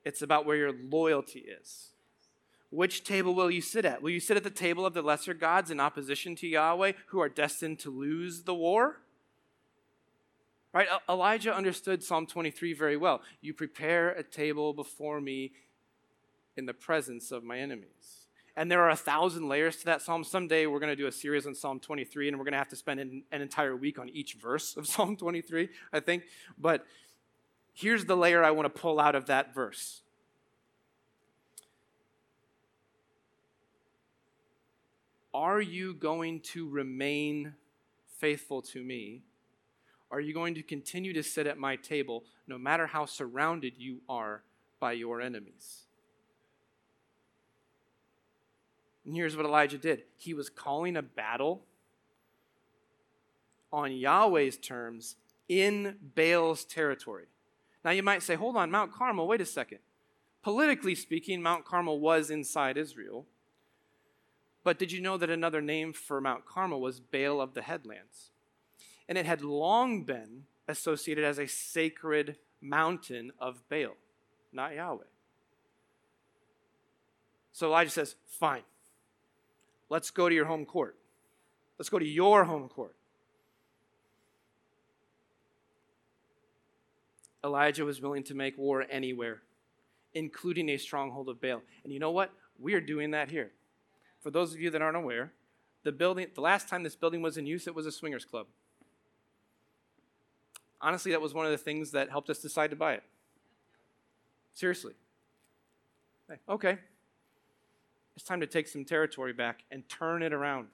It's 0.06 0.22
about 0.22 0.46
where 0.46 0.56
your 0.56 0.72
loyalty 0.72 1.40
is. 1.40 1.90
Which 2.70 3.04
table 3.04 3.36
will 3.36 3.52
you 3.52 3.62
sit 3.62 3.86
at? 3.86 4.02
Will 4.02 4.10
you 4.10 4.20
sit 4.20 4.38
at 4.38 4.44
the 4.44 4.50
table 4.50 4.86
of 4.86 4.94
the 4.94 5.02
lesser 5.02 5.34
gods 5.34 5.70
in 5.70 5.80
opposition 5.80 6.36
to 6.38 6.48
Yahweh 6.48 6.94
who 7.08 7.20
are 7.20 7.30
destined 7.30 7.80
to 7.80 7.92
lose 7.92 8.44
the 8.44 8.56
war? 8.56 9.02
Right? 10.74 10.88
Elijah 11.08 11.54
understood 11.54 12.04
Psalm 12.04 12.26
23 12.26 12.74
very 12.74 12.98
well. 12.98 13.22
You 13.42 13.54
prepare 13.54 14.10
a 14.10 14.24
table 14.24 14.74
before 14.74 15.22
me 15.22 15.52
in 16.58 16.66
the 16.66 16.74
presence 16.74 17.32
of 17.32 17.44
my 17.44 17.60
enemies. 17.60 18.28
And 18.56 18.70
there 18.70 18.82
are 18.82 18.92
a 18.92 18.96
thousand 18.96 19.50
layers 19.50 19.78
to 19.78 19.86
that 19.86 20.02
psalm. 20.02 20.24
Someday 20.24 20.68
we're 20.68 20.80
going 20.80 20.92
to 20.92 20.96
do 20.96 21.08
a 21.08 21.12
series 21.12 21.48
on 21.48 21.56
Psalm 21.56 21.80
23, 21.80 22.28
and 22.28 22.38
we're 22.38 22.44
going 22.44 22.52
to 22.52 22.60
have 22.60 22.70
to 22.70 22.76
spend 22.76 23.00
an, 23.00 23.24
an 23.32 23.42
entire 23.42 23.76
week 23.76 23.98
on 23.98 24.10
each 24.10 24.36
verse 24.36 24.78
of 24.78 24.86
Psalm 24.88 25.18
23, 25.18 25.70
I 25.92 26.00
think. 26.00 26.24
But 26.58 26.86
here's 27.74 28.06
the 28.06 28.16
layer 28.16 28.44
I 28.44 28.52
want 28.52 28.74
to 28.74 28.82
pull 28.82 29.00
out 29.00 29.16
of 29.16 29.26
that 29.26 29.56
verse. 29.56 30.02
Are 35.34 35.60
you 35.60 35.96
going 35.96 36.42
to 36.42 36.70
remain 36.70 37.56
faithful 38.20 38.62
to 38.62 38.84
me? 38.84 39.24
Are 40.12 40.22
you 40.22 40.32
going 40.32 40.54
to 40.54 40.62
continue 40.62 41.12
to 41.14 41.24
sit 41.24 41.48
at 41.48 41.58
my 41.58 41.76
table 41.76 42.24
no 42.48 42.60
matter 42.60 42.86
how 42.86 43.08
surrounded 43.08 43.74
you 43.78 44.02
are 44.08 44.44
by 44.80 44.92
your 44.92 45.22
enemies? 45.22 45.83
And 49.06 49.16
here's 49.16 49.36
what 49.36 49.46
Elijah 49.46 49.78
did 49.78 50.04
he 50.18 50.34
was 50.34 50.50
calling 50.50 50.96
a 50.96 51.02
battle 51.02 51.64
on 53.72 53.92
Yahweh's 53.92 54.58
terms 54.58 55.16
in 55.50 55.98
Baal's 56.16 56.64
territory. 56.64 57.26
Now 57.84 57.92
you 57.92 58.04
might 58.04 58.24
say, 58.24 58.36
hold 58.36 58.56
on, 58.56 58.72
Mount 58.72 58.94
Carmel, 58.94 59.28
wait 59.28 59.42
a 59.42 59.46
second. 59.46 59.80
Politically 60.42 60.96
speaking, 60.96 61.42
Mount 61.42 61.66
Carmel 61.66 62.00
was 62.00 62.30
inside 62.30 62.78
Israel. 62.78 63.26
But 64.64 64.80
did 64.80 64.92
you 64.92 65.02
know 65.02 65.18
that 65.18 65.30
another 65.30 65.62
name 65.62 65.92
for 65.92 66.22
Mount 66.22 66.46
Carmel 66.46 66.80
was 66.80 67.00
Baal 67.00 67.42
of 67.42 67.54
the 67.54 67.62
Headlands? 67.62 68.32
And 69.10 69.18
it 69.18 69.26
had 69.26 69.42
long 69.42 70.04
been 70.04 70.44
associated 70.68 71.26
as 71.26 71.38
a 71.38 71.48
sacred 71.48 72.38
mountain 72.62 73.34
of 73.40 73.68
Baal, 73.68 73.98
not 74.54 74.76
Yahweh. 74.76 75.04
So 77.52 77.68
Elijah 77.68 77.92
says, 77.92 78.16
fine. 78.26 78.64
Let's 79.94 80.10
go 80.10 80.28
to 80.28 80.34
your 80.34 80.46
home 80.46 80.66
court. 80.66 80.98
Let's 81.78 81.88
go 81.88 82.00
to 82.00 82.06
your 82.06 82.46
home 82.46 82.68
court. 82.68 82.96
Elijah 87.44 87.86
was 87.86 88.02
willing 88.02 88.24
to 88.24 88.34
make 88.34 88.58
war 88.58 88.88
anywhere, 88.90 89.44
including 90.16 90.70
a 90.70 90.78
stronghold 90.78 91.30
of 91.30 91.40
Baal. 91.40 91.62
And 91.84 91.94
you 91.94 92.00
know 92.00 92.10
what? 92.10 92.32
We 92.60 92.74
are 92.74 92.82
doing 92.82 93.12
that 93.12 93.30
here. 93.30 93.52
For 94.24 94.32
those 94.32 94.52
of 94.52 94.60
you 94.60 94.72
that 94.72 94.82
aren't 94.82 94.98
aware, 94.98 95.32
the 95.84 95.92
building, 95.92 96.26
the 96.34 96.42
last 96.42 96.68
time 96.68 96.82
this 96.82 96.96
building 96.96 97.22
was 97.22 97.38
in 97.38 97.46
use, 97.46 97.68
it 97.68 97.76
was 97.76 97.86
a 97.86 97.92
swingers 97.92 98.26
club. 98.26 98.48
Honestly, 100.82 101.12
that 101.12 101.22
was 101.22 101.36
one 101.36 101.46
of 101.46 101.52
the 101.52 101.58
things 101.60 101.92
that 101.92 102.10
helped 102.10 102.32
us 102.32 102.40
decide 102.40 102.72
to 102.72 102.76
buy 102.76 102.94
it. 102.94 103.04
Seriously. 104.56 104.94
Okay. 106.50 106.80
It's 108.16 108.26
time 108.26 108.40
to 108.42 108.48
take 108.48 108.68
some 108.68 108.86
territory 108.86 109.34
back 109.34 109.64
and 109.72 109.88
turn 109.90 110.22
it 110.22 110.34
around. 110.34 110.68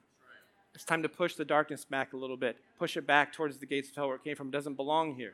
It's 0.75 0.83
time 0.83 1.01
to 1.03 1.09
push 1.09 1.35
the 1.35 1.45
darkness 1.45 1.85
back 1.85 2.13
a 2.13 2.17
little 2.17 2.37
bit. 2.37 2.57
Push 2.77 2.97
it 2.97 3.07
back 3.07 3.33
towards 3.33 3.57
the 3.57 3.65
gates 3.65 3.89
of 3.89 3.95
hell 3.95 4.07
where 4.07 4.17
it 4.17 4.23
came 4.23 4.35
from. 4.35 4.49
It 4.49 4.51
doesn't 4.51 4.75
belong 4.75 5.15
here. 5.15 5.33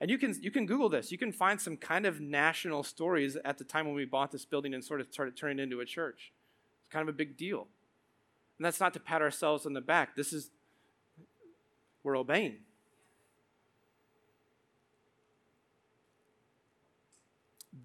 And 0.00 0.10
you 0.10 0.18
can, 0.18 0.34
you 0.40 0.50
can 0.50 0.66
Google 0.66 0.88
this. 0.88 1.12
You 1.12 1.18
can 1.18 1.32
find 1.32 1.60
some 1.60 1.76
kind 1.76 2.04
of 2.06 2.20
national 2.20 2.82
stories 2.82 3.36
at 3.44 3.58
the 3.58 3.64
time 3.64 3.86
when 3.86 3.94
we 3.94 4.04
bought 4.04 4.32
this 4.32 4.44
building 4.44 4.74
and 4.74 4.84
sort 4.84 5.00
of 5.00 5.06
started 5.10 5.36
turning 5.36 5.58
it 5.58 5.62
into 5.62 5.80
a 5.80 5.84
church. 5.84 6.32
It's 6.82 6.92
kind 6.92 7.08
of 7.08 7.14
a 7.14 7.16
big 7.16 7.36
deal. 7.36 7.66
And 8.58 8.64
that's 8.64 8.80
not 8.80 8.92
to 8.94 9.00
pat 9.00 9.22
ourselves 9.22 9.66
on 9.66 9.72
the 9.72 9.80
back. 9.80 10.16
This 10.16 10.32
is, 10.32 10.50
we're 12.02 12.16
obeying. 12.16 12.58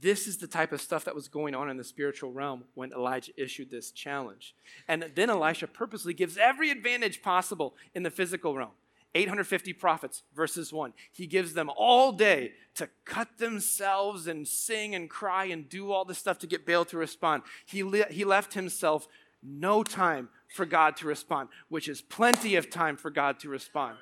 This 0.01 0.27
is 0.27 0.37
the 0.37 0.47
type 0.47 0.71
of 0.71 0.81
stuff 0.81 1.05
that 1.05 1.15
was 1.15 1.27
going 1.27 1.55
on 1.55 1.69
in 1.69 1.77
the 1.77 1.83
spiritual 1.83 2.31
realm 2.31 2.63
when 2.73 2.91
Elijah 2.93 3.31
issued 3.37 3.69
this 3.69 3.91
challenge. 3.91 4.55
And 4.87 5.11
then 5.15 5.29
Elijah 5.29 5.67
purposely 5.67 6.13
gives 6.13 6.37
every 6.37 6.69
advantage 6.69 7.21
possible 7.21 7.75
in 7.93 8.03
the 8.03 8.11
physical 8.11 8.55
realm. 8.55 8.71
850 9.15 9.73
prophets, 9.73 10.21
versus 10.35 10.71
1. 10.71 10.93
He 11.11 11.25
gives 11.25 11.53
them 11.53 11.69
all 11.75 12.11
day 12.11 12.53
to 12.75 12.89
cut 13.05 13.39
themselves 13.39 14.27
and 14.27 14.47
sing 14.47 14.93
and 14.93 15.09
cry 15.09 15.45
and 15.45 15.67
do 15.67 15.91
all 15.91 16.05
this 16.05 16.19
stuff 16.19 16.37
to 16.39 16.47
get 16.47 16.65
Baal 16.65 16.85
to 16.85 16.97
respond. 16.97 17.43
He, 17.65 17.83
le- 17.83 18.11
he 18.11 18.23
left 18.23 18.53
himself 18.53 19.07
no 19.41 19.83
time 19.83 20.29
for 20.53 20.65
God 20.65 20.95
to 20.97 21.07
respond, 21.07 21.49
which 21.69 21.87
is 21.87 22.01
plenty 22.01 22.55
of 22.55 22.69
time 22.69 22.97
for 22.97 23.09
God 23.09 23.39
to 23.39 23.49
respond. 23.49 23.97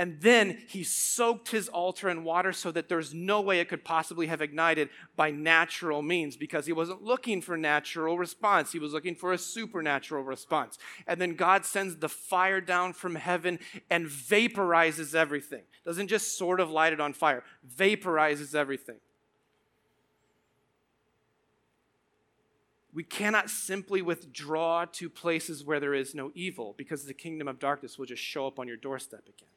And 0.00 0.18
then 0.22 0.62
he 0.66 0.82
soaked 0.82 1.50
his 1.50 1.68
altar 1.68 2.08
in 2.08 2.24
water 2.24 2.54
so 2.54 2.70
that 2.70 2.88
there's 2.88 3.12
no 3.12 3.42
way 3.42 3.60
it 3.60 3.68
could 3.68 3.84
possibly 3.84 4.28
have 4.28 4.40
ignited 4.40 4.88
by 5.14 5.30
natural 5.30 6.00
means 6.00 6.38
because 6.38 6.64
he 6.64 6.72
wasn't 6.72 7.02
looking 7.02 7.42
for 7.42 7.58
natural 7.58 8.16
response. 8.16 8.72
He 8.72 8.78
was 8.78 8.94
looking 8.94 9.14
for 9.14 9.34
a 9.34 9.36
supernatural 9.36 10.24
response. 10.24 10.78
And 11.06 11.20
then 11.20 11.34
God 11.34 11.66
sends 11.66 11.96
the 11.96 12.08
fire 12.08 12.62
down 12.62 12.94
from 12.94 13.14
heaven 13.14 13.58
and 13.90 14.06
vaporizes 14.06 15.14
everything. 15.14 15.64
Doesn't 15.84 16.08
just 16.08 16.38
sort 16.38 16.60
of 16.60 16.70
light 16.70 16.94
it 16.94 17.00
on 17.02 17.12
fire, 17.12 17.44
vaporizes 17.76 18.54
everything. 18.54 19.00
We 22.94 23.04
cannot 23.04 23.50
simply 23.50 24.00
withdraw 24.00 24.86
to 24.92 25.10
places 25.10 25.62
where 25.62 25.78
there 25.78 25.92
is 25.92 26.14
no 26.14 26.32
evil 26.34 26.74
because 26.78 27.04
the 27.04 27.12
kingdom 27.12 27.48
of 27.48 27.58
darkness 27.58 27.98
will 27.98 28.06
just 28.06 28.22
show 28.22 28.46
up 28.46 28.58
on 28.58 28.66
your 28.66 28.78
doorstep 28.78 29.24
again 29.28 29.50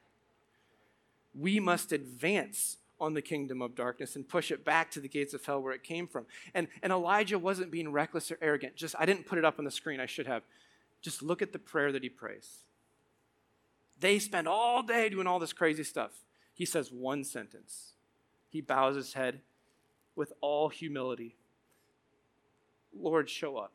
we 1.37 1.59
must 1.59 1.91
advance 1.91 2.77
on 2.99 3.13
the 3.13 3.21
kingdom 3.21 3.61
of 3.61 3.75
darkness 3.75 4.15
and 4.15 4.27
push 4.27 4.51
it 4.51 4.63
back 4.63 4.91
to 4.91 4.99
the 4.99 5.07
gates 5.07 5.33
of 5.33 5.45
hell 5.45 5.61
where 5.61 5.73
it 5.73 5.83
came 5.83 6.07
from. 6.07 6.25
And, 6.53 6.67
and 6.81 6.93
Elijah 6.93 7.37
wasn't 7.37 7.71
being 7.71 7.91
reckless 7.91 8.31
or 8.31 8.37
arrogant. 8.41 8.75
Just, 8.75 8.95
I 8.97 9.05
didn't 9.05 9.25
put 9.25 9.37
it 9.37 9.45
up 9.45 9.59
on 9.59 9.65
the 9.65 9.71
screen, 9.71 9.99
I 9.99 10.05
should 10.05 10.27
have. 10.27 10.43
Just 11.01 11.21
look 11.21 11.41
at 11.41 11.51
the 11.51 11.59
prayer 11.59 11.91
that 11.91 12.03
he 12.03 12.09
prays. 12.09 12.59
They 13.99 14.19
spend 14.19 14.47
all 14.47 14.83
day 14.83 15.09
doing 15.09 15.27
all 15.27 15.39
this 15.39 15.53
crazy 15.53 15.83
stuff. 15.83 16.11
He 16.53 16.65
says 16.65 16.91
one 16.91 17.23
sentence. 17.23 17.93
He 18.49 18.61
bows 18.61 18.95
his 18.95 19.13
head 19.13 19.41
with 20.15 20.31
all 20.41 20.69
humility 20.69 21.35
Lord, 22.95 23.29
show 23.29 23.57
up. 23.57 23.73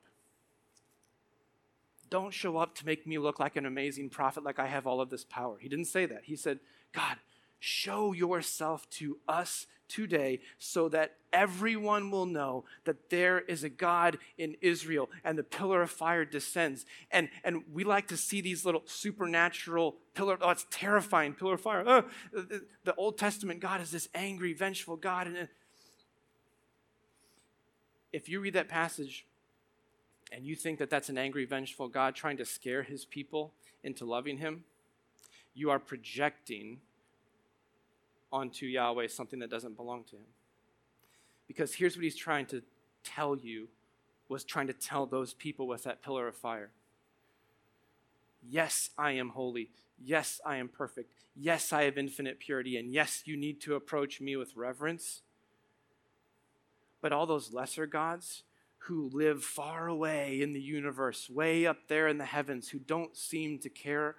Don't 2.11 2.33
show 2.33 2.57
up 2.57 2.75
to 2.77 2.87
make 2.87 3.07
me 3.07 3.19
look 3.19 3.39
like 3.39 3.57
an 3.57 3.67
amazing 3.67 4.09
prophet, 4.09 4.45
like 4.45 4.59
I 4.59 4.67
have 4.67 4.87
all 4.87 5.01
of 5.01 5.11
this 5.11 5.25
power. 5.25 5.59
He 5.61 5.69
didn't 5.69 5.87
say 5.87 6.07
that. 6.07 6.23
He 6.25 6.37
said, 6.37 6.61
God, 6.93 7.17
Show 7.59 8.13
yourself 8.13 8.89
to 8.91 9.19
us 9.29 9.67
today 9.89 10.41
so 10.59 10.89
that 10.91 11.15
everyone 11.33 12.11
will 12.11 12.27
know 12.27 12.65
that 12.85 13.11
there 13.11 13.41
is 13.41 13.65
a 13.65 13.69
God 13.69 14.19
in 14.37 14.57
Israel 14.61 15.11
and 15.25 15.37
the 15.37 15.43
pillar 15.43 15.83
of 15.83 15.91
fire 15.91 16.25
descends. 16.25 16.87
And, 17.11 17.29
and 17.43 17.63
we 17.73 17.85
like 17.85 18.09
to 18.09 18.17
see 18.17 18.41
these 18.41 18.65
little 18.65 18.83
supernatural 18.87 19.97
pillar, 20.15 20.39
oh, 20.41 20.51
it's 20.51 20.67
terrifying, 20.71 21.35
pillar 21.35 21.55
of 21.55 21.61
fire. 21.61 21.85
Oh, 21.87 22.05
the, 22.33 22.95
Old 22.97 23.19
Testament 23.19 23.61
God 23.61 23.81
is 23.81 23.91
this 23.91 24.09
angry, 24.15 24.53
vengeful 24.53 24.97
God. 24.97 25.27
And 25.27 25.49
if 28.13 28.29
you 28.29 28.41
read 28.41 28.55
that 28.55 28.69
passage 28.69 29.27
and 30.33 30.45
you 30.45 30.55
think 30.55 30.79
that 30.79 30.91
that's 30.91 31.09
an 31.09 31.19
angry, 31.19 31.45
vengeful 31.45 31.89
God 31.89 32.15
trying 32.15 32.37
to 32.39 32.45
scare 32.45 32.83
his 32.83 33.05
people 33.05 33.53
into 33.83 34.05
loving 34.05 34.39
him, 34.39 34.65
you 35.55 35.71
are 35.71 35.79
projecting 35.79 36.81
onto 38.33 38.67
Yahweh 38.67 39.09
something 39.09 39.39
that 39.39 39.51
doesn't 39.51 39.77
belong 39.77 40.05
to 40.05 40.17
him. 40.17 40.27
Because 41.47 41.75
here's 41.75 41.97
what 41.97 42.05
he's 42.05 42.17
trying 42.17 42.47
to 42.47 42.63
tell 43.05 43.37
you 43.37 43.69
was 44.29 44.45
trying 44.45 44.67
to 44.67 44.75
tell 44.75 45.07
those 45.07 45.33
people 45.33 45.67
with 45.67 45.85
that 45.85 46.03
pillar 46.03 46.29
of 46.29 46.37
fire. 46.37 46.71
Yes, 48.47 48.91
I 48.99 49.13
am 49.13 49.31
holy. 49.31 49.71
Yes, 50.03 50.41
I 50.45 50.57
am 50.57 50.69
perfect. 50.69 51.13
Yes, 51.35 51.73
I 51.73 51.85
have 51.85 51.97
infinite 51.97 52.39
purity. 52.39 52.77
And 52.77 52.93
yes, 52.93 53.23
you 53.25 53.37
need 53.37 53.61
to 53.63 53.75
approach 53.75 54.21
me 54.21 54.37
with 54.37 54.57
reverence. 54.57 55.23
But 57.01 57.13
all 57.13 57.27
those 57.27 57.53
lesser 57.53 57.87
gods 57.87 58.43
who 58.83 59.11
live 59.13 59.43
far 59.43 59.89
away 59.89 60.41
in 60.41 60.53
the 60.53 60.61
universe, 60.61 61.29
way 61.29 61.67
up 61.67 61.89
there 61.89 62.09
in 62.09 62.19
the 62.19 62.25
heavens, 62.25 62.69
who 62.69 62.79
don't 62.79 63.17
seem 63.17 63.59
to 63.61 63.69
care 63.69 64.17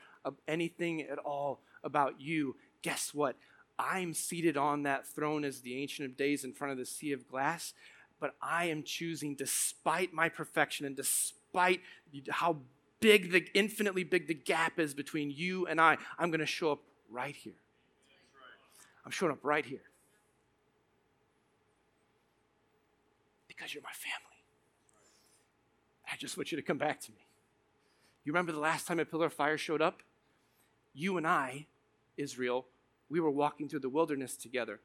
anything 0.47 1.03
at 1.03 1.17
all 1.19 1.61
about 1.83 2.19
you, 2.19 2.55
guess 2.81 3.13
what? 3.13 3.35
I'm 3.79 4.13
seated 4.13 4.57
on 4.57 4.83
that 4.83 5.07
throne 5.07 5.45
as 5.45 5.61
the 5.61 5.81
Ancient 5.81 6.09
of 6.09 6.17
Days 6.17 6.43
in 6.43 6.51
front 6.51 6.73
of 6.73 6.77
the 6.77 6.85
sea 6.85 7.13
of 7.13 7.27
glass, 7.29 7.73
but 8.19 8.35
I 8.41 8.65
am 8.65 8.83
choosing, 8.83 9.35
despite 9.35 10.13
my 10.13 10.27
perfection 10.27 10.85
and 10.85 10.95
despite 10.95 11.79
how 12.29 12.57
big 12.99 13.31
the 13.31 13.47
infinitely 13.53 14.03
big 14.03 14.27
the 14.27 14.33
gap 14.33 14.77
is 14.77 14.93
between 14.93 15.31
you 15.31 15.65
and 15.65 15.79
I, 15.79 15.97
I'm 16.17 16.29
going 16.29 16.41
to 16.41 16.45
show 16.45 16.73
up 16.73 16.79
right 17.09 17.35
here. 17.35 17.53
I'm 19.05 19.11
showing 19.11 19.31
up 19.31 19.39
right 19.41 19.65
here. 19.65 19.79
Because 23.47 23.73
you're 23.73 23.83
my 23.83 23.89
family. 23.93 24.25
I 26.11 26.17
just 26.17 26.37
want 26.37 26.51
you 26.51 26.57
to 26.57 26.61
come 26.61 26.77
back 26.77 26.99
to 27.01 27.11
me. 27.11 27.25
You 28.25 28.33
remember 28.33 28.51
the 28.51 28.59
last 28.59 28.87
time 28.87 28.99
a 28.99 29.05
pillar 29.05 29.27
of 29.27 29.33
fire 29.33 29.57
showed 29.57 29.81
up? 29.81 30.01
You 30.93 31.17
and 31.17 31.25
I, 31.25 31.67
Israel, 32.17 32.65
we 33.09 33.19
were 33.19 33.31
walking 33.31 33.67
through 33.67 33.79
the 33.79 33.89
wilderness 33.89 34.35
together 34.35 34.79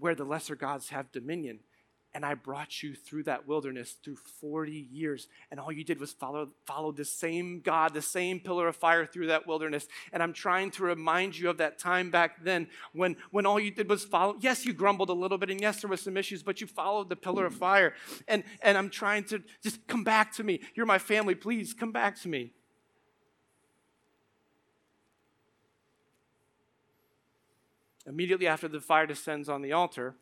where 0.00 0.14
the 0.14 0.24
lesser 0.24 0.56
gods 0.56 0.88
have 0.88 1.12
dominion. 1.12 1.60
And 2.12 2.26
I 2.26 2.34
brought 2.34 2.82
you 2.82 2.96
through 2.96 3.22
that 3.24 3.46
wilderness 3.46 3.92
through 4.02 4.16
40 4.16 4.72
years. 4.72 5.28
And 5.52 5.60
all 5.60 5.70
you 5.70 5.84
did 5.84 6.00
was 6.00 6.12
follow, 6.12 6.48
follow 6.66 6.90
the 6.90 7.04
same 7.04 7.60
God, 7.60 7.94
the 7.94 8.02
same 8.02 8.40
pillar 8.40 8.66
of 8.66 8.74
fire 8.74 9.06
through 9.06 9.28
that 9.28 9.46
wilderness. 9.46 9.86
And 10.12 10.20
I'm 10.20 10.32
trying 10.32 10.72
to 10.72 10.82
remind 10.82 11.38
you 11.38 11.48
of 11.48 11.58
that 11.58 11.78
time 11.78 12.10
back 12.10 12.42
then 12.42 12.66
when, 12.92 13.14
when 13.30 13.46
all 13.46 13.60
you 13.60 13.70
did 13.70 13.88
was 13.88 14.04
follow. 14.04 14.34
Yes, 14.40 14.66
you 14.66 14.72
grumbled 14.72 15.10
a 15.10 15.12
little 15.12 15.38
bit, 15.38 15.50
and 15.50 15.60
yes, 15.60 15.82
there 15.82 15.90
was 15.90 16.00
some 16.00 16.16
issues, 16.16 16.42
but 16.42 16.60
you 16.60 16.66
followed 16.66 17.08
the 17.08 17.16
pillar 17.16 17.46
of 17.46 17.54
fire. 17.54 17.94
And, 18.26 18.42
and 18.60 18.76
I'm 18.76 18.90
trying 18.90 19.22
to 19.24 19.40
just 19.62 19.86
come 19.86 20.02
back 20.02 20.34
to 20.34 20.42
me. 20.42 20.62
You're 20.74 20.86
my 20.86 20.98
family. 20.98 21.36
Please 21.36 21.72
come 21.72 21.92
back 21.92 22.20
to 22.22 22.28
me. 22.28 22.54
Immediately 28.10 28.48
after 28.48 28.66
the 28.66 28.80
fire 28.80 29.06
descends 29.06 29.48
on 29.48 29.62
the 29.62 29.70
altar, 29.70 30.16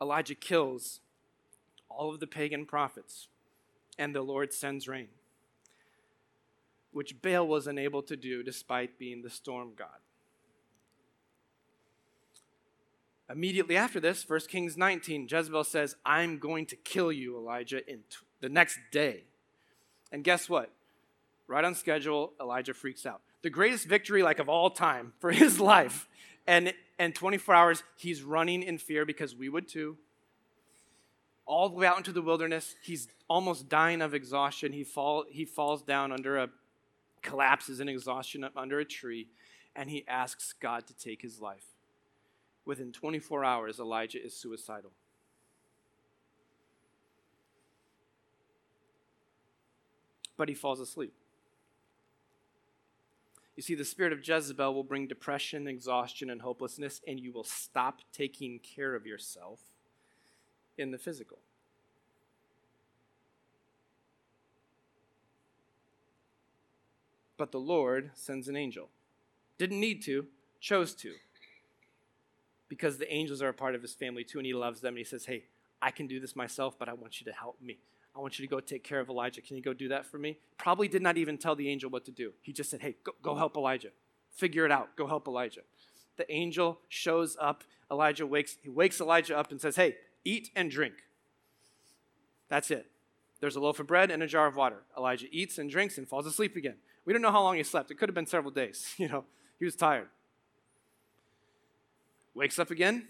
Elijah 0.00 0.34
kills 0.34 1.00
all 1.90 2.14
of 2.14 2.20
the 2.20 2.26
pagan 2.26 2.64
prophets, 2.64 3.28
and 3.98 4.14
the 4.14 4.22
Lord 4.22 4.54
sends 4.54 4.88
rain, 4.88 5.08
which 6.90 7.20
Baal 7.20 7.46
was 7.46 7.66
unable 7.66 8.02
to 8.02 8.16
do 8.16 8.42
despite 8.42 8.98
being 8.98 9.20
the 9.20 9.28
storm 9.28 9.72
god. 9.76 10.00
Immediately 13.28 13.76
after 13.76 14.00
this, 14.00 14.26
1 14.26 14.40
Kings 14.48 14.78
19, 14.78 15.28
Jezebel 15.30 15.64
says, 15.64 15.96
I'm 16.06 16.38
going 16.38 16.64
to 16.66 16.76
kill 16.76 17.12
you, 17.12 17.36
Elijah, 17.36 17.86
in 17.86 17.98
t- 18.08 18.16
the 18.40 18.48
next 18.48 18.78
day. 18.90 19.24
And 20.10 20.24
guess 20.24 20.48
what? 20.48 20.70
Right 21.46 21.64
on 21.64 21.74
schedule, 21.74 22.32
Elijah 22.40 22.72
freaks 22.72 23.04
out 23.04 23.20
the 23.44 23.50
greatest 23.50 23.86
victory 23.86 24.22
like 24.22 24.38
of 24.38 24.48
all 24.48 24.70
time 24.70 25.12
for 25.20 25.30
his 25.42 25.60
life. 25.60 26.08
And 26.46 26.72
and 26.98 27.14
24 27.14 27.54
hours 27.54 27.82
he's 27.96 28.22
running 28.22 28.62
in 28.62 28.78
fear 28.78 29.04
because 29.04 29.36
we 29.36 29.48
would 29.48 29.68
too. 29.68 29.96
all 31.46 31.68
the 31.68 31.74
way 31.74 31.86
out 31.86 31.98
into 31.98 32.12
the 32.12 32.22
wilderness. 32.22 32.74
He's 32.82 33.08
almost 33.28 33.68
dying 33.68 34.00
of 34.00 34.14
exhaustion. 34.14 34.72
He, 34.72 34.82
fall, 34.82 35.24
he 35.28 35.44
falls 35.44 35.82
down 35.82 36.10
under 36.10 36.38
a, 36.38 36.48
collapses 37.22 37.80
in 37.80 37.88
exhaustion 37.88 38.48
under 38.56 38.80
a 38.80 38.84
tree, 38.84 39.26
and 39.76 39.90
he 39.90 40.04
asks 40.08 40.54
God 40.54 40.86
to 40.86 40.94
take 40.94 41.20
his 41.20 41.40
life. 41.40 41.66
Within 42.64 42.92
24 42.92 43.44
hours, 43.44 43.78
Elijah 43.78 44.24
is 44.24 44.34
suicidal. 44.34 44.92
But 50.38 50.48
he 50.48 50.54
falls 50.54 50.80
asleep. 50.80 51.12
You 53.56 53.62
see, 53.62 53.74
the 53.74 53.84
spirit 53.84 54.12
of 54.12 54.26
Jezebel 54.26 54.74
will 54.74 54.82
bring 54.82 55.06
depression, 55.06 55.68
exhaustion, 55.68 56.30
and 56.30 56.42
hopelessness, 56.42 57.00
and 57.06 57.20
you 57.20 57.32
will 57.32 57.44
stop 57.44 58.00
taking 58.12 58.58
care 58.58 58.94
of 58.94 59.06
yourself 59.06 59.60
in 60.76 60.90
the 60.90 60.98
physical. 60.98 61.38
But 67.36 67.52
the 67.52 67.60
Lord 67.60 68.10
sends 68.14 68.48
an 68.48 68.56
angel. 68.56 68.88
Didn't 69.58 69.80
need 69.80 70.02
to, 70.04 70.26
chose 70.60 70.94
to. 70.94 71.14
Because 72.68 72.98
the 72.98 73.12
angels 73.12 73.42
are 73.42 73.48
a 73.48 73.54
part 73.54 73.74
of 73.74 73.82
his 73.82 73.94
family 73.94 74.24
too, 74.24 74.38
and 74.38 74.46
he 74.46 74.54
loves 74.54 74.80
them. 74.80 74.94
And 74.94 74.98
he 74.98 75.04
says, 75.04 75.26
Hey, 75.26 75.44
I 75.80 75.90
can 75.90 76.06
do 76.06 76.18
this 76.18 76.34
myself, 76.34 76.76
but 76.78 76.88
I 76.88 76.92
want 76.92 77.20
you 77.20 77.24
to 77.26 77.32
help 77.32 77.60
me. 77.60 77.78
I 78.16 78.20
want 78.20 78.38
you 78.38 78.46
to 78.46 78.50
go 78.50 78.60
take 78.60 78.84
care 78.84 79.00
of 79.00 79.08
Elijah. 79.08 79.40
Can 79.40 79.56
you 79.56 79.62
go 79.62 79.72
do 79.72 79.88
that 79.88 80.06
for 80.06 80.18
me? 80.18 80.38
Probably 80.56 80.86
did 80.86 81.02
not 81.02 81.16
even 81.16 81.36
tell 81.36 81.56
the 81.56 81.68
angel 81.68 81.90
what 81.90 82.04
to 82.04 82.12
do. 82.12 82.32
He 82.42 82.52
just 82.52 82.70
said, 82.70 82.80
Hey, 82.80 82.96
go, 83.02 83.12
go 83.22 83.34
help 83.34 83.56
Elijah. 83.56 83.90
Figure 84.30 84.64
it 84.64 84.70
out. 84.70 84.96
Go 84.96 85.06
help 85.06 85.26
Elijah. 85.26 85.62
The 86.16 86.30
angel 86.30 86.78
shows 86.88 87.36
up. 87.40 87.64
Elijah 87.90 88.26
wakes, 88.26 88.56
he 88.62 88.68
wakes 88.68 89.00
Elijah 89.00 89.36
up 89.36 89.50
and 89.50 89.60
says, 89.60 89.76
Hey, 89.76 89.96
eat 90.24 90.50
and 90.54 90.70
drink. 90.70 90.94
That's 92.48 92.70
it. 92.70 92.86
There's 93.40 93.56
a 93.56 93.60
loaf 93.60 93.80
of 93.80 93.86
bread 93.86 94.10
and 94.10 94.22
a 94.22 94.26
jar 94.26 94.46
of 94.46 94.56
water. 94.56 94.84
Elijah 94.96 95.26
eats 95.30 95.58
and 95.58 95.68
drinks 95.68 95.98
and 95.98 96.08
falls 96.08 96.26
asleep 96.26 96.56
again. 96.56 96.76
We 97.04 97.12
don't 97.12 97.20
know 97.20 97.32
how 97.32 97.42
long 97.42 97.56
he 97.56 97.62
slept. 97.62 97.90
It 97.90 97.96
could 97.96 98.08
have 98.08 98.14
been 98.14 98.26
several 98.26 98.52
days. 98.52 98.94
You 98.98 99.08
know, 99.08 99.24
he 99.58 99.64
was 99.64 99.76
tired. 99.76 100.08
Wakes 102.34 102.58
up 102.58 102.70
again, 102.70 103.08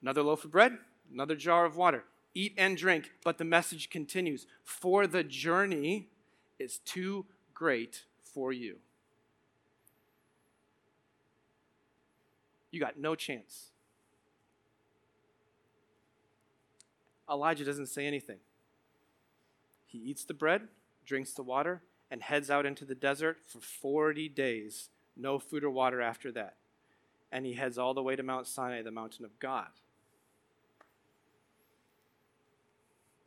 another 0.00 0.22
loaf 0.22 0.44
of 0.44 0.50
bread, 0.50 0.78
another 1.12 1.34
jar 1.34 1.64
of 1.64 1.76
water. 1.76 2.04
Eat 2.34 2.54
and 2.56 2.76
drink, 2.76 3.10
but 3.24 3.38
the 3.38 3.44
message 3.44 3.90
continues 3.90 4.46
For 4.62 5.06
the 5.06 5.24
journey 5.24 6.08
is 6.58 6.78
too 6.78 7.26
great 7.54 8.04
for 8.22 8.52
you. 8.52 8.78
You 12.70 12.80
got 12.80 12.98
no 12.98 13.14
chance. 13.14 13.70
Elijah 17.30 17.64
doesn't 17.64 17.86
say 17.86 18.06
anything. 18.06 18.38
He 19.86 19.98
eats 19.98 20.24
the 20.24 20.34
bread, 20.34 20.68
drinks 21.04 21.32
the 21.32 21.42
water, 21.42 21.82
and 22.10 22.22
heads 22.22 22.50
out 22.50 22.66
into 22.66 22.84
the 22.84 22.94
desert 22.94 23.38
for 23.46 23.60
40 23.60 24.28
days. 24.28 24.90
No 25.16 25.38
food 25.38 25.64
or 25.64 25.70
water 25.70 26.00
after 26.00 26.30
that. 26.32 26.56
And 27.30 27.44
he 27.44 27.54
heads 27.54 27.76
all 27.76 27.94
the 27.94 28.02
way 28.02 28.16
to 28.16 28.22
Mount 28.22 28.46
Sinai, 28.46 28.82
the 28.82 28.90
mountain 28.90 29.24
of 29.24 29.38
God. 29.38 29.68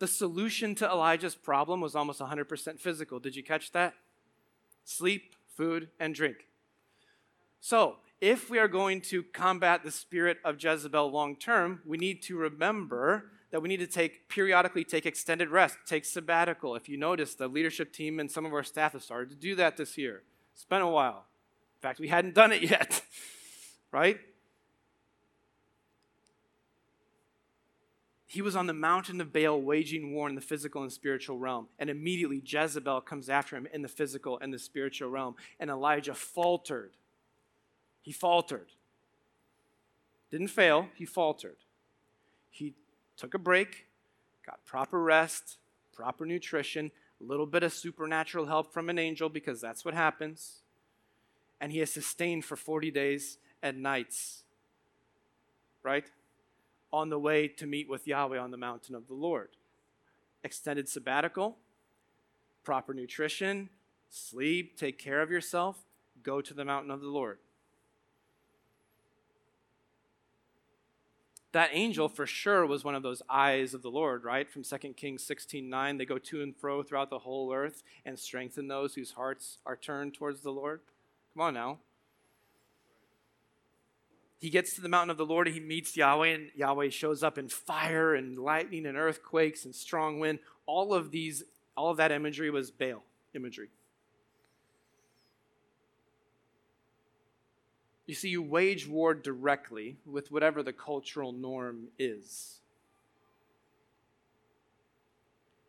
The 0.02 0.08
solution 0.08 0.74
to 0.76 0.88
Elijah's 0.88 1.36
problem 1.36 1.80
was 1.80 1.96
almost 1.96 2.20
100% 2.20 2.80
physical. 2.80 3.20
Did 3.20 3.36
you 3.36 3.44
catch 3.44 3.72
that? 3.74 3.94
Sleep, 4.84 5.36
food, 5.56 5.90
and 6.00 6.16
drink. 6.16 6.48
So, 7.60 7.98
if 8.20 8.50
we 8.50 8.58
are 8.58 8.68
going 8.68 9.02
to 9.02 9.22
combat 9.22 9.84
the 9.84 9.92
spirit 9.92 10.40
of 10.44 10.56
Jezebel 10.60 11.12
long 11.12 11.36
term, 11.36 11.82
we 11.86 12.00
need 12.00 12.24
to 12.24 12.36
remember 12.36 13.26
that 13.52 13.62
we 13.62 13.70
need 13.70 13.78
to 13.78 13.86
take 13.86 14.28
periodically 14.28 14.84
take 14.84 15.06
extended 15.06 15.50
rest, 15.50 15.78
take 15.86 16.06
sabbatical. 16.06 16.76
If 16.76 16.90
you 16.90 16.98
notice, 16.98 17.36
the 17.36 17.48
leadership 17.48 17.94
team 17.94 18.20
and 18.20 18.32
some 18.32 18.44
of 18.44 18.54
our 18.56 18.64
staff 18.64 18.94
have 18.94 19.04
started 19.04 19.30
to 19.30 19.36
do 19.36 19.54
that 19.54 19.78
this 19.78 20.00
year. 20.00 20.24
It's 20.56 20.66
been 20.66 20.82
a 20.82 20.90
while. 20.90 21.26
In 21.78 21.82
fact, 21.84 22.00
we 22.00 22.08
hadn't 22.08 22.34
done 22.34 22.52
it 22.52 22.64
yet, 22.72 23.04
right? 23.92 24.20
He 28.32 28.42
was 28.42 28.56
on 28.56 28.66
the 28.66 28.74
mountain 28.74 29.20
of 29.20 29.34
Baal 29.34 29.62
waging 29.62 30.14
war 30.14 30.30
in 30.30 30.36
the 30.36 30.40
physical 30.40 30.84
and 30.84 30.94
spiritual 30.94 31.38
realm. 31.38 31.68
And 31.78 31.90
immediately 31.90 32.42
Jezebel 32.46 33.02
comes 33.02 33.28
after 33.28 33.58
him 33.58 33.68
in 33.74 33.82
the 33.82 33.90
physical 33.90 34.40
and 34.40 34.54
the 34.54 34.58
spiritual 34.58 35.10
realm. 35.10 35.36
And 35.60 35.70
Elijah 35.70 36.14
faltered. 36.14 36.92
He 38.02 38.14
faltered. 38.14 38.70
Didn't 40.30 40.48
fail, 40.48 40.88
he 40.96 41.04
faltered. 41.04 41.58
He 42.50 42.74
took 43.18 43.34
a 43.34 43.38
break, 43.38 43.88
got 44.46 44.64
proper 44.64 45.04
rest, 45.04 45.58
proper 45.94 46.26
nutrition, 46.26 46.90
a 47.20 47.26
little 47.26 47.46
bit 47.46 47.64
of 47.64 47.74
supernatural 47.74 48.46
help 48.46 48.72
from 48.72 48.88
an 48.88 48.98
angel 48.98 49.28
because 49.28 49.60
that's 49.60 49.84
what 49.84 49.94
happens. 49.94 50.62
And 51.60 51.74
he 51.74 51.82
is 51.82 51.92
sustained 51.92 52.46
for 52.46 52.56
40 52.56 52.92
days 52.92 53.40
and 53.62 53.84
nights, 53.84 54.44
right? 55.84 56.06
On 56.92 57.10
the 57.10 57.20
way 57.20 57.48
to 57.48 57.66
meet 57.66 57.90
with 57.90 58.08
Yahweh 58.08 58.38
on 58.38 58.52
the 58.52 58.58
mountain 58.58 58.96
of 58.96 59.08
the 59.08 59.14
Lord. 59.14 59.50
Extended 60.44 60.90
sabbatical, 60.90 61.58
proper 62.64 62.94
nutrition, 62.94 63.70
sleep, 64.10 64.78
take 64.78 64.98
care 64.98 65.22
of 65.22 65.32
yourself, 65.32 65.78
go 66.24 66.42
to 66.42 66.54
the 66.54 66.66
mountain 66.66 66.92
of 66.92 67.02
the 67.02 67.08
Lord. 67.08 67.38
that 71.52 71.70
angel 71.74 72.08
for 72.08 72.26
sure 72.26 72.66
was 72.66 72.84
one 72.84 72.96
of 72.96 73.04
those 73.04 73.22
eyes 73.30 73.74
of 73.74 73.82
the 73.82 73.92
Lord, 73.92 74.24
right? 74.24 74.50
From 74.50 74.64
2 74.64 74.78
Kings 74.94 75.24
16 75.24 75.70
9. 75.70 75.98
They 75.98 76.06
go 76.06 76.18
to 76.18 76.42
and 76.42 76.56
fro 76.56 76.82
throughout 76.84 77.10
the 77.10 77.20
whole 77.20 77.54
earth 77.54 77.84
and 78.06 78.18
strengthen 78.18 78.68
those 78.68 78.96
whose 78.96 79.12
hearts 79.12 79.58
are 79.66 79.76
turned 79.76 80.14
towards 80.14 80.42
the 80.42 80.52
Lord. 80.52 80.82
Come 81.34 81.42
on 81.42 81.54
now. 81.54 81.80
He 84.42 84.50
gets 84.50 84.74
to 84.74 84.82
the 84.82 84.90
mountain 84.90 85.12
of 85.12 85.18
the 85.18 85.26
Lord 85.26 85.48
and 85.48 85.54
he 85.54 85.62
meets 85.62 85.96
Yahweh, 85.96 86.28
and 86.28 86.50
Yahweh 86.56 86.90
shows 86.90 87.22
up 87.22 87.38
in 87.38 87.48
fire 87.48 88.16
and 88.16 88.40
lightning 88.40 88.88
and 88.88 88.98
earthquakes 88.98 89.66
and 89.66 89.76
strong 89.76 90.20
wind. 90.20 90.40
All 90.66 90.96
of 90.96 91.12
these, 91.12 91.44
all 91.78 91.92
of 91.92 91.98
that 91.98 92.12
imagery 92.12 92.50
was 92.50 92.72
Baal 92.72 93.04
imagery. 93.36 93.70
You 98.08 98.16
see, 98.16 98.30
you 98.30 98.42
wage 98.42 98.88
war 98.88 99.14
directly 99.14 99.98
with 100.08 100.32
whatever 100.32 100.64
the 100.64 100.74
cultural 100.74 101.32
norm 101.32 101.90
is. 102.00 102.61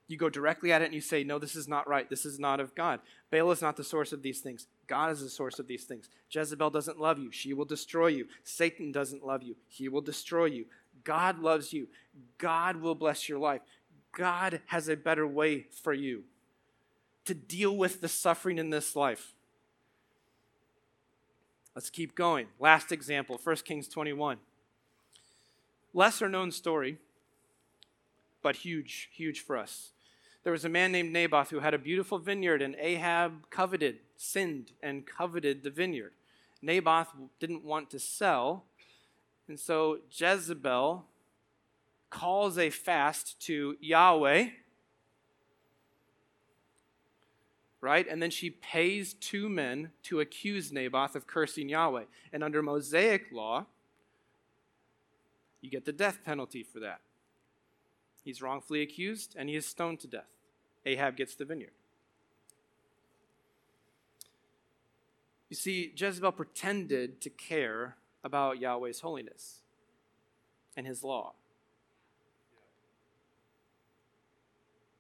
You 0.09 0.17
go 0.17 0.29
directly 0.29 0.73
at 0.73 0.83
it 0.83 0.87
and 0.87 0.95
you 0.95 1.01
say, 1.01 1.25
No, 1.25 1.39
this 1.39 1.57
is 1.57 1.69
not 1.69 1.89
right. 1.89 2.09
This 2.11 2.25
is 2.25 2.39
not 2.39 2.61
of 2.61 2.75
God. 2.75 3.01
Baal 3.31 3.51
is 3.51 3.63
not 3.63 3.77
the 3.77 3.85
source 3.85 4.13
of 4.13 4.23
these 4.23 4.41
things. 4.41 4.67
God 4.87 5.11
is 5.11 5.21
the 5.21 5.31
source 5.31 5.59
of 5.59 5.67
these 5.67 5.85
things. 5.85 6.09
Jezebel 6.31 6.71
doesn't 6.71 7.01
love 7.01 7.19
you. 7.19 7.31
She 7.31 7.55
will 7.55 7.65
destroy 7.65 8.09
you. 8.09 8.27
Satan 8.45 8.93
doesn't 8.93 9.25
love 9.25 9.43
you. 9.43 9.57
He 9.69 9.89
will 9.89 10.01
destroy 10.01 10.47
you. 10.47 10.67
God 11.05 11.39
loves 11.39 11.73
you. 11.73 11.89
God 12.39 12.77
will 12.77 12.95
bless 12.95 13.29
your 13.29 13.39
life. 13.39 13.63
God 14.17 14.61
has 14.67 14.89
a 14.89 14.97
better 14.97 15.27
way 15.27 15.67
for 15.83 15.95
you 15.95 16.25
to 17.25 17.35
deal 17.35 17.77
with 17.77 18.01
the 18.01 18.09
suffering 18.09 18.59
in 18.59 18.71
this 18.71 18.95
life. 18.95 19.33
Let's 21.75 21.91
keep 21.91 22.15
going. 22.15 22.49
Last 22.59 22.93
example 22.93 23.41
1 23.43 23.57
Kings 23.57 23.89
21. 23.89 24.39
Lesser 25.95 26.29
known 26.29 26.51
story, 26.51 26.99
but 28.43 28.57
huge, 28.57 29.09
huge 29.13 29.41
for 29.41 29.57
us. 29.57 29.93
There 30.45 30.53
was 30.53 30.65
a 30.65 30.69
man 30.69 30.91
named 30.91 31.13
Naboth 31.13 31.51
who 31.51 31.61
had 31.61 31.75
a 31.75 31.79
beautiful 31.79 32.19
vineyard, 32.19 32.63
and 32.63 32.75
Ahab 32.79 33.49
coveted, 33.51 34.01
sinned, 34.17 34.73
and 34.83 35.07
coveted 35.07 35.63
the 35.63 35.71
vineyard. 35.71 36.13
Naboth 36.61 37.09
didn't 37.39 37.65
want 37.65 37.91
to 37.91 37.99
sell, 37.99 38.65
and 39.49 39.59
so 39.59 39.99
Jezebel 40.11 41.05
calls 42.11 42.59
a 42.59 42.71
fast 42.71 43.41
to 43.43 43.77
Yahweh 43.81 44.49
right? 47.83 48.07
And 48.09 48.23
then 48.23 48.31
she 48.31 48.49
pays 48.49 49.13
two 49.13 49.51
men 49.51 49.91
to 50.05 50.21
accuse 50.21 50.73
Naboth 50.73 51.15
of 51.15 51.27
cursing 51.27 51.69
Yahweh. 51.69 52.05
And 52.33 52.43
under 52.43 52.63
Mosaic 52.63 53.27
law, 53.33 53.67
you 55.61 55.69
get 55.69 55.85
the 55.85 55.93
death 55.93 56.21
penalty 56.25 56.63
for 56.63 56.81
that. 56.81 57.01
He's 58.25 58.41
wrongfully 58.41 58.83
accused 58.83 59.35
and 59.37 59.49
he 59.49 59.57
is 59.57 59.67
stoned 59.67 60.01
to 60.01 60.07
death. 60.07 60.31
Ahab 60.87 61.17
gets 61.17 61.35
the 61.35 61.45
vineyard. 61.45 61.73
You 65.49 65.57
see, 65.57 65.93
Jezebel 65.95 66.33
pretended 66.33 67.21
to 67.21 67.31
care 67.31 67.97
about 68.25 68.59
Yahweh's 68.59 69.01
holiness 69.01 69.61
and 70.77 70.87
his 70.87 71.05
law 71.05 71.35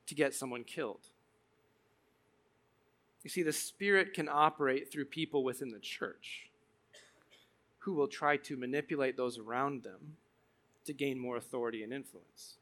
to 0.06 0.14
get 0.14 0.34
someone 0.34 0.64
killed. 0.64 1.08
You 3.22 3.30
see, 3.30 3.42
the 3.42 3.52
Spirit 3.52 4.14
can 4.14 4.28
operate 4.28 4.92
through 4.92 5.06
people 5.06 5.44
within 5.44 5.70
the 5.70 5.78
church 5.78 6.50
who 7.78 7.94
will 7.94 8.08
try 8.08 8.36
to 8.36 8.56
manipulate 8.56 9.16
those 9.16 9.38
around 9.38 9.84
them 9.84 10.16
to 10.84 10.92
gain 10.92 11.18
more 11.18 11.36
authority 11.36 11.82
and 11.82 11.92
influence. 11.92 12.56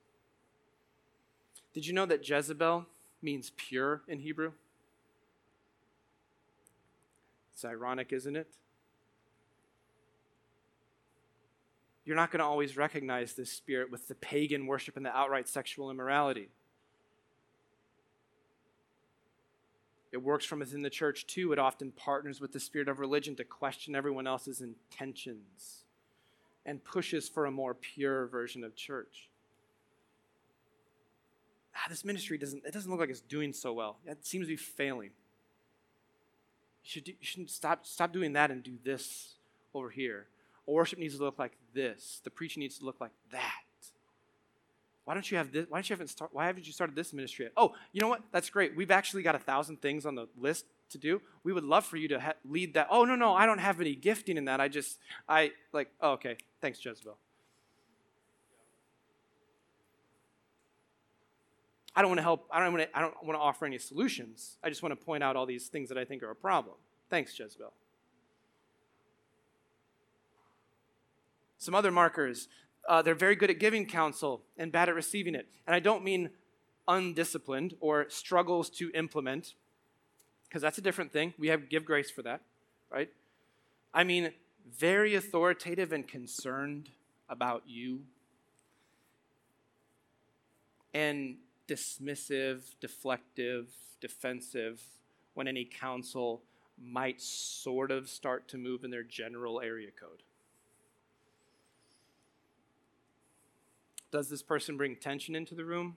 Did 1.72 1.86
you 1.86 1.92
know 1.92 2.06
that 2.06 2.28
Jezebel 2.28 2.86
means 3.22 3.52
pure 3.56 4.02
in 4.08 4.20
Hebrew? 4.20 4.52
It's 7.52 7.64
ironic, 7.64 8.12
isn't 8.12 8.36
it? 8.36 8.48
You're 12.04 12.16
not 12.16 12.32
going 12.32 12.40
to 12.40 12.46
always 12.46 12.76
recognize 12.76 13.34
this 13.34 13.52
spirit 13.52 13.90
with 13.90 14.08
the 14.08 14.14
pagan 14.16 14.66
worship 14.66 14.96
and 14.96 15.06
the 15.06 15.16
outright 15.16 15.48
sexual 15.48 15.90
immorality. 15.90 16.48
It 20.10 20.22
works 20.22 20.44
from 20.44 20.58
within 20.58 20.82
the 20.82 20.90
church 20.90 21.26
too. 21.26 21.52
It 21.52 21.58
often 21.60 21.92
partners 21.92 22.40
with 22.40 22.52
the 22.52 22.58
spirit 22.58 22.88
of 22.88 22.98
religion 22.98 23.36
to 23.36 23.44
question 23.44 23.94
everyone 23.94 24.26
else's 24.26 24.60
intentions 24.60 25.84
and 26.66 26.82
pushes 26.82 27.28
for 27.28 27.46
a 27.46 27.50
more 27.50 27.74
pure 27.74 28.26
version 28.26 28.64
of 28.64 28.74
church. 28.74 29.29
Ah, 31.80 31.86
this 31.88 32.04
ministry 32.04 32.36
doesn't, 32.36 32.64
it 32.66 32.72
doesn't 32.72 32.90
look 32.90 33.00
like 33.00 33.08
it's 33.10 33.20
doing 33.20 33.52
so 33.52 33.72
well. 33.72 33.96
It 34.04 34.26
seems 34.26 34.46
to 34.46 34.52
be 34.52 34.56
failing. 34.56 35.10
You 36.84 36.90
should, 36.90 37.04
do, 37.04 37.12
you 37.12 37.18
shouldn't 37.20 37.50
stop, 37.50 37.86
stop 37.86 38.12
doing 38.12 38.34
that 38.34 38.50
and 38.50 38.62
do 38.62 38.74
this 38.84 39.34
over 39.74 39.88
here. 39.90 40.26
Worship 40.66 40.98
needs 40.98 41.16
to 41.16 41.24
look 41.24 41.38
like 41.38 41.52
this. 41.74 42.20
The 42.22 42.30
preaching 42.30 42.60
needs 42.60 42.78
to 42.78 42.84
look 42.84 43.00
like 43.00 43.12
that. 43.32 43.50
Why 45.04 45.14
don't 45.14 45.28
you 45.28 45.38
have 45.38 45.50
this? 45.50 45.66
Why 45.68 45.78
don't 45.78 45.90
you 45.90 45.94
haven't 45.94 46.08
start, 46.08 46.30
Why 46.32 46.46
haven't 46.46 46.66
you 46.66 46.72
started 46.72 46.94
this 46.94 47.12
ministry 47.12 47.46
yet? 47.46 47.52
Oh, 47.56 47.74
you 47.92 48.00
know 48.00 48.08
what? 48.08 48.22
That's 48.30 48.48
great. 48.50 48.76
We've 48.76 48.90
actually 48.90 49.22
got 49.22 49.34
a 49.34 49.40
thousand 49.40 49.82
things 49.82 50.06
on 50.06 50.14
the 50.14 50.28
list 50.38 50.66
to 50.90 50.98
do. 50.98 51.20
We 51.42 51.52
would 51.52 51.64
love 51.64 51.84
for 51.84 51.96
you 51.96 52.06
to 52.08 52.20
ha- 52.20 52.34
lead 52.48 52.74
that. 52.74 52.86
Oh 52.90 53.04
no, 53.04 53.16
no, 53.16 53.34
I 53.34 53.46
don't 53.46 53.58
have 53.58 53.80
any 53.80 53.94
gifting 53.96 54.36
in 54.36 54.44
that. 54.44 54.60
I 54.60 54.68
just, 54.68 54.98
I 55.28 55.52
like. 55.72 55.90
Oh, 56.00 56.12
okay. 56.12 56.36
Thanks, 56.60 56.84
Jezebel. 56.84 57.16
I 62.00 62.02
don't 62.02 62.08
want 62.08 62.18
to 62.18 62.22
help. 62.22 62.48
I 62.50 62.60
don't 62.60 62.72
want 62.72 62.90
to. 62.90 62.96
I 62.96 63.02
don't 63.02 63.14
want 63.22 63.36
to 63.36 63.42
offer 63.42 63.66
any 63.66 63.76
solutions. 63.76 64.56
I 64.64 64.70
just 64.70 64.82
want 64.82 64.98
to 64.98 65.04
point 65.04 65.22
out 65.22 65.36
all 65.36 65.44
these 65.44 65.68
things 65.68 65.90
that 65.90 65.98
I 65.98 66.06
think 66.06 66.22
are 66.22 66.30
a 66.30 66.34
problem. 66.34 66.76
Thanks, 67.10 67.38
Jezebel. 67.38 67.74
Some 71.58 71.74
other 71.74 71.90
markers 71.90 72.48
uh, 72.88 73.02
they're 73.02 73.14
very 73.14 73.36
good 73.36 73.50
at 73.50 73.58
giving 73.58 73.84
counsel 73.84 74.40
and 74.56 74.72
bad 74.72 74.88
at 74.88 74.94
receiving 74.94 75.34
it. 75.34 75.46
And 75.66 75.74
I 75.74 75.80
don't 75.80 76.02
mean 76.02 76.30
undisciplined 76.88 77.74
or 77.80 78.08
struggles 78.08 78.70
to 78.70 78.90
implement, 78.94 79.52
because 80.48 80.62
that's 80.62 80.78
a 80.78 80.80
different 80.80 81.12
thing. 81.12 81.34
We 81.38 81.48
have 81.48 81.68
give 81.68 81.84
grace 81.84 82.10
for 82.10 82.22
that, 82.22 82.40
right? 82.90 83.10
I 83.92 84.04
mean 84.04 84.32
very 84.78 85.14
authoritative 85.14 85.92
and 85.92 86.08
concerned 86.08 86.88
about 87.28 87.64
you, 87.66 88.04
and 90.94 91.36
dismissive, 91.70 92.74
deflective, 92.82 93.66
defensive 94.00 94.82
when 95.34 95.46
any 95.46 95.64
counsel 95.64 96.42
might 96.82 97.20
sort 97.20 97.92
of 97.92 98.08
start 98.08 98.48
to 98.48 98.58
move 98.58 98.82
in 98.82 98.90
their 98.90 99.04
general 99.04 99.60
area 99.60 99.90
code. 99.98 100.22
Does 104.10 104.28
this 104.28 104.42
person 104.42 104.76
bring 104.76 104.96
tension 104.96 105.36
into 105.36 105.54
the 105.54 105.64
room? 105.64 105.96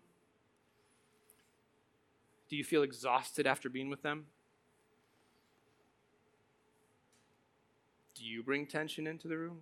Do 2.49 2.55
you 2.55 2.63
feel 2.63 2.83
exhausted 2.83 3.47
after 3.47 3.69
being 3.69 3.89
with 3.89 4.03
them? 4.03 4.27
Do 8.13 8.23
you 8.23 8.43
bring 8.43 8.67
tension 8.67 9.07
into 9.07 9.27
the 9.27 9.37
room? 9.37 9.61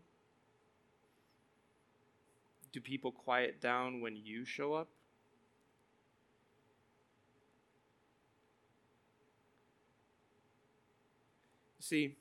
Do 2.74 2.82
people 2.82 3.12
quiet 3.12 3.62
down 3.62 4.02
when 4.02 4.18
you 4.18 4.44
show 4.44 4.74
up? 4.74 4.90
See, 11.92 12.16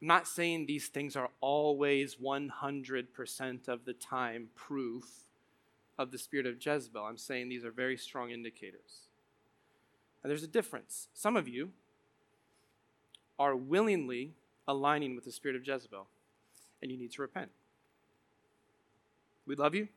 I'm 0.00 0.08
not 0.08 0.26
saying 0.26 0.64
these 0.64 0.88
things 0.88 1.14
are 1.14 1.28
always 1.42 2.16
100% 2.16 3.68
of 3.68 3.84
the 3.84 3.92
time 3.92 4.48
proof 4.54 5.04
of 5.98 6.10
the 6.10 6.16
spirit 6.16 6.46
of 6.46 6.64
Jezebel. 6.64 7.02
I'm 7.02 7.18
saying 7.18 7.50
these 7.50 7.62
are 7.66 7.70
very 7.70 7.98
strong 7.98 8.30
indicators. 8.30 9.08
And 10.22 10.30
there's 10.30 10.42
a 10.42 10.48
difference. 10.48 11.08
Some 11.12 11.36
of 11.36 11.46
you 11.46 11.72
are 13.38 13.54
willingly 13.54 14.32
aligning 14.66 15.14
with 15.14 15.26
the 15.26 15.32
spirit 15.32 15.56
of 15.56 15.66
Jezebel, 15.66 16.06
and 16.80 16.90
you 16.90 16.96
need 16.96 17.12
to 17.12 17.20
repent. 17.20 17.50
We 19.44 19.56
love 19.56 19.74
you. 19.74 19.88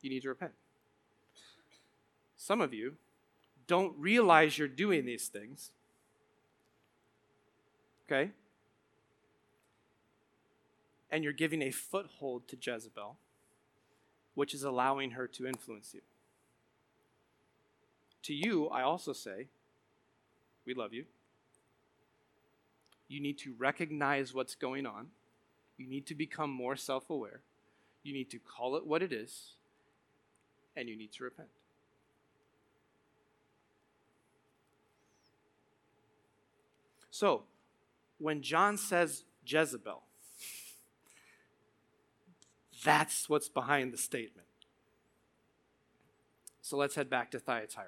You 0.00 0.10
need 0.10 0.22
to 0.22 0.28
repent. 0.28 0.52
Some 2.36 2.60
of 2.60 2.72
you 2.72 2.98
don't 3.66 3.98
realize 3.98 4.58
you're 4.58 4.68
doing 4.68 5.06
these 5.06 5.26
things. 5.26 5.72
Okay? 8.06 8.30
And 11.10 11.22
you're 11.24 11.32
giving 11.32 11.62
a 11.62 11.70
foothold 11.70 12.48
to 12.48 12.56
Jezebel 12.60 13.16
which 14.34 14.54
is 14.54 14.62
allowing 14.62 15.12
her 15.12 15.26
to 15.26 15.46
influence 15.46 15.92
you. 15.94 16.00
To 18.24 18.34
you, 18.34 18.68
I 18.68 18.82
also 18.82 19.12
say, 19.12 19.48
we 20.64 20.74
love 20.74 20.92
you. 20.92 21.04
You 23.08 23.20
need 23.20 23.38
to 23.38 23.54
recognize 23.58 24.32
what's 24.32 24.54
going 24.54 24.86
on. 24.86 25.08
You 25.76 25.86
need 25.86 26.06
to 26.06 26.14
become 26.14 26.50
more 26.50 26.76
self 26.76 27.10
aware. 27.10 27.40
You 28.02 28.12
need 28.12 28.30
to 28.30 28.38
call 28.38 28.76
it 28.76 28.86
what 28.86 29.02
it 29.02 29.12
is. 29.12 29.52
And 30.76 30.88
you 30.88 30.96
need 30.96 31.12
to 31.12 31.24
repent. 31.24 31.48
So, 37.10 37.42
when 38.22 38.40
John 38.40 38.78
says 38.78 39.24
Jezebel, 39.44 40.02
that's 42.84 43.28
what's 43.28 43.48
behind 43.48 43.92
the 43.92 43.98
statement. 43.98 44.46
So 46.60 46.76
let's 46.76 46.94
head 46.94 47.10
back 47.10 47.32
to 47.32 47.40
Thyatira. 47.40 47.86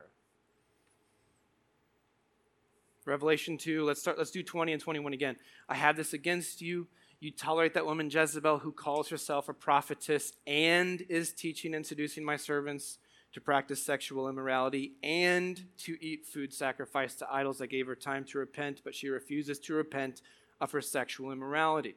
Revelation 3.07 3.59
2, 3.59 3.85
let's 3.85 4.01
start 4.01 4.19
let's 4.19 4.31
do 4.31 4.43
20 4.43 4.73
and 4.73 4.83
21 4.83 5.13
again. 5.13 5.37
I 5.69 5.75
have 5.77 5.97
this 5.97 6.13
against 6.13 6.61
you. 6.61 6.89
You 7.21 7.31
tolerate 7.31 7.75
that 7.75 7.87
woman 7.87 8.11
Jezebel 8.11 8.59
who 8.59 8.73
calls 8.73 9.11
herself 9.11 9.49
a 9.49 9.55
prophetess 9.55 10.33
and 10.47 11.01
is 11.09 11.33
teaching 11.33 11.75
and 11.75 11.87
seducing 11.87 12.25
my 12.25 12.37
servants 12.37 12.99
to 13.35 13.41
practice 13.41 13.85
sexual 13.85 14.29
immorality 14.29 14.93
and 15.03 15.65
to 15.77 15.99
eat 16.01 16.25
food 16.25 16.55
sacrificed 16.55 17.19
to 17.19 17.27
idols. 17.31 17.61
I 17.61 17.67
gave 17.67 17.87
her 17.89 17.97
time 17.97 18.25
to 18.27 18.39
repent, 18.39 18.81
but 18.85 18.95
she 18.95 19.09
refuses 19.09 19.59
to 19.61 19.75
repent 19.75 20.23
of 20.61 20.71
her 20.71 20.81
sexual 20.81 21.33
immorality. 21.33 21.97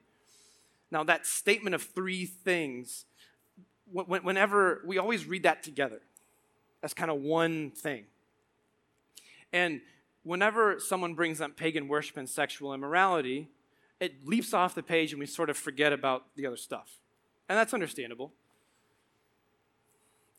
Now, 0.89 1.03
that 1.03 1.27
statement 1.27 1.75
of 1.75 1.83
three 1.83 2.25
things, 2.25 3.05
whenever 3.91 4.81
we 4.83 4.97
always 4.97 5.25
read 5.25 5.43
that 5.43 5.61
together, 5.61 6.01
that's 6.81 6.95
kind 6.95 7.11
of 7.11 7.17
one 7.17 7.69
thing. 7.69 8.05
And 9.53 9.81
whenever 10.23 10.79
someone 10.79 11.13
brings 11.13 11.39
up 11.39 11.55
pagan 11.55 11.87
worship 11.87 12.17
and 12.17 12.27
sexual 12.27 12.73
immorality, 12.73 13.49
it 13.99 14.25
leaps 14.27 14.55
off 14.55 14.73
the 14.73 14.83
page 14.83 15.11
and 15.11 15.19
we 15.19 15.27
sort 15.27 15.51
of 15.51 15.57
forget 15.57 15.93
about 15.93 16.25
the 16.35 16.47
other 16.47 16.57
stuff. 16.57 16.97
And 17.47 17.57
that's 17.57 17.75
understandable. 17.75 18.33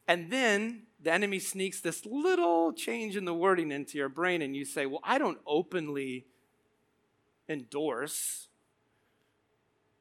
And 0.08 0.30
then 0.30 0.84
the 1.00 1.12
enemy 1.12 1.38
sneaks 1.38 1.80
this 1.80 2.04
little 2.06 2.72
change 2.72 3.14
in 3.16 3.26
the 3.26 3.34
wording 3.34 3.70
into 3.70 3.98
your 3.98 4.08
brain, 4.08 4.40
and 4.42 4.56
you 4.56 4.64
say, 4.64 4.86
Well, 4.86 5.02
I 5.04 5.18
don't 5.18 5.38
openly 5.46 6.24
endorse 7.48 8.48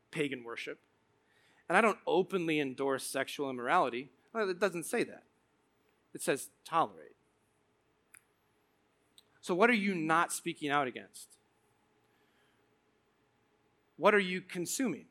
pagan 0.09 0.43
worship. 0.43 0.79
And 1.69 1.77
I 1.77 1.81
don't 1.81 1.99
openly 2.07 2.61
endorse 2.61 3.03
sexual 3.03 3.49
immorality. 3.49 4.09
Well, 4.33 4.49
it 4.49 4.59
doesn't 4.59 4.85
say 4.85 5.03
that. 5.03 5.23
It 6.13 6.21
says 6.21 6.49
tolerate. 6.65 7.15
So, 9.41 9.53
what 9.53 9.69
are 9.69 9.73
you 9.73 9.93
not 9.93 10.31
speaking 10.31 10.69
out 10.69 10.87
against? 10.87 11.27
What 13.97 14.15
are 14.15 14.19
you 14.19 14.41
consuming? 14.41 15.05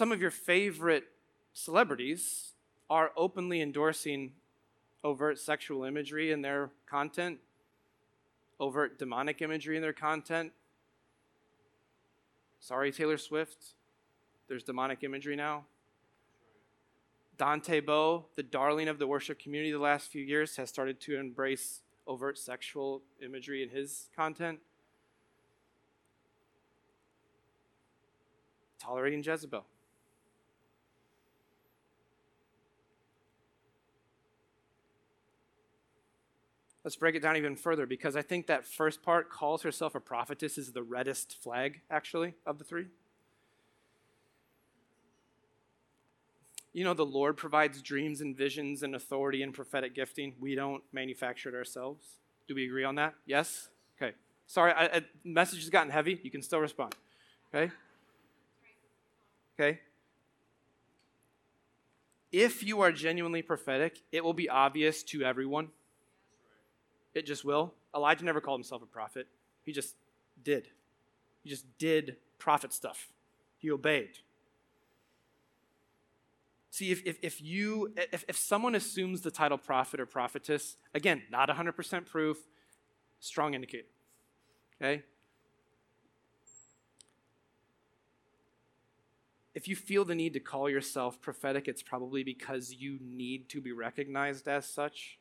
Some 0.00 0.12
of 0.12 0.22
your 0.22 0.30
favorite 0.30 1.04
celebrities 1.52 2.54
are 2.88 3.10
openly 3.18 3.60
endorsing 3.60 4.32
overt 5.04 5.38
sexual 5.38 5.84
imagery 5.84 6.32
in 6.32 6.40
their 6.40 6.70
content, 6.86 7.38
overt 8.58 8.98
demonic 8.98 9.42
imagery 9.42 9.76
in 9.76 9.82
their 9.82 9.92
content, 9.92 10.52
Sorry, 12.60 12.90
Taylor 12.90 13.18
Swift. 13.18 13.74
There's 14.48 14.62
demonic 14.62 15.04
imagery 15.04 15.36
now. 15.36 15.66
Dante 17.36 17.80
Bowe, 17.80 18.24
the 18.36 18.42
darling 18.42 18.88
of 18.88 18.98
the 18.98 19.06
worship 19.06 19.38
community 19.38 19.70
the 19.70 19.78
last 19.78 20.10
few 20.10 20.22
years, 20.22 20.56
has 20.56 20.70
started 20.70 20.98
to 21.02 21.20
embrace 21.20 21.82
overt 22.06 22.38
sexual 22.38 23.02
imagery 23.22 23.62
in 23.62 23.68
his 23.68 24.08
content. 24.16 24.60
Tolerating 28.78 29.22
Jezebel. 29.22 29.66
Let's 36.84 36.96
break 36.96 37.14
it 37.14 37.20
down 37.20 37.36
even 37.36 37.56
further 37.56 37.86
because 37.86 38.16
I 38.16 38.22
think 38.22 38.46
that 38.46 38.66
first 38.66 39.02
part 39.02 39.30
calls 39.30 39.62
herself 39.62 39.94
a 39.94 40.00
prophetess 40.00 40.56
is 40.56 40.72
the 40.72 40.82
reddest 40.82 41.36
flag, 41.42 41.80
actually, 41.90 42.34
of 42.46 42.58
the 42.58 42.64
three. 42.64 42.86
You 46.72 46.84
know, 46.84 46.94
the 46.94 47.04
Lord 47.04 47.36
provides 47.36 47.82
dreams 47.82 48.20
and 48.20 48.36
visions 48.36 48.82
and 48.82 48.94
authority 48.94 49.42
and 49.42 49.52
prophetic 49.52 49.94
gifting. 49.94 50.34
We 50.40 50.54
don't 50.54 50.82
manufacture 50.92 51.48
it 51.48 51.54
ourselves. 51.54 52.04
Do 52.48 52.54
we 52.54 52.64
agree 52.64 52.84
on 52.84 52.94
that? 52.94 53.14
Yes? 53.26 53.68
Okay. 54.00 54.14
Sorry, 54.46 54.72
I, 54.72 54.84
I, 54.86 55.04
message 55.24 55.60
has 55.60 55.70
gotten 55.70 55.90
heavy. 55.90 56.18
You 56.22 56.30
can 56.30 56.42
still 56.42 56.60
respond. 56.60 56.94
Okay? 57.52 57.72
Okay? 59.58 59.80
If 62.32 62.62
you 62.62 62.80
are 62.80 62.92
genuinely 62.92 63.42
prophetic, 63.42 64.00
it 64.12 64.24
will 64.24 64.32
be 64.32 64.48
obvious 64.48 65.02
to 65.04 65.22
everyone. 65.22 65.68
It 67.14 67.26
just 67.26 67.44
will. 67.44 67.74
Elijah 67.94 68.24
never 68.24 68.40
called 68.40 68.60
himself 68.60 68.82
a 68.82 68.86
prophet, 68.86 69.26
he 69.62 69.72
just 69.72 69.96
did. 70.42 70.68
He 71.42 71.50
just 71.50 71.66
did 71.78 72.16
prophet 72.38 72.72
stuff, 72.72 73.08
he 73.58 73.70
obeyed. 73.70 74.18
See, 76.72 76.92
if, 76.92 77.02
if, 77.04 77.18
if 77.20 77.42
you 77.42 77.92
if, 77.96 78.24
if 78.28 78.36
someone 78.36 78.76
assumes 78.76 79.22
the 79.22 79.30
title 79.30 79.58
prophet 79.58 79.98
or 79.98 80.06
prophetess, 80.06 80.76
again, 80.94 81.22
not 81.30 81.48
100% 81.48 82.06
proof, 82.06 82.38
strong 83.18 83.54
indicator. 83.54 83.88
Okay? 84.80 85.02
If 89.52 89.66
you 89.66 89.74
feel 89.74 90.04
the 90.04 90.14
need 90.14 90.32
to 90.34 90.40
call 90.40 90.70
yourself 90.70 91.20
prophetic, 91.20 91.66
it's 91.66 91.82
probably 91.82 92.22
because 92.22 92.72
you 92.72 92.98
need 93.02 93.48
to 93.50 93.60
be 93.60 93.72
recognized 93.72 94.46
as 94.46 94.64
such. 94.64 95.18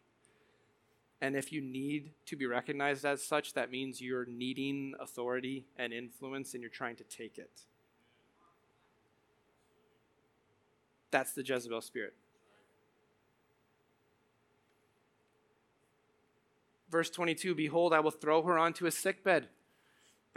And 1.21 1.35
if 1.35 1.51
you 1.51 1.61
need 1.61 2.11
to 2.27 2.35
be 2.37 2.45
recognized 2.45 3.03
as 3.03 3.23
such, 3.23 3.53
that 3.53 3.71
means 3.71 3.99
you're 3.99 4.25
needing 4.25 4.93
authority 4.99 5.65
and 5.77 5.91
influence 5.91 6.53
and 6.53 6.61
you're 6.61 6.69
trying 6.69 6.95
to 6.95 7.03
take 7.03 7.37
it. 7.37 7.65
That's 11.11 11.33
the 11.33 11.43
Jezebel 11.43 11.81
spirit. 11.81 12.13
Verse 16.89 17.09
22 17.09 17.53
Behold, 17.53 17.93
I 17.93 17.99
will 17.99 18.11
throw 18.11 18.41
her 18.43 18.57
onto 18.57 18.85
a 18.85 18.91
sickbed, 18.91 19.49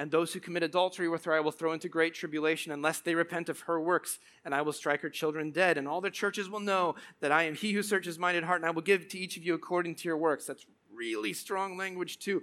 and 0.02 0.10
those 0.10 0.32
who 0.32 0.40
commit 0.40 0.64
adultery 0.64 1.08
with 1.08 1.24
her 1.26 1.32
I 1.32 1.38
will 1.38 1.52
throw 1.52 1.72
into 1.72 1.88
great 1.88 2.12
tribulation, 2.12 2.72
unless 2.72 2.98
they 2.98 3.14
repent 3.14 3.48
of 3.48 3.60
her 3.60 3.80
works, 3.80 4.18
and 4.44 4.52
I 4.52 4.60
will 4.60 4.72
strike 4.72 5.00
her 5.02 5.08
children 5.08 5.52
dead. 5.52 5.78
And 5.78 5.86
all 5.86 6.00
the 6.00 6.10
churches 6.10 6.50
will 6.50 6.58
know 6.58 6.96
that 7.20 7.30
I 7.30 7.44
am 7.44 7.54
he 7.54 7.70
who 7.70 7.84
searches 7.84 8.18
mind 8.18 8.44
heart, 8.44 8.60
and 8.60 8.66
I 8.66 8.72
will 8.72 8.82
give 8.82 9.06
to 9.06 9.18
each 9.18 9.36
of 9.36 9.44
you 9.44 9.54
according 9.54 9.94
to 9.94 10.08
your 10.08 10.16
works. 10.16 10.44
That's 10.44 10.66
really 10.92 11.32
strong 11.32 11.76
language, 11.76 12.18
too. 12.18 12.42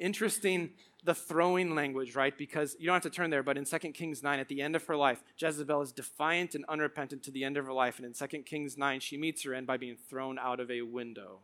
Interesting 0.00 0.70
the 1.04 1.14
throwing 1.14 1.76
language, 1.76 2.16
right? 2.16 2.36
Because 2.36 2.74
you 2.80 2.86
don't 2.86 2.94
have 2.94 3.02
to 3.04 3.10
turn 3.10 3.30
there, 3.30 3.44
but 3.44 3.56
in 3.56 3.64
2 3.64 3.78
Kings 3.92 4.24
9, 4.24 4.40
at 4.40 4.48
the 4.48 4.60
end 4.60 4.74
of 4.74 4.84
her 4.86 4.96
life, 4.96 5.22
Jezebel 5.36 5.80
is 5.82 5.92
defiant 5.92 6.56
and 6.56 6.64
unrepentant 6.68 7.22
to 7.22 7.30
the 7.30 7.44
end 7.44 7.56
of 7.56 7.64
her 7.64 7.72
life. 7.72 8.00
And 8.00 8.06
in 8.06 8.12
2 8.12 8.42
Kings 8.42 8.76
9, 8.76 8.98
she 8.98 9.16
meets 9.16 9.44
her 9.44 9.54
end 9.54 9.68
by 9.68 9.76
being 9.76 9.96
thrown 10.10 10.36
out 10.36 10.58
of 10.58 10.68
a 10.68 10.82
window 10.82 11.38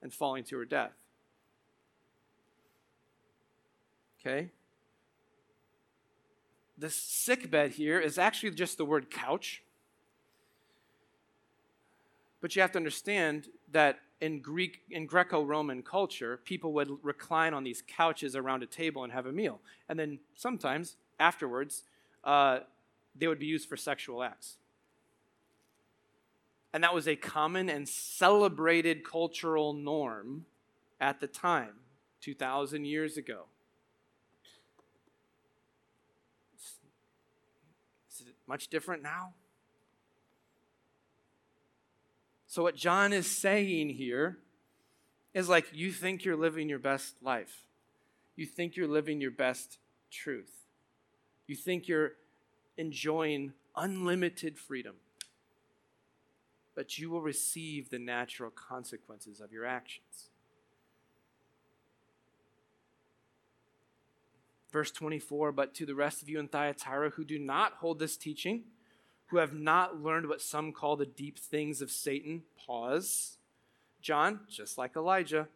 and 0.00 0.10
falling 0.10 0.44
to 0.44 0.56
her 0.56 0.64
death. 0.64 0.94
Okay? 4.20 4.50
The 6.78 6.90
sick 6.90 7.50
bed 7.50 7.72
here 7.72 7.98
is 7.98 8.18
actually 8.18 8.50
just 8.52 8.78
the 8.78 8.84
word 8.84 9.10
couch. 9.10 9.62
But 12.40 12.56
you 12.56 12.62
have 12.62 12.72
to 12.72 12.78
understand 12.78 13.48
that 13.72 14.00
in 14.20 14.40
Greek 14.40 14.80
in 14.90 15.06
Greco-Roman 15.06 15.82
culture, 15.82 16.40
people 16.44 16.72
would 16.74 16.90
recline 17.02 17.54
on 17.54 17.64
these 17.64 17.82
couches 17.86 18.36
around 18.36 18.62
a 18.62 18.66
table 18.66 19.04
and 19.04 19.12
have 19.12 19.26
a 19.26 19.32
meal, 19.32 19.60
and 19.88 19.98
then 19.98 20.18
sometimes 20.34 20.96
afterwards, 21.18 21.84
uh, 22.24 22.60
they 23.14 23.26
would 23.26 23.38
be 23.38 23.46
used 23.46 23.68
for 23.68 23.76
sexual 23.76 24.22
acts. 24.22 24.56
And 26.72 26.84
that 26.84 26.94
was 26.94 27.08
a 27.08 27.16
common 27.16 27.68
and 27.68 27.88
celebrated 27.88 29.04
cultural 29.04 29.72
norm 29.72 30.46
at 31.00 31.20
the 31.20 31.26
time, 31.26 31.74
2,000 32.20 32.84
years 32.84 33.16
ago. 33.16 33.44
Is 38.20 38.26
it 38.28 38.34
much 38.50 38.66
different 38.66 39.00
now? 39.00 39.32
So, 42.48 42.64
what 42.64 42.74
John 42.74 43.12
is 43.12 43.30
saying 43.30 43.90
here 43.90 44.38
is 45.32 45.48
like, 45.48 45.66
you 45.72 45.92
think 45.92 46.24
you're 46.24 46.36
living 46.36 46.68
your 46.68 46.80
best 46.80 47.14
life. 47.22 47.62
You 48.34 48.46
think 48.46 48.74
you're 48.74 48.88
living 48.88 49.20
your 49.20 49.30
best 49.30 49.78
truth. 50.10 50.50
You 51.46 51.54
think 51.54 51.86
you're 51.86 52.14
enjoying 52.76 53.52
unlimited 53.76 54.58
freedom. 54.58 54.96
But 56.74 56.98
you 56.98 57.08
will 57.08 57.22
receive 57.22 57.90
the 57.90 58.00
natural 58.00 58.50
consequences 58.50 59.40
of 59.40 59.52
your 59.52 59.64
actions. 59.64 60.29
Verse 64.72 64.90
24, 64.90 65.52
but 65.52 65.74
to 65.74 65.86
the 65.86 65.94
rest 65.94 66.22
of 66.22 66.28
you 66.28 66.38
in 66.38 66.48
Thyatira 66.48 67.10
who 67.10 67.24
do 67.24 67.38
not 67.38 67.74
hold 67.74 67.98
this 67.98 68.16
teaching, 68.16 68.62
who 69.26 69.38
have 69.38 69.52
not 69.52 70.00
learned 70.02 70.28
what 70.28 70.40
some 70.40 70.72
call 70.72 70.96
the 70.96 71.06
deep 71.06 71.38
things 71.38 71.82
of 71.82 71.90
Satan. 71.90 72.42
Pause. 72.56 73.38
John, 74.00 74.40
just 74.48 74.78
like 74.78 74.96
Elijah, 74.96 75.48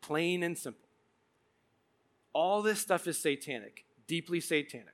plain 0.00 0.42
and 0.42 0.56
simple. 0.56 0.88
All 2.32 2.62
this 2.62 2.80
stuff 2.80 3.06
is 3.06 3.18
satanic, 3.18 3.84
deeply 4.06 4.40
satanic. 4.40 4.86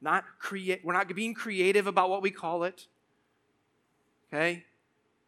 Not 0.00 0.24
create, 0.38 0.84
we're 0.84 0.92
not 0.92 1.14
being 1.14 1.34
creative 1.34 1.86
about 1.86 2.10
what 2.10 2.22
we 2.22 2.30
call 2.30 2.64
it. 2.64 2.86
Okay? 4.28 4.64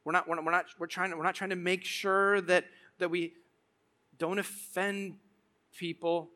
We're 0.05 0.13
not, 0.13 0.29
we're 0.29 0.37
not, 0.37 0.45
we're 0.45 0.53
not, 0.53 0.67
we're 0.79 0.87
trying, 0.87 1.17
we're 1.17 1.25
not 1.25 1.35
trying 1.35 1.51
to 1.51 1.57
make 1.57 1.85
sure 1.85 2.41
that, 2.43 2.65
that 2.99 3.11
we 3.11 3.35
don't 4.19 4.39
offend 4.39 5.17
people 5.77 6.31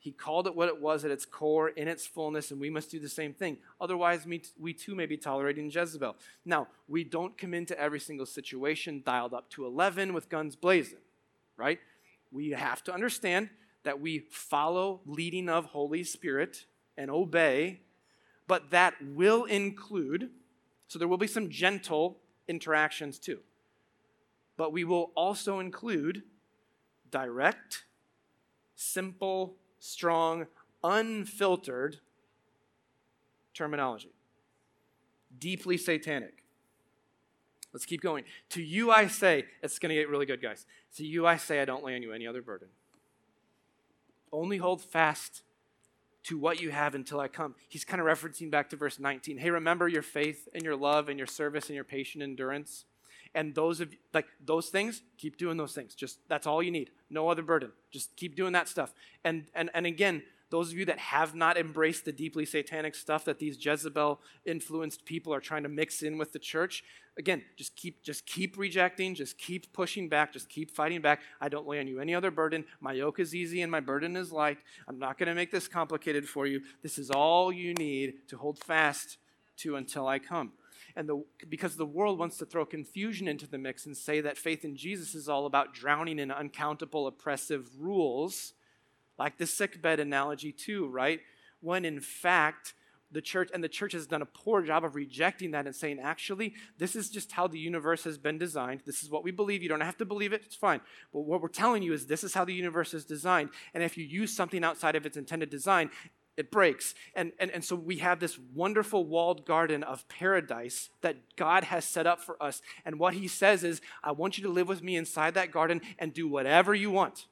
He 0.00 0.12
called 0.12 0.46
it 0.46 0.54
what 0.54 0.68
it 0.68 0.80
was 0.80 1.04
at 1.04 1.10
its 1.10 1.26
core, 1.26 1.68
in 1.68 1.86
its 1.86 2.06
fullness, 2.06 2.50
and 2.50 2.58
we 2.58 2.70
must 2.70 2.90
do 2.90 2.98
the 2.98 3.10
same 3.10 3.34
thing. 3.34 3.58
Otherwise, 3.78 4.24
we 4.24 4.72
too 4.72 4.94
may 4.94 5.04
be 5.04 5.18
tolerating 5.18 5.70
Jezebel. 5.70 6.16
Now, 6.46 6.68
we 6.86 7.04
don't 7.04 7.36
come 7.36 7.52
into 7.52 7.78
every 7.78 8.00
single 8.00 8.24
situation 8.24 9.02
dialed 9.04 9.34
up 9.34 9.50
to 9.50 9.66
11 9.66 10.14
with 10.14 10.30
guns 10.30 10.56
blazing, 10.56 11.00
right? 11.58 11.78
We 12.30 12.50
have 12.52 12.82
to 12.84 12.94
understand 12.94 13.50
that 13.82 14.00
we 14.00 14.20
follow 14.30 15.00
leading 15.04 15.50
of 15.50 15.66
Holy 15.66 16.04
Spirit 16.04 16.64
and 16.96 17.10
obey, 17.10 17.80
but 18.46 18.70
that 18.70 18.94
will 19.02 19.44
include, 19.44 20.30
so 20.86 20.98
there 20.98 21.08
will 21.08 21.18
be 21.18 21.26
some 21.26 21.50
gentle 21.50 22.16
interactions 22.46 23.18
too. 23.18 23.40
But 24.58 24.72
we 24.72 24.84
will 24.84 25.12
also 25.14 25.60
include 25.60 26.24
direct, 27.10 27.84
simple 28.74 29.56
strong, 29.78 30.46
unfiltered 30.84 32.00
terminology. 33.54 34.12
Deeply 35.38 35.78
satanic. 35.78 36.42
Let's 37.72 37.86
keep 37.86 38.02
going. 38.02 38.24
To 38.50 38.62
you 38.62 38.90
I 38.90 39.06
say, 39.06 39.44
it's 39.62 39.78
going 39.78 39.90
to 39.90 39.94
get 39.94 40.08
really 40.08 40.26
good, 40.26 40.42
guys. 40.42 40.66
To 40.96 41.06
you 41.06 41.26
I 41.26 41.36
say, 41.36 41.60
I 41.60 41.64
don't 41.64 41.84
lay 41.84 41.94
on 41.94 42.02
you 42.02 42.12
any 42.12 42.26
other 42.26 42.42
burden. 42.42 42.68
Only 44.32 44.56
hold 44.56 44.82
fast 44.82 45.42
to 46.24 46.36
what 46.36 46.60
you 46.60 46.70
have 46.70 46.94
until 46.94 47.20
I 47.20 47.28
come. 47.28 47.54
He's 47.68 47.84
kind 47.84 48.00
of 48.00 48.06
referencing 48.06 48.50
back 48.50 48.70
to 48.70 48.76
verse 48.76 48.98
19. 48.98 49.38
Hey, 49.38 49.50
remember 49.50 49.86
your 49.86 50.02
faith 50.02 50.48
and 50.52 50.64
your 50.64 50.76
love 50.76 51.08
and 51.08 51.16
your 51.16 51.26
service 51.28 51.68
and 51.68 51.74
your 51.76 51.84
patient 51.84 52.24
endurance. 52.24 52.84
And 53.38 53.54
those 53.54 53.78
of 53.78 53.94
like 54.12 54.26
those 54.44 54.66
things, 54.66 55.02
keep 55.16 55.36
doing 55.36 55.56
those 55.56 55.72
things. 55.72 55.94
Just 55.94 56.18
that's 56.28 56.44
all 56.44 56.60
you 56.60 56.72
need. 56.72 56.90
No 57.08 57.28
other 57.28 57.42
burden. 57.42 57.70
Just 57.92 58.16
keep 58.16 58.34
doing 58.34 58.52
that 58.54 58.66
stuff. 58.66 58.92
And 59.24 59.44
and 59.54 59.70
and 59.74 59.86
again, 59.86 60.24
those 60.50 60.72
of 60.72 60.76
you 60.76 60.84
that 60.86 60.98
have 60.98 61.36
not 61.36 61.56
embraced 61.56 62.04
the 62.04 62.10
deeply 62.10 62.44
satanic 62.44 62.96
stuff 62.96 63.24
that 63.26 63.38
these 63.38 63.64
Jezebel 63.64 64.20
influenced 64.44 65.04
people 65.04 65.32
are 65.32 65.38
trying 65.38 65.62
to 65.62 65.68
mix 65.68 66.02
in 66.02 66.18
with 66.18 66.32
the 66.32 66.40
church, 66.40 66.82
again, 67.16 67.44
just 67.56 67.76
keep 67.76 68.02
just 68.02 68.26
keep 68.26 68.58
rejecting, 68.58 69.14
just 69.14 69.38
keep 69.38 69.72
pushing 69.72 70.08
back, 70.08 70.32
just 70.32 70.48
keep 70.48 70.72
fighting 70.72 71.00
back. 71.00 71.20
I 71.40 71.48
don't 71.48 71.68
lay 71.68 71.78
on 71.78 71.86
you 71.86 72.00
any 72.00 72.16
other 72.16 72.32
burden. 72.32 72.64
My 72.80 72.92
yoke 72.92 73.20
is 73.20 73.36
easy 73.36 73.62
and 73.62 73.70
my 73.70 73.78
burden 73.78 74.16
is 74.16 74.32
light. 74.32 74.58
I'm 74.88 74.98
not 74.98 75.16
going 75.16 75.28
to 75.28 75.34
make 75.36 75.52
this 75.52 75.68
complicated 75.68 76.28
for 76.28 76.48
you. 76.48 76.62
This 76.82 76.98
is 76.98 77.08
all 77.12 77.52
you 77.52 77.72
need 77.74 78.14
to 78.30 78.36
hold 78.36 78.58
fast 78.58 79.18
to 79.58 79.76
until 79.76 80.08
I 80.08 80.18
come 80.18 80.54
and 80.98 81.08
the, 81.08 81.24
because 81.48 81.76
the 81.76 81.86
world 81.86 82.18
wants 82.18 82.38
to 82.38 82.44
throw 82.44 82.66
confusion 82.66 83.28
into 83.28 83.46
the 83.46 83.56
mix 83.56 83.86
and 83.86 83.96
say 83.96 84.20
that 84.20 84.36
faith 84.36 84.64
in 84.64 84.76
Jesus 84.76 85.14
is 85.14 85.28
all 85.28 85.46
about 85.46 85.72
drowning 85.72 86.18
in 86.18 86.32
uncountable 86.32 87.06
oppressive 87.06 87.68
rules, 87.78 88.54
like 89.16 89.38
the 89.38 89.46
sickbed 89.46 90.00
analogy, 90.00 90.50
too, 90.50 90.88
right? 90.88 91.20
When 91.60 91.84
in 91.84 92.00
fact, 92.00 92.74
the 93.12 93.22
church, 93.22 93.48
and 93.54 93.62
the 93.62 93.68
church 93.68 93.92
has 93.92 94.08
done 94.08 94.22
a 94.22 94.26
poor 94.26 94.60
job 94.60 94.84
of 94.84 94.96
rejecting 94.96 95.52
that 95.52 95.66
and 95.66 95.74
saying, 95.74 96.00
actually, 96.00 96.54
this 96.78 96.96
is 96.96 97.08
just 97.08 97.30
how 97.30 97.46
the 97.46 97.60
universe 97.60 98.02
has 98.02 98.18
been 98.18 98.36
designed. 98.36 98.82
This 98.84 99.02
is 99.02 99.08
what 99.08 99.22
we 99.22 99.30
believe. 99.30 99.62
You 99.62 99.68
don't 99.68 99.80
have 99.80 99.96
to 99.98 100.04
believe 100.04 100.32
it, 100.32 100.42
it's 100.44 100.56
fine. 100.56 100.80
But 101.12 101.20
what 101.20 101.40
we're 101.40 101.48
telling 101.48 101.84
you 101.84 101.92
is 101.92 102.06
this 102.06 102.24
is 102.24 102.34
how 102.34 102.44
the 102.44 102.52
universe 102.52 102.92
is 102.92 103.04
designed. 103.04 103.50
And 103.72 103.84
if 103.84 103.96
you 103.96 104.04
use 104.04 104.34
something 104.34 104.64
outside 104.64 104.96
of 104.96 105.06
its 105.06 105.16
intended 105.16 105.48
design, 105.48 105.90
it 106.38 106.52
breaks. 106.52 106.94
And, 107.16 107.32
and, 107.40 107.50
and 107.50 107.64
so 107.64 107.74
we 107.74 107.96
have 107.98 108.20
this 108.20 108.38
wonderful 108.54 109.04
walled 109.04 109.44
garden 109.44 109.82
of 109.82 110.08
paradise 110.08 110.88
that 111.00 111.16
God 111.36 111.64
has 111.64 111.84
set 111.84 112.06
up 112.06 112.20
for 112.20 112.40
us. 112.40 112.62
And 112.84 113.00
what 113.00 113.14
he 113.14 113.26
says 113.26 113.64
is, 113.64 113.80
I 114.04 114.12
want 114.12 114.38
you 114.38 114.44
to 114.44 114.50
live 114.50 114.68
with 114.68 114.80
me 114.80 114.94
inside 114.94 115.34
that 115.34 115.50
garden 115.50 115.80
and 115.98 116.14
do 116.14 116.28
whatever 116.28 116.74
you 116.74 116.92
want. 116.92 117.26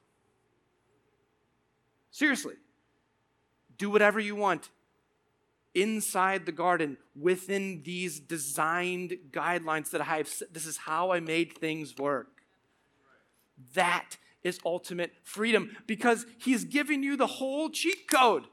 Seriously. 2.11 2.55
Do 3.77 3.89
whatever 3.89 4.19
you 4.19 4.35
want 4.35 4.69
inside 5.73 6.45
the 6.45 6.51
garden 6.51 6.97
within 7.17 7.83
these 7.85 8.19
designed 8.19 9.17
guidelines 9.31 9.91
that 9.91 10.01
I 10.01 10.17
have. 10.17 10.27
Set. 10.27 10.53
This 10.53 10.65
is 10.65 10.77
how 10.77 11.11
I 11.11 11.21
made 11.21 11.57
things 11.57 11.95
work. 11.97 12.41
That 13.73 14.17
is 14.43 14.59
ultimate 14.65 15.13
freedom 15.23 15.77
because 15.87 16.25
he's 16.39 16.65
giving 16.65 17.03
you 17.03 17.15
the 17.15 17.27
whole 17.27 17.69
cheat 17.69 18.09
code. 18.09 18.43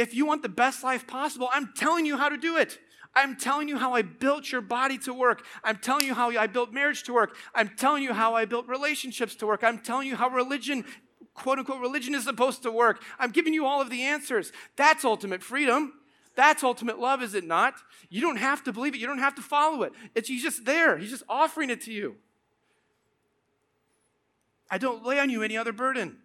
If 0.00 0.14
you 0.14 0.24
want 0.24 0.42
the 0.42 0.48
best 0.48 0.82
life 0.82 1.06
possible, 1.06 1.50
I'm 1.52 1.74
telling 1.76 2.06
you 2.06 2.16
how 2.16 2.30
to 2.30 2.38
do 2.38 2.56
it. 2.56 2.78
I'm 3.14 3.36
telling 3.36 3.68
you 3.68 3.76
how 3.76 3.92
I 3.92 4.00
built 4.00 4.50
your 4.50 4.62
body 4.62 4.96
to 4.98 5.12
work. 5.12 5.44
I'm 5.62 5.76
telling 5.76 6.06
you 6.06 6.14
how 6.14 6.30
I 6.30 6.46
built 6.46 6.72
marriage 6.72 7.02
to 7.02 7.12
work. 7.12 7.36
I'm 7.54 7.68
telling 7.76 8.02
you 8.02 8.14
how 8.14 8.34
I 8.34 8.46
built 8.46 8.66
relationships 8.66 9.34
to 9.36 9.46
work. 9.46 9.62
I'm 9.62 9.78
telling 9.78 10.08
you 10.08 10.16
how 10.16 10.30
religion 10.30 10.86
quote 11.34 11.58
unquote 11.58 11.82
religion 11.82 12.14
is 12.14 12.24
supposed 12.24 12.62
to 12.62 12.72
work. 12.72 13.02
I'm 13.18 13.30
giving 13.30 13.52
you 13.52 13.66
all 13.66 13.82
of 13.82 13.90
the 13.90 14.00
answers. 14.00 14.52
That's 14.76 15.04
ultimate 15.04 15.42
freedom. 15.42 15.92
That's 16.34 16.64
ultimate 16.64 16.98
love, 16.98 17.22
is 17.22 17.34
it 17.34 17.44
not? 17.44 17.74
You 18.08 18.22
don't 18.22 18.38
have 18.38 18.64
to 18.64 18.72
believe 18.72 18.94
it. 18.94 19.00
You 19.00 19.06
don't 19.06 19.18
have 19.18 19.34
to 19.34 19.42
follow 19.42 19.82
it. 19.82 19.92
It's 20.14 20.30
he's 20.30 20.42
just 20.42 20.64
there. 20.64 20.96
He's 20.96 21.10
just 21.10 21.24
offering 21.28 21.68
it 21.68 21.82
to 21.82 21.92
you. 21.92 22.16
I 24.70 24.78
don't 24.78 25.04
lay 25.04 25.18
on 25.18 25.28
you 25.28 25.42
any 25.42 25.58
other 25.58 25.74
burden. 25.74 26.20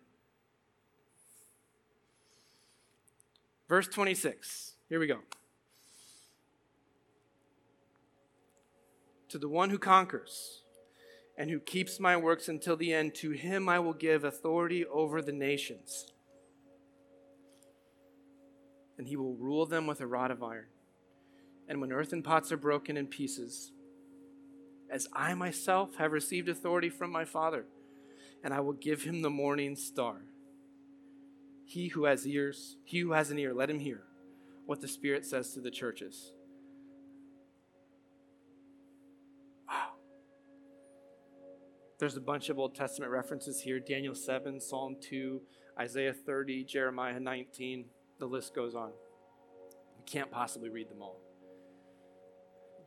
Verse 3.68 3.88
26. 3.88 4.74
Here 4.90 5.00
we 5.00 5.08
go. 5.08 5.20
To 9.30 9.40
the 9.40 9.50
one 9.50 9.70
who 9.70 9.80
conquers 9.80 10.62
and 11.38 11.50
who 11.50 11.60
keeps 11.60 12.00
my 12.00 12.16
works 12.16 12.48
until 12.48 12.78
the 12.78 12.94
end, 12.94 13.16
to 13.16 13.32
him 13.32 13.68
I 13.68 13.80
will 13.80 13.94
give 13.94 14.24
authority 14.24 14.86
over 14.86 15.22
the 15.22 15.34
nations. 15.34 16.12
And 18.98 19.08
he 19.08 19.18
will 19.18 19.36
rule 19.36 19.66
them 19.66 19.88
with 19.88 20.00
a 20.00 20.08
rod 20.08 20.32
of 20.32 20.44
iron. 20.44 20.68
And 21.68 21.82
when 21.82 21.92
earthen 21.92 22.22
pots 22.22 22.52
are 22.52 22.58
broken 22.58 22.96
in 22.96 23.08
pieces, 23.08 23.72
as 24.90 25.08
I 25.12 25.34
myself 25.34 25.96
have 25.96 26.12
received 26.12 26.48
authority 26.48 26.90
from 26.90 27.12
my 27.12 27.26
Father, 27.26 27.66
and 28.44 28.54
I 28.54 28.60
will 28.60 28.74
give 28.74 29.02
him 29.02 29.24
the 29.24 29.30
morning 29.30 29.76
star. 29.76 30.22
He 31.66 31.90
who 31.90 32.06
has 32.06 32.28
ears, 32.28 32.78
he 32.84 33.00
who 33.00 33.12
has 33.14 33.32
an 33.32 33.40
ear, 33.40 33.54
let 33.54 33.70
him 33.70 33.80
hear 33.80 34.04
what 34.66 34.82
the 34.82 34.88
Spirit 34.88 35.26
says 35.26 35.54
to 35.54 35.62
the 35.62 35.72
churches. 35.72 36.32
Wow. 39.68 39.94
There's 42.00 42.18
a 42.18 42.22
bunch 42.22 42.50
of 42.50 42.60
Old 42.60 42.76
Testament 42.76 43.12
references 43.12 43.62
here 43.62 43.80
Daniel 43.80 44.16
7, 44.16 44.62
Psalm 44.62 44.98
2, 45.02 45.42
Isaiah 45.80 46.14
30, 46.14 46.64
Jeremiah 46.66 47.20
19. 47.20 47.86
The 48.20 48.26
list 48.26 48.56
goes 48.56 48.76
on. 48.76 48.92
We 49.98 50.04
can't 50.06 50.32
possibly 50.32 50.70
read 50.70 50.90
them 50.90 51.02
all. 51.02 51.20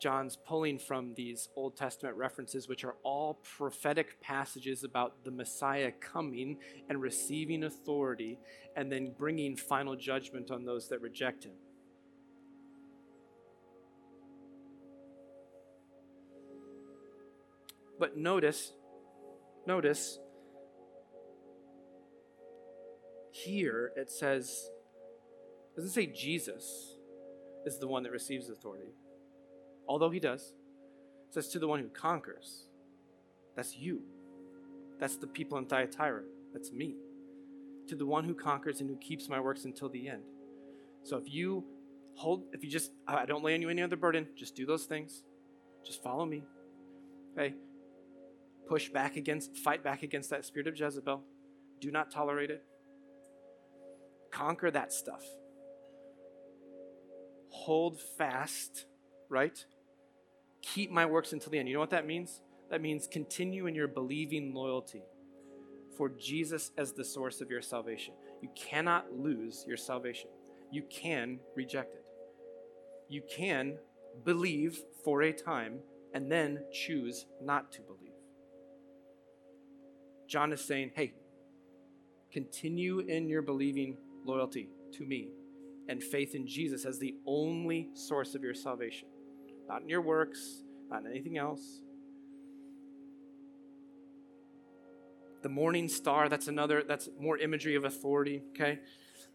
John's 0.01 0.37
pulling 0.37 0.79
from 0.79 1.15
these 1.15 1.49
Old 1.57 1.77
Testament 1.77 2.17
references, 2.17 2.69
which 2.69 2.85
are 2.85 2.97
all 3.03 3.41
prophetic 3.57 4.21
passages 4.21 4.85
about 4.85 5.25
the 5.25 5.31
Messiah 5.31 5.93
coming 6.01 6.59
and 6.89 7.01
receiving 7.01 7.65
authority 7.65 8.39
and 8.77 8.91
then 8.91 9.15
bringing 9.17 9.57
final 9.57 9.97
judgment 9.97 10.51
on 10.51 10.65
those 10.65 10.89
that 10.89 11.01
reject 11.01 11.45
him. 11.45 11.53
But 17.99 18.17
notice 18.17 18.73
Notice 19.69 20.19
here 23.33 23.93
it 23.97 24.11
says, 24.11 24.71
it 25.73 25.77
doesn't 25.77 25.91
say 25.91 26.07
Jesus 26.07 26.97
is 27.67 27.79
the 27.79 27.87
one 27.87 28.03
that 28.05 28.11
receives 28.11 28.49
authority, 28.49 28.95
although 29.89 30.11
he 30.11 30.21
does. 30.21 30.55
Says 31.31 31.49
to 31.49 31.59
the 31.59 31.69
one 31.69 31.81
who 31.81 31.89
conquers. 31.89 32.67
That's 33.57 33.77
you. 33.77 34.03
That's 34.99 35.17
the 35.17 35.27
people 35.27 35.59
in 35.59 35.67
Thyatira. 35.67 36.23
That's 36.53 36.73
me. 36.73 36.97
To 37.89 37.97
the 37.97 38.07
one 38.07 38.25
who 38.25 38.35
conquers 38.35 38.81
and 38.81 38.89
who 38.89 38.97
keeps 38.97 39.29
my 39.29 39.41
works 39.41 39.65
until 39.65 39.89
the 39.89 40.09
end. 40.09 40.23
So 41.03 41.17
if 41.17 41.33
you 41.33 41.65
hold, 42.15 42.45
if 42.53 42.63
you 42.63 42.71
just, 42.71 42.93
I 43.07 43.27
don't 43.27 43.45
lay 43.45 43.55
on 43.55 43.63
you 43.63 43.69
any 43.69 43.83
other 43.83 43.97
burden, 43.97 44.29
just 44.37 44.55
do 44.55 44.67
those 44.67 44.85
things. 44.85 45.23
Just 45.85 46.03
follow 46.03 46.25
me. 46.25 46.43
Okay? 47.37 47.55
push 48.69 48.91
back 48.91 49.17
against, 49.17 49.57
fight 49.57 49.83
back 49.83 50.03
against 50.03 50.31
that 50.31 50.45
spirit 50.45 50.69
of 50.69 50.79
Jezebel. 50.79 51.23
Do 51.81 51.91
not 51.91 52.11
tolerate 52.11 52.51
it. 52.51 52.63
Conquer 54.31 54.71
that 54.71 54.93
stuff. 54.93 55.25
Hold 57.51 57.99
fast, 58.19 58.85
right? 59.29 59.65
Keep 60.63 60.91
my 60.91 61.07
works 61.07 61.33
until 61.33 61.51
the 61.51 61.59
end. 61.59 61.69
You 61.69 61.75
know 61.75 61.81
what 61.81 61.91
that 61.91 62.07
means? 62.07 62.41
That 62.71 62.83
means 62.83 63.07
continue 63.07 63.67
in 63.67 63.75
your 63.75 63.89
believing 63.89 64.55
loyalty 64.55 65.03
for 65.97 66.09
Jesus 66.09 66.71
as 66.77 66.93
the 66.93 67.05
source 67.05 67.41
of 67.41 67.51
your 67.51 67.63
salvation. 67.63 68.15
You 68.41 68.51
cannot 68.55 69.13
lose 69.13 69.65
your 69.67 69.77
salvation. 69.77 70.31
You 70.71 70.83
can 70.91 71.41
reject 71.57 71.95
it. 71.95 72.05
You 73.09 73.23
can 73.29 73.79
believe 74.25 74.81
for 75.05 75.23
a 75.23 75.33
time 75.33 75.79
and 76.13 76.31
then 76.31 76.65
choose 76.73 77.27
not 77.43 77.73
to 77.73 77.81
believe. 77.83 78.13
John 80.29 80.53
is 80.53 80.61
saying, 80.61 80.93
hey, 80.95 81.15
continue 82.31 83.01
in 83.01 83.29
your 83.29 83.43
believing 83.43 83.97
loyalty 84.25 84.69
to 84.93 85.05
me 85.05 85.29
and 85.89 86.03
faith 86.03 86.35
in 86.35 86.47
Jesus 86.47 86.85
as 86.85 86.99
the 86.99 87.15
only 87.27 87.89
source 87.95 88.35
of 88.35 88.43
your 88.43 88.55
salvation. 88.55 89.09
Not 89.69 89.83
in 89.83 89.89
your 89.89 90.01
works, 90.01 90.63
not 90.91 91.05
in 91.05 91.11
anything 91.11 91.37
else. 91.37 91.81
The 95.43 95.49
morning 95.49 95.89
star, 95.89 96.29
that's 96.29 96.49
another, 96.49 96.83
that's 96.87 97.09
more 97.21 97.39
imagery 97.39 97.77
of 97.77 97.85
authority, 97.85 98.43
okay? 98.51 98.81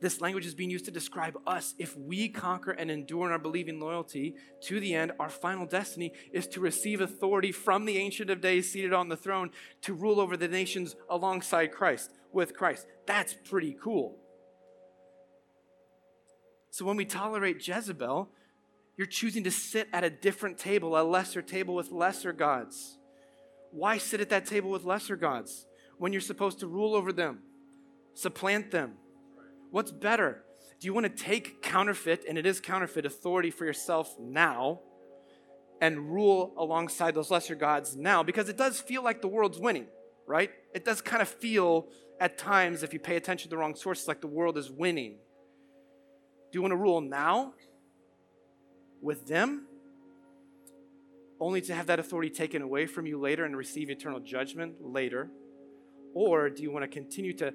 This 0.02 0.20
language 0.20 0.46
is 0.46 0.54
being 0.54 0.70
used 0.70 0.84
to 0.86 0.92
describe 0.92 1.38
us. 1.48 1.76
If 1.78 1.98
we 1.98 2.28
conquer 2.28 2.72
and 2.72 2.92
endure 2.92 3.26
in 3.28 3.32
our 3.32 3.40
believing 3.40 3.80
loyalty 3.80 4.36
to 4.64 4.82
the 4.82 4.94
end, 4.96 5.14
our 5.18 5.30
final 5.30 5.66
destiny 5.66 6.12
is 6.34 6.46
to 6.48 6.60
receive 6.60 7.00
authority 7.00 7.54
from 7.54 7.86
the 7.86 7.98
Ancient 7.98 8.30
of 8.30 8.42
Days 8.42 8.70
seated 8.70 8.92
on 8.92 9.08
the 9.08 9.16
throne 9.16 9.52
to 9.84 9.94
rule 9.94 10.20
over 10.20 10.36
the 10.36 10.50
nations 10.50 10.98
alongside 11.10 11.72
Christ, 11.72 12.12
with 12.34 12.54
Christ. 12.54 12.86
That's 13.06 13.34
pretty 13.46 13.78
cool. 13.82 14.18
So 16.70 16.84
when 16.84 16.98
we 16.98 17.06
tolerate 17.06 17.66
Jezebel, 17.66 18.30
you're 18.98 19.08
choosing 19.08 19.44
to 19.44 19.52
sit 19.52 19.88
at 19.92 20.04
a 20.04 20.10
different 20.10 20.58
table, 20.58 21.00
a 21.00 21.04
lesser 21.04 21.42
table 21.42 21.76
with 21.76 21.92
lesser 21.92 22.34
gods. 22.34 22.98
Why 23.72 23.98
sit 23.98 24.22
at 24.22 24.30
that 24.30 24.46
table 24.46 24.70
with 24.70 24.84
lesser 24.84 25.16
gods 25.16 25.66
when 25.98 26.12
you're 26.12 26.22
supposed 26.22 26.60
to 26.60 26.68
rule 26.68 26.96
over 26.96 27.12
them, 27.12 27.40
supplant 28.14 28.72
them, 28.72 28.98
What's 29.74 29.92
better? 29.92 30.44
Do 30.80 30.86
you 30.86 30.94
want 30.94 31.06
to 31.06 31.24
take 31.24 31.64
counterfeit, 31.64 32.26
and 32.30 32.38
it 32.38 32.46
is 32.46 32.60
counterfeit, 32.60 33.08
authority 33.08 33.50
for 33.50 33.66
yourself 33.66 34.16
now 34.20 34.82
and 35.82 36.14
rule 36.14 36.54
alongside 36.60 37.16
those 37.16 37.32
lesser 37.32 37.56
gods 37.56 37.96
now? 37.96 38.22
Because 38.22 38.50
it 38.50 38.56
does 38.56 38.80
feel 38.80 39.04
like 39.04 39.24
the 39.24 39.28
world's 39.28 39.58
winning, 39.58 39.88
right? 40.28 40.52
It 40.76 40.86
does 40.86 41.02
kind 41.02 41.24
of 41.24 41.28
feel 41.28 41.88
at 42.20 42.38
times, 42.38 42.84
if 42.84 42.94
you 42.94 43.00
pay 43.00 43.16
attention 43.16 43.50
to 43.50 43.50
the 43.50 43.58
wrong 43.58 43.74
sources, 43.74 44.08
like 44.08 44.22
the 44.22 44.28
world 44.28 44.60
is 44.60 44.70
winning. 44.70 45.18
Do 46.52 46.58
you 46.60 46.62
want 46.62 46.74
to 46.74 46.78
rule 46.78 47.02
now 47.02 47.56
with 49.04 49.28
them? 49.28 49.68
Only 51.40 51.62
to 51.62 51.76
have 51.76 51.88
that 51.88 52.00
authority 52.00 52.30
taken 52.30 52.62
away 52.62 52.86
from 52.86 53.06
you 53.06 53.20
later 53.20 53.46
and 53.46 53.56
receive 53.56 53.90
eternal 53.90 54.20
judgment 54.20 54.76
later? 54.82 55.30
Or 56.14 56.50
do 56.50 56.64
you 56.64 56.72
want 56.72 56.84
to 56.84 56.88
continue 56.88 57.34
to 57.38 57.54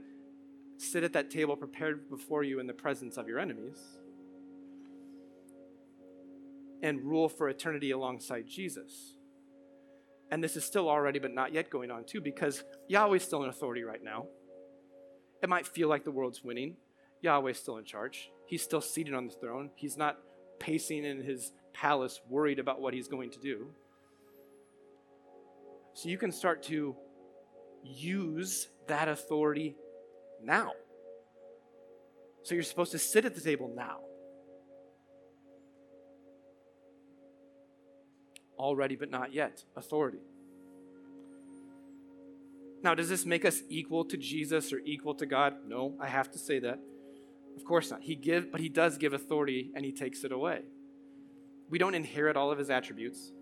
sit 0.78 1.04
at 1.04 1.12
that 1.12 1.30
table 1.30 1.56
prepared 1.56 2.08
before 2.08 2.42
you 2.42 2.60
in 2.60 2.66
the 2.66 2.72
presence 2.72 3.16
of 3.16 3.28
your 3.28 3.38
enemies 3.38 3.78
and 6.82 7.02
rule 7.02 7.28
for 7.28 7.48
eternity 7.48 7.90
alongside 7.90 8.46
Jesus. 8.46 9.14
And 10.30 10.44
this 10.44 10.56
is 10.56 10.64
still 10.64 10.88
already, 10.88 11.18
but 11.18 11.32
not 11.32 11.52
yet 11.52 11.70
going 11.70 11.90
on 11.90 12.04
too, 12.04 12.20
because 12.20 12.62
Yahweh's 12.86 13.24
still 13.24 13.42
in 13.42 13.48
authority 13.48 13.82
right 13.82 14.02
now. 14.02 14.26
It 15.42 15.48
might 15.48 15.66
feel 15.66 15.88
like 15.88 16.04
the 16.04 16.10
world's 16.10 16.44
winning. 16.44 16.76
Yahweh's 17.22 17.58
still 17.58 17.78
in 17.78 17.84
charge. 17.84 18.30
He's 18.46 18.62
still 18.62 18.80
seated 18.80 19.14
on 19.14 19.26
the 19.26 19.34
throne. 19.34 19.70
He's 19.74 19.96
not 19.96 20.18
pacing 20.58 21.04
in 21.04 21.22
his 21.22 21.52
palace 21.72 22.20
worried 22.28 22.58
about 22.58 22.80
what 22.80 22.94
he's 22.94 23.08
going 23.08 23.30
to 23.30 23.38
do. 23.38 23.68
So 25.94 26.08
you 26.08 26.18
can 26.18 26.32
start 26.32 26.62
to 26.64 26.96
use 27.82 28.68
that 28.86 29.08
authority 29.08 29.76
now. 30.42 30.72
So 32.42 32.54
you're 32.54 32.64
supposed 32.64 32.92
to 32.92 32.98
sit 32.98 33.24
at 33.24 33.34
the 33.34 33.40
table 33.40 33.72
now. 33.74 33.98
Already, 38.58 38.96
but 38.96 39.10
not 39.10 39.32
yet. 39.32 39.64
Authority. 39.76 40.18
Now, 42.82 42.94
does 42.94 43.08
this 43.08 43.26
make 43.26 43.44
us 43.44 43.62
equal 43.68 44.04
to 44.04 44.16
Jesus 44.16 44.72
or 44.72 44.78
equal 44.78 45.14
to 45.16 45.26
God? 45.26 45.54
No, 45.66 45.94
I 46.00 46.06
have 46.06 46.30
to 46.32 46.38
say 46.38 46.58
that. 46.60 46.78
Of 47.58 47.64
course 47.64 47.90
not. 47.90 48.02
He 48.02 48.14
give, 48.14 48.52
but 48.52 48.60
he 48.60 48.68
does 48.68 48.98
give 48.98 49.12
authority 49.12 49.72
and 49.74 49.84
he 49.84 49.90
takes 49.90 50.22
it 50.22 50.30
away. 50.30 50.60
We 51.68 51.76
don't 51.76 51.96
inherit 51.96 52.36
all 52.36 52.52
of 52.52 52.58
his 52.58 52.70
attributes, 52.70 53.32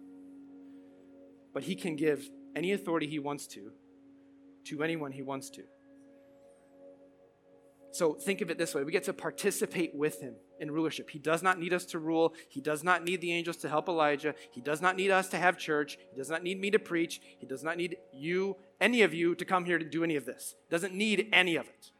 but 1.53 1.65
he 1.65 1.75
can 1.75 1.97
give 1.97 2.31
any 2.57 2.73
authority 2.73 3.07
he 3.07 3.19
wants 3.19 3.47
to 3.49 3.73
to 4.65 4.83
anyone 4.83 5.13
he 5.13 5.21
wants 5.21 5.51
to. 5.51 5.65
So 7.93 8.15
think 8.15 8.41
of 8.41 8.49
it 8.49 8.57
this 8.57 8.75
way 8.75 8.85
we 8.85 8.91
get 8.91 9.05
to 9.05 9.13
participate 9.13 9.95
with 9.95 10.19
him 10.23 10.37
in 10.61 10.71
rulership. 10.71 11.11
He 11.11 11.19
does 11.19 11.43
not 11.43 11.61
need 11.61 11.75
us 11.75 11.85
to 11.87 11.99
rule. 11.99 12.33
He 12.49 12.63
does 12.63 12.83
not 12.83 13.05
need 13.05 13.21
the 13.21 13.33
angels 13.33 13.59
to 13.59 13.69
help 13.69 13.87
Elijah. 13.87 14.35
He 14.51 14.63
does 14.63 14.81
not 14.81 14.97
need 14.97 15.11
us 15.11 15.29
to 15.29 15.37
have 15.37 15.59
church. 15.59 15.99
He 16.11 16.17
does 16.17 16.31
not 16.31 16.43
need 16.43 16.59
me 16.59 16.71
to 16.71 16.79
preach. 16.79 17.21
He 17.39 17.45
does 17.45 17.63
not 17.63 17.77
need 17.77 17.99
you, 18.15 18.57
any 18.81 19.03
of 19.03 19.13
you, 19.13 19.35
to 19.35 19.45
come 19.45 19.67
here 19.67 19.79
to 19.79 19.85
do 19.85 20.03
any 20.03 20.17
of 20.17 20.25
this. 20.25 20.55
He 20.67 20.73
Doesn't 20.75 20.95
need 20.95 21.29
any 21.35 21.57
of 21.57 21.67
it. 21.67 21.91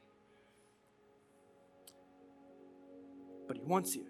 Wants 3.67 3.95
you 3.95 4.07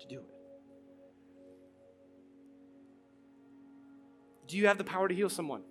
to 0.00 0.08
do 0.08 0.18
it. 0.18 0.24
Do 4.48 4.56
you 4.56 4.66
have 4.66 4.78
the 4.78 4.84
power 4.84 5.06
to 5.06 5.14
heal 5.14 5.28
someone? 5.28 5.62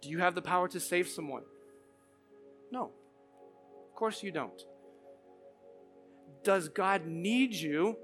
Do 0.00 0.08
you 0.08 0.18
have 0.18 0.34
the 0.34 0.42
power 0.42 0.68
to 0.68 0.80
save 0.80 1.08
someone? 1.08 1.42
No. 2.70 2.92
Of 3.88 3.94
course 3.96 4.22
you 4.22 4.30
don't. 4.30 4.62
Does 6.44 6.68
God 6.68 7.06
need 7.06 7.52
you 7.52 7.96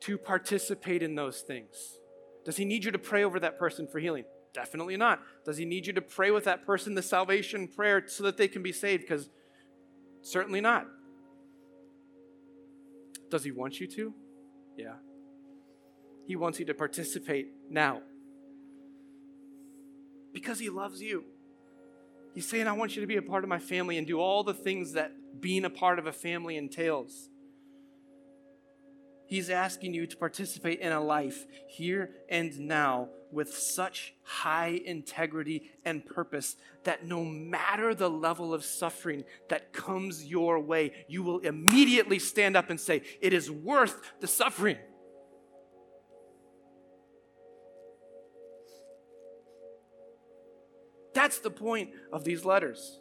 to 0.00 0.18
participate 0.18 1.02
in 1.02 1.14
those 1.14 1.42
things? 1.42 1.98
Does 2.44 2.56
He 2.56 2.64
need 2.64 2.84
you 2.84 2.90
to 2.90 2.98
pray 2.98 3.24
over 3.24 3.38
that 3.40 3.58
person 3.58 3.86
for 3.86 3.98
healing? 3.98 4.24
Definitely 4.54 4.96
not. 4.96 5.20
Does 5.44 5.58
He 5.58 5.64
need 5.64 5.86
you 5.86 5.92
to 5.92 6.02
pray 6.02 6.30
with 6.30 6.44
that 6.44 6.64
person 6.64 6.94
the 6.94 7.02
salvation 7.02 7.68
prayer 7.68 8.04
so 8.06 8.24
that 8.24 8.36
they 8.36 8.48
can 8.48 8.62
be 8.62 8.72
saved? 8.72 9.02
Because 9.02 9.28
certainly 10.22 10.60
not. 10.60 10.86
Does 13.30 13.44
He 13.44 13.50
want 13.50 13.80
you 13.80 13.86
to? 13.88 14.14
Yeah. 14.76 14.94
He 16.26 16.36
wants 16.36 16.58
you 16.58 16.66
to 16.66 16.74
participate 16.74 17.48
now 17.70 18.02
because 20.32 20.58
He 20.58 20.68
loves 20.68 21.00
you. 21.00 21.24
He's 22.34 22.48
saying, 22.48 22.66
I 22.66 22.72
want 22.72 22.94
you 22.94 23.00
to 23.00 23.06
be 23.06 23.16
a 23.16 23.22
part 23.22 23.44
of 23.44 23.48
my 23.48 23.58
family 23.58 23.96
and 23.96 24.06
do 24.06 24.20
all 24.20 24.44
the 24.44 24.52
things 24.52 24.92
that 24.92 25.12
being 25.40 25.64
a 25.64 25.70
part 25.70 25.98
of 25.98 26.06
a 26.06 26.12
family 26.12 26.56
entails. 26.58 27.30
He's 29.26 29.48
asking 29.50 29.94
you 29.94 30.06
to 30.06 30.16
participate 30.16 30.80
in 30.80 30.92
a 30.92 31.00
life 31.00 31.46
here 31.68 32.10
and 32.28 32.58
now 32.60 33.08
with 33.30 33.54
such 33.54 34.14
high 34.22 34.80
integrity 34.84 35.70
and 35.84 36.04
purpose 36.04 36.56
that 36.84 37.04
no 37.04 37.24
matter 37.24 37.94
the 37.94 38.10
level 38.10 38.54
of 38.54 38.64
suffering 38.64 39.24
that 39.48 39.72
comes 39.72 40.24
your 40.24 40.60
way, 40.60 40.92
you 41.08 41.22
will 41.22 41.40
immediately 41.40 42.18
stand 42.18 42.56
up 42.56 42.70
and 42.70 42.80
say, 42.80 43.02
It 43.20 43.32
is 43.32 43.50
worth 43.50 44.00
the 44.20 44.26
suffering. 44.26 44.78
That's 51.14 51.38
the 51.38 51.50
point 51.50 51.90
of 52.12 52.24
these 52.24 52.44
letters. 52.44 53.00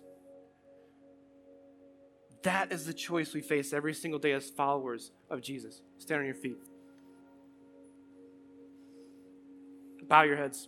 That 2.43 2.71
is 2.71 2.85
the 2.85 2.93
choice 2.93 3.33
we 3.33 3.41
face 3.41 3.73
every 3.73 3.93
single 3.93 4.19
day 4.19 4.31
as 4.31 4.49
followers 4.49 5.11
of 5.29 5.41
Jesus. 5.41 5.81
Stand 5.97 6.21
on 6.21 6.25
your 6.25 6.35
feet. 6.35 6.57
Bow 10.07 10.23
your 10.23 10.37
heads. 10.37 10.67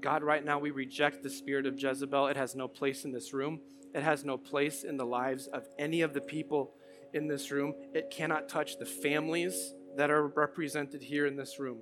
God, 0.00 0.22
right 0.22 0.44
now 0.44 0.58
we 0.58 0.70
reject 0.70 1.22
the 1.22 1.30
spirit 1.30 1.64
of 1.64 1.80
Jezebel. 1.80 2.26
It 2.26 2.36
has 2.36 2.54
no 2.54 2.68
place 2.68 3.06
in 3.06 3.12
this 3.12 3.32
room, 3.32 3.60
it 3.94 4.02
has 4.02 4.22
no 4.22 4.36
place 4.36 4.84
in 4.84 4.98
the 4.98 5.06
lives 5.06 5.46
of 5.46 5.66
any 5.78 6.02
of 6.02 6.12
the 6.12 6.20
people 6.20 6.74
in 7.14 7.26
this 7.26 7.50
room. 7.50 7.74
It 7.94 8.10
cannot 8.10 8.48
touch 8.48 8.78
the 8.78 8.84
families 8.84 9.72
that 9.96 10.10
are 10.10 10.26
represented 10.26 11.02
here 11.02 11.26
in 11.26 11.36
this 11.36 11.58
room. 11.58 11.78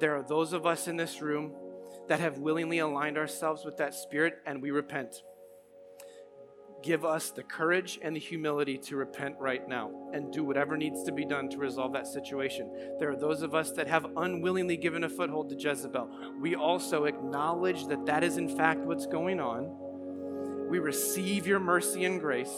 There 0.00 0.16
are 0.16 0.22
those 0.22 0.54
of 0.54 0.64
us 0.64 0.88
in 0.88 0.96
this 0.96 1.20
room 1.20 1.52
that 2.08 2.20
have 2.20 2.38
willingly 2.38 2.78
aligned 2.78 3.18
ourselves 3.18 3.64
with 3.64 3.76
that 3.76 3.94
spirit, 3.94 4.38
and 4.46 4.62
we 4.62 4.70
repent. 4.70 5.22
Give 6.82 7.04
us 7.04 7.30
the 7.30 7.42
courage 7.42 7.98
and 8.02 8.16
the 8.16 8.20
humility 8.20 8.76
to 8.78 8.96
repent 8.96 9.36
right 9.38 9.66
now 9.68 9.90
and 10.12 10.32
do 10.32 10.42
whatever 10.42 10.76
needs 10.76 11.04
to 11.04 11.12
be 11.12 11.24
done 11.24 11.48
to 11.50 11.58
resolve 11.58 11.92
that 11.92 12.06
situation. 12.06 12.70
There 12.98 13.10
are 13.10 13.16
those 13.16 13.42
of 13.42 13.54
us 13.54 13.70
that 13.72 13.86
have 13.86 14.06
unwillingly 14.16 14.76
given 14.76 15.04
a 15.04 15.08
foothold 15.08 15.48
to 15.50 15.56
Jezebel. 15.56 16.08
We 16.40 16.56
also 16.56 17.04
acknowledge 17.04 17.86
that 17.86 18.06
that 18.06 18.24
is, 18.24 18.36
in 18.36 18.48
fact, 18.48 18.80
what's 18.80 19.06
going 19.06 19.38
on. 19.38 19.76
We 20.68 20.78
receive 20.78 21.46
your 21.46 21.60
mercy 21.60 22.04
and 22.04 22.20
grace 22.20 22.54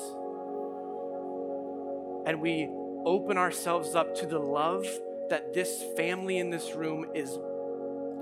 and 2.27 2.41
we 2.41 2.69
open 3.05 3.37
ourselves 3.37 3.95
up 3.95 4.15
to 4.17 4.27
the 4.27 4.39
love 4.39 4.87
that 5.29 5.53
this 5.53 5.85
family 5.97 6.39
in 6.39 6.51
this 6.51 6.75
room 6.75 7.07
is 7.15 7.39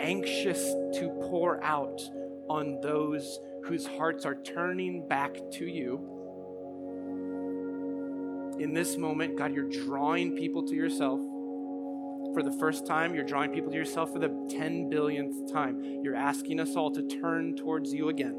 anxious 0.01 0.75
to 0.95 1.09
pour 1.29 1.63
out 1.63 2.01
on 2.49 2.81
those 2.81 3.39
whose 3.65 3.87
hearts 3.87 4.25
are 4.27 4.35
turning 4.35 5.07
back 5.07 5.37
to 5.53 5.67
you. 5.67 6.09
In 8.59 8.75
this 8.75 8.97
moment, 8.97 9.37
God, 9.37 9.55
you're 9.55 9.69
drawing 9.69 10.37
people 10.37 10.63
to 10.65 10.75
yourself. 10.75 11.21
For 12.35 12.43
the 12.43 12.57
first 12.59 12.87
time, 12.87 13.15
you're 13.15 13.25
drawing 13.25 13.53
people 13.53 13.71
to 13.71 13.77
yourself 13.77 14.13
for 14.13 14.19
the 14.19 14.29
10 14.51 14.89
billionth 14.89 15.53
time. 15.53 16.01
You're 16.03 16.15
asking 16.15 16.61
us 16.61 16.77
all 16.77 16.91
to 16.93 17.07
turn 17.07 17.57
towards 17.57 17.93
you 17.93 18.09
again. 18.09 18.37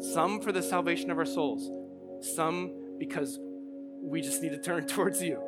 Some 0.00 0.40
for 0.40 0.52
the 0.52 0.62
salvation 0.62 1.10
of 1.10 1.18
our 1.18 1.24
souls, 1.24 1.70
some 2.20 2.72
because 2.98 3.40
we 4.00 4.20
just 4.20 4.42
need 4.42 4.50
to 4.50 4.60
turn 4.60 4.86
towards 4.86 5.22
you. 5.22 5.40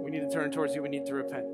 We 0.00 0.10
need 0.10 0.20
to 0.20 0.30
turn 0.30 0.50
towards 0.50 0.74
you. 0.74 0.82
We 0.82 0.88
need 0.88 1.06
to 1.06 1.14
repent. 1.14 1.46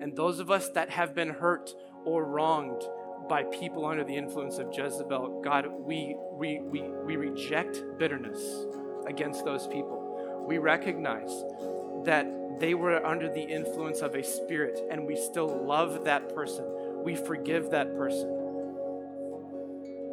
And 0.00 0.16
those 0.16 0.38
of 0.38 0.50
us 0.50 0.68
that 0.70 0.90
have 0.90 1.14
been 1.14 1.30
hurt 1.30 1.74
or 2.04 2.24
wronged 2.24 2.82
by 3.28 3.42
people 3.44 3.84
under 3.84 4.04
the 4.04 4.16
influence 4.16 4.58
of 4.58 4.72
Jezebel, 4.72 5.42
God, 5.42 5.66
we, 5.70 6.16
we, 6.32 6.60
we, 6.60 6.82
we 6.82 7.16
reject 7.16 7.82
bitterness 7.98 8.40
against 9.06 9.44
those 9.44 9.66
people. 9.66 10.44
We 10.46 10.58
recognize 10.58 11.44
that 12.04 12.26
they 12.60 12.74
were 12.74 13.04
under 13.04 13.28
the 13.32 13.42
influence 13.42 14.00
of 14.00 14.14
a 14.14 14.22
spirit 14.24 14.80
and 14.90 15.06
we 15.06 15.16
still 15.16 15.64
love 15.64 16.04
that 16.04 16.34
person. 16.34 16.64
We 17.04 17.14
forgive 17.14 17.70
that 17.70 17.94
person 17.96 18.38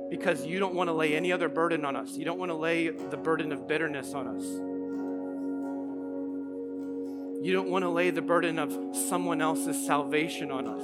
because 0.10 0.46
you 0.46 0.60
don't 0.60 0.76
want 0.76 0.88
to 0.90 0.94
lay 0.94 1.16
any 1.16 1.32
other 1.32 1.50
burden 1.50 1.84
on 1.86 1.96
us. 1.96 2.16
You 2.16 2.26
don't 2.26 2.38
want 2.38 2.52
to 2.52 2.56
lay 2.56 2.90
the 2.90 3.18
burden 3.18 3.52
of 3.52 3.68
bitterness 3.68 4.14
on 4.14 4.28
us. 4.28 4.44
You 7.44 7.54
don't 7.54 7.70
want 7.70 7.84
to 7.84 7.90
lay 7.90 8.10
the 8.10 8.22
burden 8.22 8.58
of 8.58 8.96
someone 8.96 9.42
else's 9.42 9.86
salvation 9.86 10.52
on 10.52 10.68
us, 10.68 10.84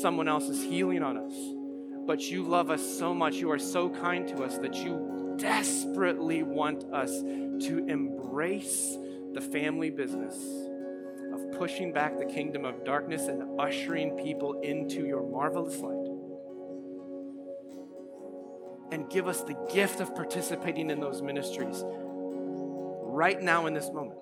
someone 0.00 0.28
else's 0.28 0.62
healing 0.62 1.02
on 1.02 1.16
us. 1.16 1.34
But 2.06 2.20
you 2.30 2.42
love 2.42 2.70
us 2.70 2.82
so 2.98 3.14
much, 3.14 3.36
you 3.36 3.50
are 3.50 3.58
so 3.58 3.88
kind 3.88 4.28
to 4.28 4.42
us 4.42 4.58
that 4.58 4.74
you 4.74 5.36
desperately 5.38 6.42
want 6.42 6.84
us 6.92 7.10
to 7.10 7.84
embrace 7.88 8.96
the 9.32 9.40
family 9.40 9.90
business 9.90 10.36
of 11.32 11.52
pushing 11.58 11.92
back 11.92 12.18
the 12.18 12.26
kingdom 12.26 12.64
of 12.64 12.84
darkness 12.84 13.28
and 13.28 13.58
ushering 13.58 14.16
people 14.16 14.60
into 14.60 15.06
your 15.06 15.22
marvelous 15.22 15.78
light 15.78 16.14
and 18.92 19.10
give 19.10 19.26
us 19.26 19.42
the 19.42 19.56
gift 19.72 20.00
of 20.00 20.14
participating 20.14 20.90
in 20.90 21.00
those 21.00 21.22
ministries 21.22 21.82
right 21.86 23.40
now 23.42 23.66
in 23.66 23.74
this 23.74 23.90
moment. 23.90 24.20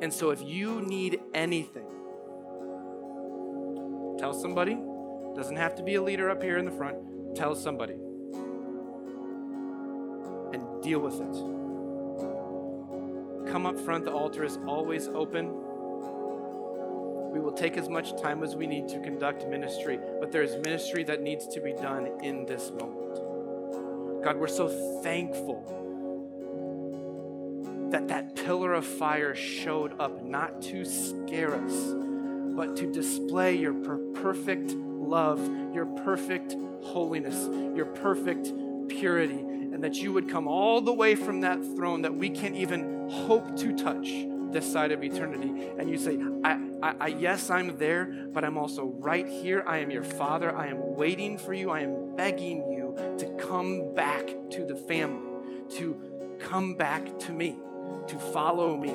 And 0.00 0.12
so, 0.12 0.30
if 0.30 0.42
you 0.42 0.80
need 0.80 1.20
anything, 1.34 1.86
tell 4.22 4.32
somebody. 4.32 4.78
Doesn't 5.34 5.56
have 5.56 5.74
to 5.74 5.82
be 5.82 5.96
a 5.96 6.02
leader 6.02 6.30
up 6.30 6.40
here 6.40 6.56
in 6.56 6.64
the 6.64 6.70
front. 6.70 6.96
Tell 7.34 7.56
somebody. 7.56 7.94
And 10.52 10.62
deal 10.80 11.00
with 11.00 11.20
it. 11.20 11.34
come 13.50 13.66
up 13.66 13.80
front. 13.80 14.04
The 14.04 14.12
altar 14.12 14.44
is 14.44 14.60
always 14.64 15.08
open. 15.08 15.48
We 17.32 17.40
will 17.40 17.50
take 17.50 17.76
as 17.76 17.88
much 17.88 18.16
time 18.22 18.44
as 18.44 18.54
we 18.54 18.68
need 18.68 18.86
to 18.90 19.00
conduct 19.00 19.48
ministry, 19.48 19.98
but 20.20 20.30
there 20.30 20.44
is 20.44 20.54
ministry 20.58 21.02
that 21.02 21.20
needs 21.20 21.48
to 21.48 21.60
be 21.60 21.72
done 21.72 22.08
in 22.22 22.46
this 22.46 22.70
moment. 22.70 24.22
God, 24.22 24.36
we're 24.36 24.46
so 24.46 24.68
thankful 25.02 25.64
that 27.90 28.06
that 28.06 28.36
pillar 28.36 28.74
of 28.74 28.86
fire 28.86 29.34
showed 29.34 29.98
up 29.98 30.22
not 30.22 30.62
to 30.62 30.84
scare 30.84 31.56
us, 31.56 31.92
but 32.54 32.76
to 32.76 32.90
display 32.90 33.54
your 33.54 33.74
per- 33.74 33.98
perfect 34.14 34.72
love, 34.72 35.40
your 35.74 35.86
perfect 35.86 36.56
holiness, 36.82 37.48
your 37.76 37.86
perfect 37.86 38.52
purity, 38.88 39.38
and 39.38 39.82
that 39.82 39.96
you 39.96 40.12
would 40.12 40.28
come 40.28 40.46
all 40.46 40.80
the 40.80 40.92
way 40.92 41.14
from 41.14 41.40
that 41.40 41.62
throne 41.76 42.02
that 42.02 42.14
we 42.14 42.28
can't 42.28 42.56
even 42.56 43.08
hope 43.10 43.56
to 43.56 43.76
touch 43.76 44.10
this 44.52 44.70
side 44.70 44.92
of 44.92 45.02
eternity. 45.02 45.70
And 45.78 45.88
you 45.88 45.96
say, 45.96 46.18
I, 46.44 46.60
I, 46.82 46.94
I, 47.00 47.06
yes, 47.08 47.50
I'm 47.50 47.78
there, 47.78 48.04
but 48.32 48.44
I'm 48.44 48.58
also 48.58 48.84
right 48.84 49.26
here. 49.26 49.64
I 49.66 49.78
am 49.78 49.90
your 49.90 50.02
father. 50.02 50.54
I 50.54 50.66
am 50.66 50.94
waiting 50.94 51.38
for 51.38 51.54
you. 51.54 51.70
I 51.70 51.80
am 51.80 52.14
begging 52.16 52.70
you 52.70 52.94
to 53.18 53.34
come 53.36 53.94
back 53.94 54.26
to 54.50 54.66
the 54.66 54.76
family, 54.76 55.26
to 55.76 56.36
come 56.38 56.74
back 56.74 57.18
to 57.20 57.32
me, 57.32 57.56
to 58.08 58.18
follow 58.18 58.76
me. 58.76 58.94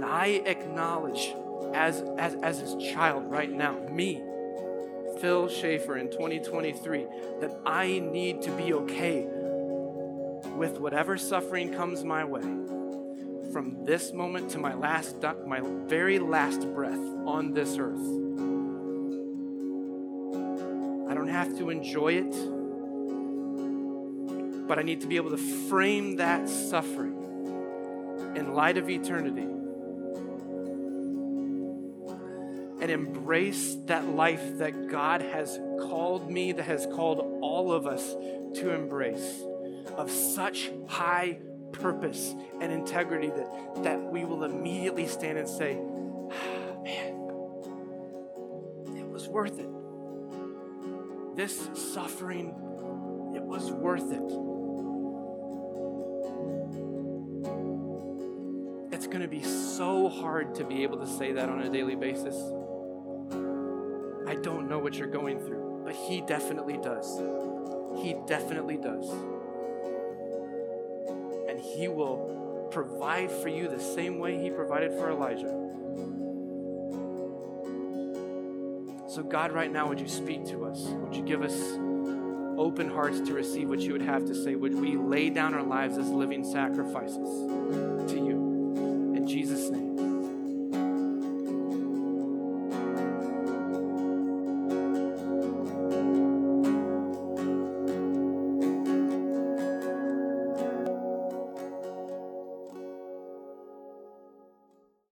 And 0.00 0.08
I 0.08 0.28
acknowledge 0.46 1.34
as, 1.74 2.02
as, 2.16 2.34
as 2.36 2.58
his 2.58 2.74
child 2.90 3.30
right 3.30 3.52
now, 3.52 3.78
me, 3.92 4.14
Phil 5.20 5.46
Schafer 5.46 6.00
in 6.00 6.10
2023, 6.10 7.04
that 7.42 7.60
I 7.66 7.98
need 7.98 8.40
to 8.40 8.50
be 8.52 8.72
okay 8.72 9.28
with 10.56 10.80
whatever 10.80 11.18
suffering 11.18 11.74
comes 11.74 12.02
my 12.02 12.24
way 12.24 12.40
from 13.52 13.84
this 13.84 14.14
moment 14.14 14.50
to 14.52 14.58
my 14.58 14.72
last 14.72 15.16
my 15.46 15.60
very 15.84 16.18
last 16.18 16.62
breath 16.72 16.96
on 17.26 17.52
this 17.52 17.76
earth. 17.78 18.00
I 21.10 21.14
don't 21.14 21.28
have 21.28 21.58
to 21.58 21.68
enjoy 21.68 22.14
it, 22.14 22.32
but 24.66 24.78
I 24.78 24.82
need 24.82 25.02
to 25.02 25.06
be 25.06 25.16
able 25.16 25.32
to 25.32 25.68
frame 25.68 26.16
that 26.16 26.48
suffering 26.48 27.18
in 28.34 28.54
light 28.54 28.78
of 28.78 28.88
eternity 28.88 29.46
and 32.80 32.90
embrace 32.90 33.76
that 33.86 34.08
life 34.08 34.58
that 34.58 34.88
God 34.88 35.20
has 35.20 35.58
called 35.80 36.30
me, 36.30 36.52
that 36.52 36.64
has 36.64 36.86
called 36.86 37.38
all 37.42 37.72
of 37.72 37.86
us 37.86 38.14
to 38.54 38.74
embrace 38.74 39.42
of 39.96 40.10
such 40.10 40.70
high 40.88 41.38
purpose 41.72 42.34
and 42.60 42.72
integrity 42.72 43.28
that, 43.28 43.82
that 43.82 44.00
we 44.02 44.24
will 44.24 44.44
immediately 44.44 45.06
stand 45.06 45.38
and 45.38 45.48
say, 45.48 45.78
ah, 45.78 46.82
man, 46.82 47.14
it 48.96 49.06
was 49.06 49.28
worth 49.28 49.58
it. 49.58 49.68
This 51.36 51.68
suffering, 51.74 52.48
it 53.34 53.42
was 53.42 53.70
worth 53.70 54.10
it. 54.10 54.22
It's 58.94 59.06
going 59.06 59.22
to 59.22 59.28
be 59.28 59.42
so 59.42 60.08
hard 60.08 60.54
to 60.56 60.64
be 60.64 60.82
able 60.82 60.98
to 60.98 61.06
say 61.06 61.32
that 61.32 61.48
on 61.48 61.62
a 61.62 61.70
daily 61.70 61.94
basis. 61.94 62.36
Don't 64.42 64.68
know 64.68 64.78
what 64.78 64.94
you're 64.94 65.06
going 65.06 65.38
through, 65.40 65.82
but 65.84 65.94
He 65.94 66.20
definitely 66.22 66.78
does. 66.78 67.20
He 68.02 68.16
definitely 68.26 68.76
does. 68.76 69.10
And 71.48 71.60
He 71.60 71.88
will 71.88 72.68
provide 72.70 73.30
for 73.30 73.48
you 73.48 73.68
the 73.68 73.80
same 73.80 74.18
way 74.18 74.40
He 74.42 74.50
provided 74.50 74.92
for 74.92 75.10
Elijah. 75.10 75.56
So, 79.08 79.24
God, 79.24 79.50
right 79.52 79.72
now, 79.72 79.88
would 79.88 80.00
you 80.00 80.08
speak 80.08 80.46
to 80.46 80.64
us? 80.64 80.84
Would 80.84 81.16
you 81.16 81.22
give 81.22 81.42
us 81.42 81.60
open 82.56 82.88
hearts 82.88 83.20
to 83.20 83.34
receive 83.34 83.68
what 83.68 83.80
you 83.80 83.92
would 83.92 84.02
have 84.02 84.24
to 84.26 84.34
say? 84.34 84.54
Would 84.54 84.74
we 84.74 84.96
lay 84.96 85.30
down 85.30 85.52
our 85.52 85.64
lives 85.64 85.98
as 85.98 86.08
living 86.08 86.44
sacrifices 86.44 87.28
to 88.12 88.14
you? 88.14 89.14
In 89.16 89.26
Jesus' 89.26 89.68
name. 89.68 89.79